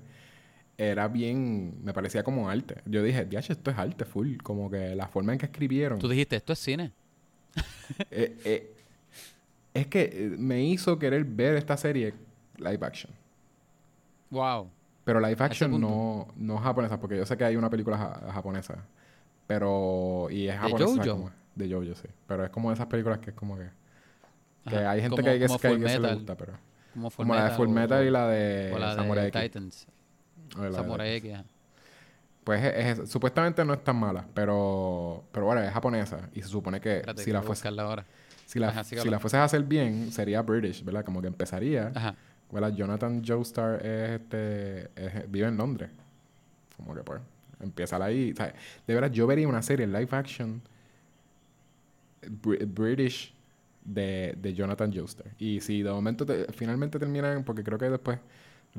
[0.77, 1.83] Era bien...
[1.85, 2.83] Me parecía como arte.
[2.87, 4.39] Yo dije, diache, esto es arte full.
[4.43, 5.99] Como que la forma en que escribieron...
[5.99, 6.93] Tú dijiste, esto es cine.
[8.11, 8.75] Eh, eh,
[9.75, 12.15] es que eh, me hizo querer ver esta serie
[12.57, 13.13] live action.
[14.31, 14.71] Wow.
[15.05, 18.79] Pero live action no, no japonesa, porque yo sé que hay una película ja- japonesa.
[19.47, 20.29] Pero.
[20.31, 20.87] Y es ¿De japonesa.
[21.05, 21.13] JoJo?
[21.17, 22.09] como- de Jojo, sí.
[22.27, 23.69] Pero es como de esas películas que es como que.
[24.67, 26.55] Que Ajá, hay gente como- que, que, se le gusta, pero.
[26.95, 29.43] Como, Como la de Full o- Metal y la de o la Samurai de X.
[29.43, 29.87] Titans.
[30.61, 31.33] De- Samurai X.
[32.45, 35.25] Pues es- es- supuestamente no es tan mala, pero.
[35.33, 36.29] Pero bueno, es japonesa.
[36.35, 38.05] Y se supone que Espérate, si la, fuese, ahora.
[38.47, 41.05] si, la, Ajá, si la fueses a hacer bien, sería British, ¿verdad?
[41.05, 41.91] Como que empezaría.
[41.95, 42.15] Ajá.
[42.53, 42.73] ¿verdad?
[42.75, 45.91] Jonathan Joestar es este, es- vive en Londres.
[46.77, 47.21] Como que pues,
[47.61, 48.33] empieza ahí.
[48.33, 48.55] o sea,
[48.87, 50.61] de verdad, yo vería una serie live action
[52.23, 53.33] Br- British
[53.85, 55.27] de, de Jonathan Joestar.
[55.39, 58.19] Y si de momento te- finalmente terminan, porque creo que después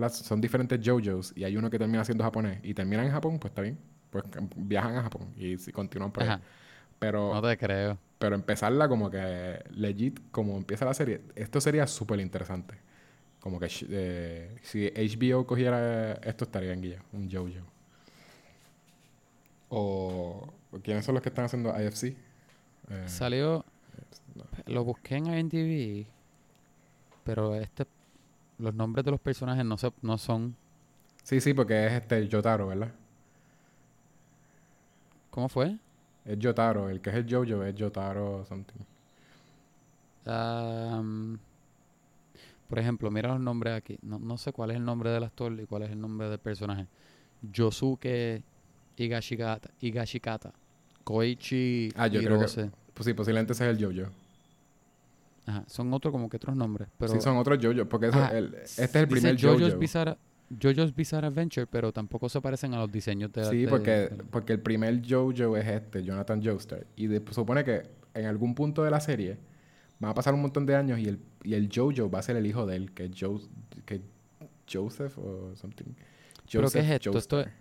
[0.10, 3.52] son diferentes JoJo's y hay uno que termina siendo japonés y terminan en Japón, pues
[3.52, 3.78] está bien.
[4.10, 4.24] Pues
[4.56, 6.40] viajan a Japón y si continúan por ahí.
[7.00, 7.98] Pero No te creo.
[8.18, 12.76] pero empezarla como que legit, como empieza la serie, esto sería súper interesante.
[13.42, 17.64] Como que eh, si HBO cogiera esto estaría en guía, un JoJo.
[19.70, 20.48] O
[20.84, 22.04] ¿quiénes son los que están haciendo IFC?
[22.06, 22.16] Eh,
[23.08, 23.66] Salió.
[24.36, 24.44] no.
[24.68, 26.06] Lo busqué en IMDb.
[27.24, 27.86] Pero este.
[28.58, 30.56] Los nombres de los personajes no, se, no son.
[31.24, 32.92] Sí, sí, porque es este Yotaro, ¿verdad?
[35.30, 35.78] ¿Cómo fue?
[36.24, 38.80] Es Yotaro, el que es el JoJo es Yotaro something.
[40.26, 41.38] Am,
[42.70, 43.98] por ejemplo, mira los nombres aquí.
[44.02, 46.40] No, no sé cuál es el nombre del actor y cuál es el nombre del
[46.40, 46.88] personaje.
[47.42, 48.42] Yosuke
[48.96, 49.70] Higashikata.
[49.82, 50.54] Higashikata.
[51.04, 52.72] Koichi Ah, yo creo que-.
[52.94, 54.10] Pues sí, posiblemente ese es el JoJo.
[55.48, 56.88] Ajá, son otros como que otros nombres.
[56.98, 59.78] Pero sí, son otros JoJo, porque eso- Ajá, el- este es el primer JoJo's JoJo.
[59.80, 60.18] Bizarre,
[60.60, 64.10] JoJo's Bizarre Adventure, pero tampoco se parecen a los diseños de Sí, de- porque, de-
[64.32, 66.86] porque el primer JoJo es este, Jonathan Joestar.
[66.96, 69.38] Y de- supone que en algún punto de la serie
[70.00, 72.36] van a pasar un montón de años y el, y el JoJo va a ser
[72.38, 73.42] el hijo de él, que es Jo-
[73.86, 74.02] que
[74.72, 75.86] Joseph o something.
[76.52, 77.16] ¿Pero qué es esto?
[77.18, 77.54] Esto Joestar.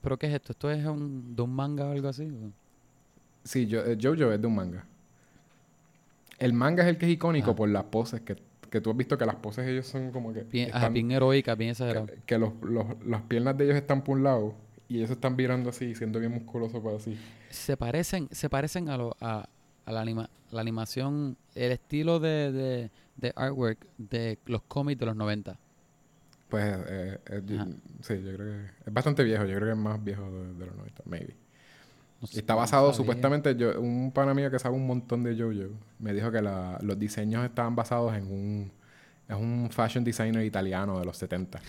[0.00, 0.52] ¿Pero qué es esto?
[0.52, 2.24] ¿Esto es un, de un manga o algo así?
[2.24, 2.50] o?
[3.44, 4.86] Sí, yo, eh, JoJo es de un manga.
[6.38, 8.36] El manga es el que es icónico por las poses, que,
[8.70, 10.42] que tú has visto que las poses ellos son como que...
[10.42, 14.02] Bien, ajá, están- bien heroica, bien que, que los, los- las piernas de ellos están
[14.04, 14.54] por un lado
[14.88, 17.18] y ellos están virando así, siendo bien musculosos para así.
[17.50, 19.48] Se parecen, se parecen a, lo, a,
[19.84, 25.06] a la, anima- la animación, el estilo de, de, de artwork de los cómics de
[25.06, 25.58] los 90.
[26.48, 27.42] Pues, eh, eh,
[28.02, 29.44] sí, yo creo que es bastante viejo.
[29.46, 31.34] Yo creo que es más viejo de, de los 90, maybe.
[32.20, 35.74] No sé, Está basado, supuestamente, yo, un pana mío que sabe un montón de JoJo
[35.98, 38.72] me dijo que la- los diseños estaban basados en un,
[39.28, 41.60] es un fashion designer italiano de los 70.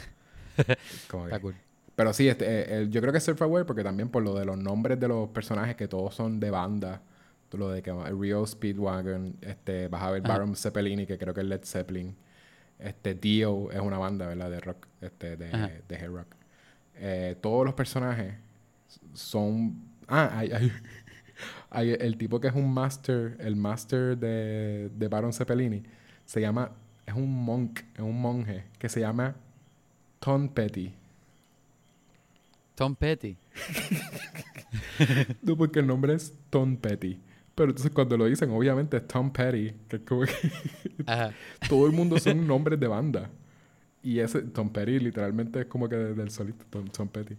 [1.09, 1.55] Como que- Está cool.
[1.95, 4.45] pero sí, este, eh, el- yo creo que es self-aware porque también por lo de
[4.45, 7.01] los nombres de los personajes que todos son de banda.
[7.53, 10.21] Lo de que Rio Speedwagon, este, vas a ver.
[10.21, 12.13] Baron Zeppelin y que creo que es Led Zeppelin.
[12.77, 14.51] Este, Dio es una banda, ¿verdad?
[14.51, 15.71] De rock, este, de, Ajá.
[15.87, 16.27] de head rock.
[16.95, 18.35] Eh, todos los personajes
[19.13, 19.86] son...
[20.07, 20.71] Ah, hay, hay,
[21.69, 25.83] hay el tipo que es un master, el master de, de Baron Zeppelini,
[26.25, 26.71] se llama,
[27.05, 29.35] es un monk, es un monje, que se llama
[30.19, 30.93] Tom Petty.
[32.75, 33.37] Tom Petty.
[35.41, 37.19] No, porque el nombre es Tom Petty.
[37.55, 40.31] Pero entonces cuando lo dicen, obviamente es Tom Petty, que es como que
[41.05, 41.31] Ajá.
[41.69, 43.29] todo el mundo son nombres de banda.
[44.03, 47.35] Y ese Tom Petty literalmente es como que del solito Tom, Tom Petty.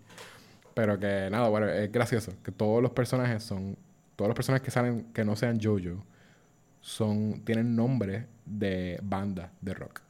[0.78, 2.32] Pero que nada, bueno, es gracioso.
[2.44, 3.76] Que todos los personajes son,
[4.14, 6.04] todos los personajes que salen, que no sean JoJo,
[6.80, 10.02] son, tienen nombre de banda de rock.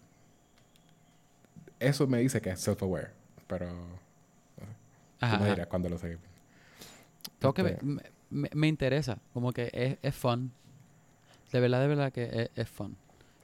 [1.81, 3.09] Eso me dice que es self-aware.
[3.47, 3.66] Pero
[4.59, 4.65] tú
[5.20, 5.55] Ajá, me ajá.
[5.55, 6.19] dirás cuando lo sé.
[7.39, 9.16] Tengo que ver- Este- me- me, me interesa.
[9.32, 10.53] Como que es, es fun.
[11.51, 12.95] De verdad, de verdad que es, es fun.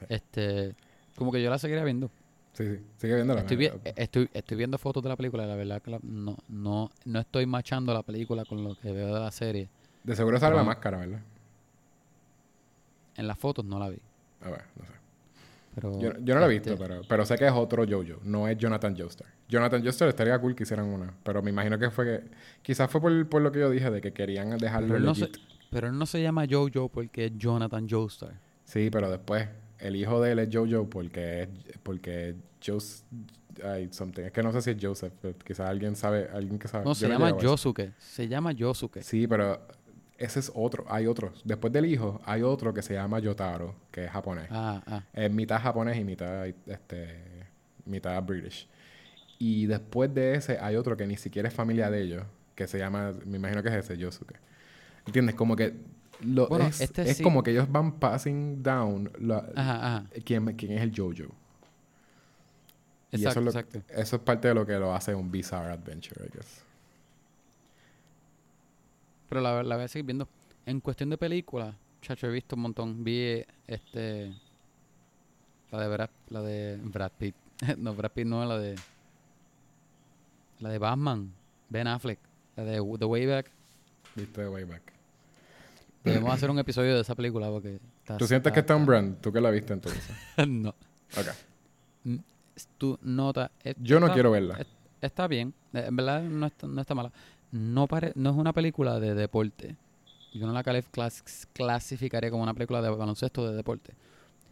[0.00, 0.06] Sí.
[0.10, 0.74] Este,
[1.16, 2.10] como que yo la seguiría viendo.
[2.54, 2.80] Sí, sí.
[2.98, 3.40] Sigue viéndola.
[3.40, 6.00] Estoy, vi- eh, estoy, estoy viendo fotos de la película y la verdad que la-
[6.02, 9.68] no, no, no estoy machando la película con lo que veo de la serie.
[10.04, 11.20] De seguro sale la Pero- máscara, ¿verdad?
[13.16, 13.98] En las fotos no la vi.
[14.42, 14.92] A ver, no sé.
[15.74, 18.20] Pero, Yo, yo no la he este, visto, pero, pero sé que es otro Jojo.
[18.22, 19.26] No es Jonathan Joestar.
[19.48, 21.12] Jonathan Joestar estaría cool que hicieran una.
[21.24, 22.24] Pero me imagino que fue que...
[22.62, 25.22] Quizás fue por, por lo que yo dije, de que querían dejarlo Pero no se,
[25.26, 25.38] legit.
[25.70, 28.34] pero él no se llama Jojo porque es Jonathan Joestar.
[28.64, 29.48] Sí, pero después
[29.78, 32.34] el hijo de él es Jojo porque es porque
[32.64, 33.04] Jos
[33.62, 34.22] ay, something.
[34.24, 36.84] Es que no sé si es Joseph, pero quizás alguien sabe, alguien que sabe.
[36.84, 37.36] No, Yo se llama.
[37.38, 37.92] Yosuke.
[37.98, 39.02] Se llama Yosuke.
[39.02, 39.60] Sí, pero
[40.16, 41.42] ese es otro, hay otros.
[41.44, 44.48] Después del hijo hay otro que se llama Yotaro, que es japonés.
[44.50, 45.02] Ah, ah.
[45.12, 47.48] Es mitad japonés y mitad este
[47.84, 48.68] mitad british.
[49.38, 52.24] Y después de ese hay otro que ni siquiera es familia de ellos,
[52.54, 54.38] que se llama, me imagino que es ese Yosuke.
[55.06, 55.34] ¿Entiendes?
[55.34, 55.74] Como que
[56.24, 57.22] lo, Bueno, es, este es sí.
[57.22, 60.04] como que ellos van passing down la- Ajá, ajá.
[60.24, 61.28] quién, quién es el JoJo.
[63.12, 63.82] Y Exacto, eso, es lo- exacto.
[64.00, 66.62] eso es parte de lo que lo hace un bizarre adventure, I guess.
[69.28, 70.28] Pero la, la voy a seguir viendo.
[70.66, 73.04] En cuestión de películas, chacho, he visto un montón.
[73.04, 74.32] Vi este.
[75.70, 77.34] La de Brad, la de Brad Pitt.
[77.78, 78.76] no, Brad Pitt no, la de.
[80.60, 81.32] La de Batman.
[81.68, 82.18] Ben Affleck.
[82.56, 83.50] La de The Way Back.
[84.14, 84.92] Viste Way Back.
[86.04, 87.80] Debemos hacer un episodio de esa película porque.
[87.98, 89.20] Está, ¿Tú sientes que está un brand?
[89.20, 90.02] ¿Tú que la viste entonces?
[90.48, 90.70] no.
[91.16, 92.18] Ok.
[92.78, 93.50] Tu nota.
[93.62, 94.56] es- Yo no está- quiero verla.
[94.58, 94.66] es-
[95.00, 95.52] Está bien.
[95.72, 97.12] Eh, En verdad no está, no está mala.
[97.52, 99.76] No, pare, no es una película de deporte.
[100.32, 103.94] Yo no la clas- clasificaría como una película de baloncesto de deporte.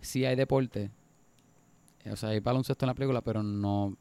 [0.00, 0.90] Sí hay deporte.
[2.04, 3.96] eh, O sea, hay baloncesto en la película, pero no...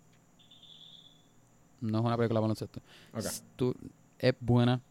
[1.81, 2.79] No es una película de baloncesto.
[3.13, 3.19] Ok.
[3.19, 3.75] S- tú-
[4.19, 4.81] es buena.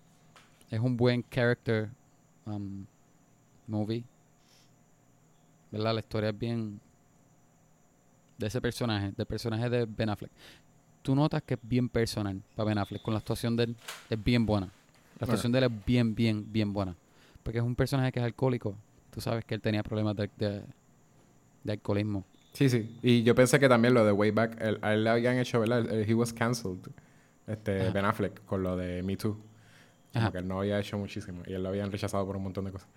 [0.70, 1.90] Es un buen character
[2.50, 2.84] um,
[3.66, 4.04] movie.
[5.70, 5.94] ¿Verdad?
[5.94, 6.80] La historia es bien...
[8.38, 10.30] De ese personaje, del personaje de Ben Affleck.
[11.02, 13.02] Tú notas que es bien personal para Ben Affleck.
[13.02, 13.76] Con la actuación de él
[14.08, 14.66] es bien buena.
[15.18, 16.96] La actuación de él es bien, bien, bien buena.
[17.42, 18.74] Porque es un personaje que es alcohólico.
[19.10, 20.62] Tú sabes que él tenía problemas de, de,
[21.64, 22.24] de alcoholismo.
[22.54, 22.98] Sí, sí.
[23.02, 25.60] Y yo pensé que también lo de Way Back, él- a él le habían hecho,
[25.60, 25.86] ¿verdad?
[25.92, 26.80] He was cancelled,
[27.46, 27.92] este, Ajá.
[27.92, 29.38] Ben Affleck, con lo de Me Too.
[30.12, 30.32] Como Ajá.
[30.32, 31.42] que él no había hecho muchísimo.
[31.46, 32.88] Y él lo habían rechazado por un montón de cosas.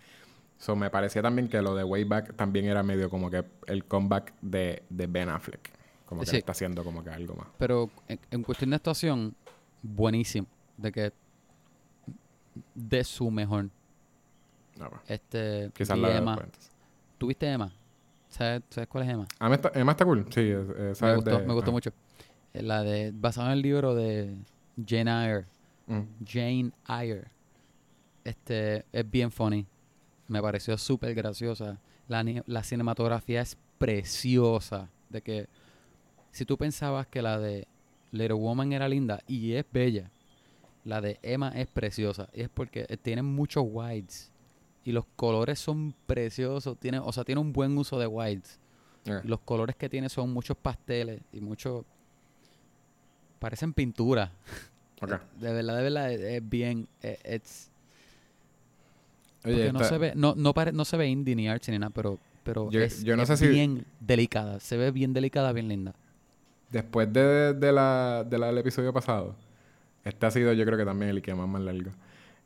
[0.57, 3.85] So, me parecía también que lo de Way Back también era medio como que el
[3.85, 5.71] comeback de, de Ben Affleck.
[6.05, 6.37] Como que Sí.
[6.37, 7.47] está haciendo como que algo más.
[7.57, 9.35] Pero en, en cuestión de actuación,
[9.81, 10.47] buenísimo.
[10.77, 11.11] De que
[12.75, 13.69] de su mejor.
[14.77, 16.35] No, pues, Este, quizás la Emma.
[16.35, 16.71] después.
[17.17, 17.71] ¿Tuviste Emma?
[18.29, 19.27] ¿Sabes, ¿Sabes cuál es Emma?
[19.39, 20.25] Ah, Emma está, Emma está cool.
[20.31, 21.73] Sí, es- Me ¿sabes gustó, de- me gustó ah.
[21.73, 21.91] mucho.
[22.53, 24.35] Eh, La de, basado en el libro de
[24.85, 25.45] Jane Eyre.
[25.87, 26.01] Mm.
[26.25, 27.27] Jane Eyre.
[28.23, 29.65] Este, es bien funny.
[30.27, 31.79] Me pareció súper graciosa.
[32.07, 34.89] La, la cinematografía es preciosa.
[35.09, 35.47] De que
[36.31, 37.67] si tú pensabas que la de
[38.11, 40.09] Little Woman era linda y es bella,
[40.83, 42.29] la de Emma es preciosa.
[42.33, 44.31] Y es porque eh, tiene muchos whites.
[44.83, 46.77] Y los colores son preciosos.
[46.79, 48.59] Tiene, o sea, tiene un buen uso de whites.
[49.25, 51.85] Los colores que tiene son muchos pasteles y muchos...
[53.39, 54.31] Parecen pintura.
[55.07, 56.87] De verdad, de verdad, es, es bien...
[57.01, 57.69] Es, it's-
[59.45, 61.71] Oye, porque no está- se ve, no, no, pare- no se ve indie ni artsy
[61.71, 64.59] ni nada, pero, pero Yo- es, yo no es sé si- bien delicada.
[64.59, 65.93] Se ve bien delicada, bien linda.
[66.71, 69.35] Después de, de la, de la- del episodio pasado,
[70.05, 71.91] este ha sido yo creo que también el que más más largo.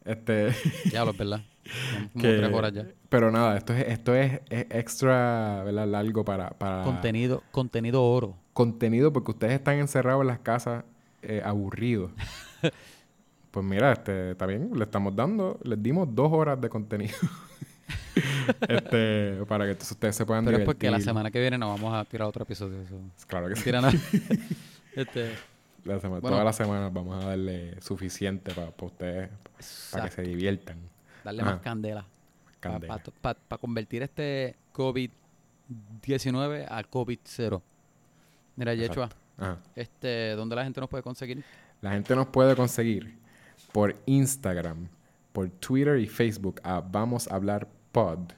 [0.05, 0.49] Este,
[0.91, 1.41] Ya lo es verdad.
[2.13, 2.85] Como que- tres horas ya.
[3.09, 5.87] Pero nada, esto es, esto es, es extra ¿verdad?
[5.87, 8.35] largo para, para Contenido, contenido oro.
[8.53, 10.83] contenido porque ustedes están encerrados en las casas
[11.21, 12.11] eh, aburridos.
[13.51, 17.15] pues mira, este, está bien, le estamos dando, les dimos dos horas de contenido.
[18.67, 21.05] este, para que entonces ustedes se puedan Pero es porque la divertir.
[21.09, 22.81] semana que viene nos vamos a tirar otro episodio.
[22.81, 22.99] Eso.
[23.27, 23.71] Claro que sí.
[23.71, 23.91] Nada.
[24.95, 25.33] este,
[25.83, 26.29] La sema- Bueno.
[26.29, 29.29] Todas las semanas vamos a darle suficiente para ustedes,
[29.91, 30.77] para que se diviertan.
[31.23, 31.51] Darle Ajá.
[31.51, 32.05] más candela.
[32.59, 33.01] Candela.
[33.21, 37.61] Para convertir este COVID-19 a COVID-0.
[38.55, 39.09] Mira, Yechua,
[39.75, 41.43] este, ¿dónde la gente nos puede conseguir?
[41.81, 43.17] La gente nos puede conseguir
[43.71, 44.87] por Instagram,
[45.33, 48.31] por Twitter y Facebook a Vamos a Hablar Pod.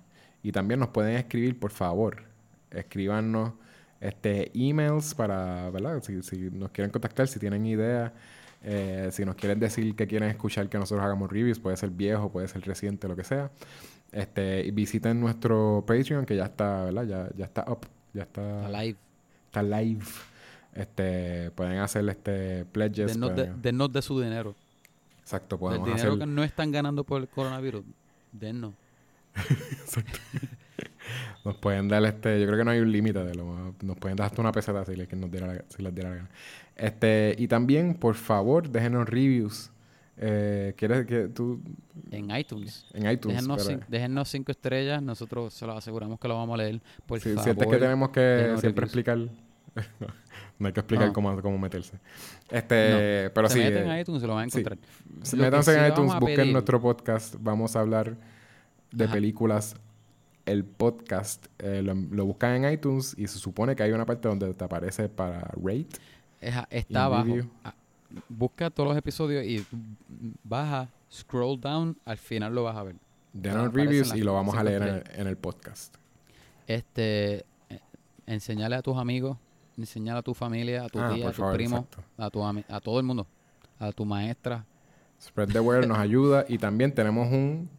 [0.43, 2.24] Y también nos pueden escribir, por favor.
[2.72, 3.53] Escríbanos
[4.01, 6.01] este, emails para, ¿verdad?
[6.03, 8.11] Si, si nos quieren contactar, si tienen ideas,
[8.64, 12.32] eh, si nos quieren decir que quieren escuchar que nosotros hagamos reviews, puede ser viejo,
[12.32, 13.51] puede ser reciente, lo que sea.
[14.11, 17.03] Este, visiten nuestro Patreon, que ya está, ¿verdad?
[17.06, 18.98] Ya, ya está up, ya está, A live.
[19.48, 20.03] está live.
[20.80, 23.14] Este, pueden hacer este pledges.
[23.14, 24.56] Denos de, denos de su dinero.
[25.19, 26.19] Exacto, El podemos dinero hacer...
[26.19, 27.83] que no están ganando por el coronavirus,
[28.32, 28.74] dennos.
[31.45, 32.40] Nos pueden dar este...
[32.40, 33.74] Yo creo que no hay un límite de lo...
[33.82, 36.16] Nos pueden dar hasta una peseta si les, nos diera la- si les diera la
[36.17, 36.30] gana.
[36.75, 37.35] Este...
[37.38, 39.72] Y también, por favor, déjenos reviews.
[40.17, 41.61] Eh, ¿Quieres que tú...
[42.11, 42.85] En iTunes.
[42.93, 43.45] En iTunes?
[43.88, 46.82] Déjennos cinco estrellas, nosotros se los aseguramos que lo vamos a leer.
[47.06, 47.43] Por Si favor.
[47.43, 49.08] sientes que tenemos que déjenos siempre reviews.
[49.08, 50.09] explicar...
[50.60, 51.14] no hay que explicar No.
[51.14, 51.98] cómo, cómo meterse.
[52.52, 53.30] Este...
[53.32, 53.60] Pero se sí...
[53.64, 54.78] meten eh, a iTunes y lo van a encontrar.
[55.24, 57.36] Sí, Métanse en iTunes, busquen pedir- nuestro podcast.
[57.40, 58.18] Vamos a hablar
[58.92, 59.14] de Ajá.
[59.14, 59.76] películas.
[60.46, 64.28] El podcast eh, lo, lo buscan en iTunes y se supone que hay una parte
[64.28, 65.88] donde te aparece para rate.
[66.42, 67.36] Eja, está abajo.
[67.64, 67.74] Ah,
[68.28, 69.64] Busca todos los episodios y
[70.44, 72.96] baja, scroll down, al final lo vas a ver.
[73.34, 75.20] Denos reviews y lo vamos a leer en el, estrellas.
[75.20, 75.96] en el podcast.
[76.66, 77.80] Este, eh,
[78.26, 79.38] enseñale a tus amigos,
[79.82, 82.03] enseñale a tu familia, a tu Ah, tía, a por tu favor, primo, exacto.
[82.17, 82.43] a tu
[82.75, 83.27] a todo el mundo,
[83.80, 84.66] a tu maestra.
[85.22, 87.69] Spread the word nos ayuda y también tenemos un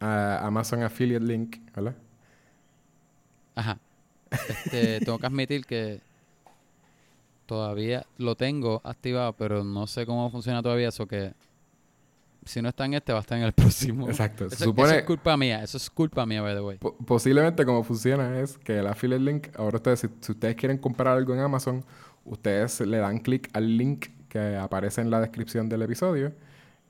[0.00, 1.94] Amazon Affiliate Link, ¿verdad?
[3.54, 3.78] Ajá.
[4.30, 6.00] Este, tengo que admitir que
[7.46, 11.32] todavía lo tengo activado, pero no sé cómo funciona todavía, eso que
[12.48, 14.08] si no está en este, va a estar en el próximo.
[14.08, 14.46] Exacto.
[14.46, 16.78] Eso, supone, eso es culpa mía, eso es culpa mía, by the way.
[16.78, 20.78] po- posiblemente como funciona es que el affiliate link, ahora ustedes, si, si ustedes quieren
[20.78, 21.84] comprar algo en Amazon,
[22.24, 26.32] ustedes le dan clic al link que aparece en la descripción del episodio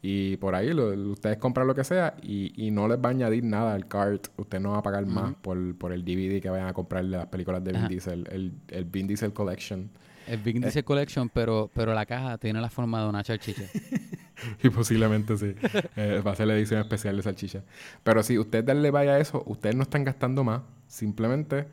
[0.03, 3.11] y por ahí lo- ustedes compran lo que sea y, y no les va a
[3.11, 4.29] añadir nada al cart.
[4.37, 7.11] Usted no va a pagar más por, por el DVD que vayan a comprar de
[7.11, 7.89] las películas de Vin Ajá.
[7.89, 9.91] Diesel, el, el Vin Diesel Collection.
[10.29, 10.61] El Big Eh.
[10.61, 13.63] Diesel Collection, pero, pero la caja tiene la forma de una salchicha.
[14.63, 15.55] Y posiblemente sí.
[15.97, 17.63] Eh, va a ser la edición especial de salchicha.
[18.03, 20.63] Pero si ustedes darle vaya a eso, ustedes no están gastando más.
[20.87, 21.67] Simplemente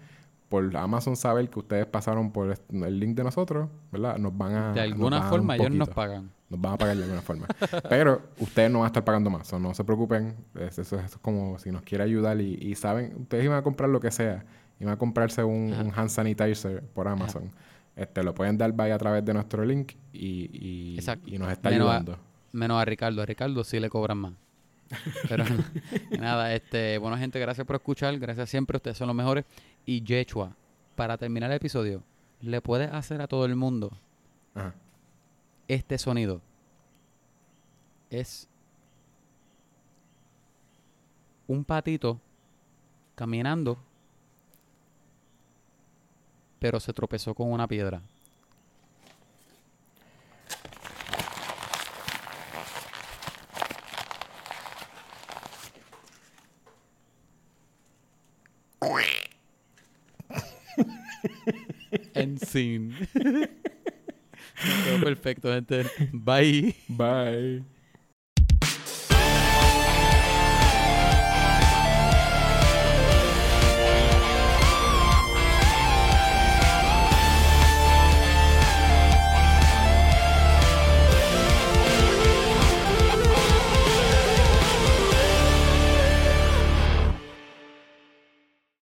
[0.50, 4.18] por Amazon saber que ustedes pasaron por el link de nosotros, ¿verdad?
[4.18, 4.74] Nos van a.
[4.74, 6.30] De alguna a forma ellos nos pagan.
[6.50, 7.48] Nos van a pagar de alguna forma.
[7.90, 9.48] Pero ustedes no van a estar pagando más.
[9.48, 10.36] So, no se preocupen.
[10.60, 13.64] Es- eso, eso es como si nos quiere ayudar y, y saben, ustedes iban a
[13.64, 14.46] comprar lo que sea.
[14.80, 17.50] Iban a comprarse un, un hand sanitizer por Amazon.
[17.96, 21.28] Este, lo pueden dar vaya a través de nuestro link y, y, Exacto.
[21.30, 22.20] y nos está Menos a- ayudando.
[22.56, 23.22] Menos a Ricardo.
[23.22, 24.34] A Ricardo sí le cobran más.
[25.28, 25.44] Pero
[26.20, 29.44] nada, este, bueno gente, gracias por escuchar, gracias siempre, ustedes son los mejores.
[29.86, 30.56] Y Yechua,
[30.96, 32.02] para terminar el episodio,
[32.40, 33.92] le puedes hacer a todo el mundo
[34.54, 34.74] Ajá.
[35.68, 36.42] este sonido.
[38.10, 38.48] Es
[41.48, 42.22] un patito
[43.16, 43.78] caminando,
[46.60, 48.02] pero se tropezó con una piedra.
[64.86, 65.84] Todo perfecto, gente.
[66.14, 66.76] Bye.
[66.88, 67.75] Bye.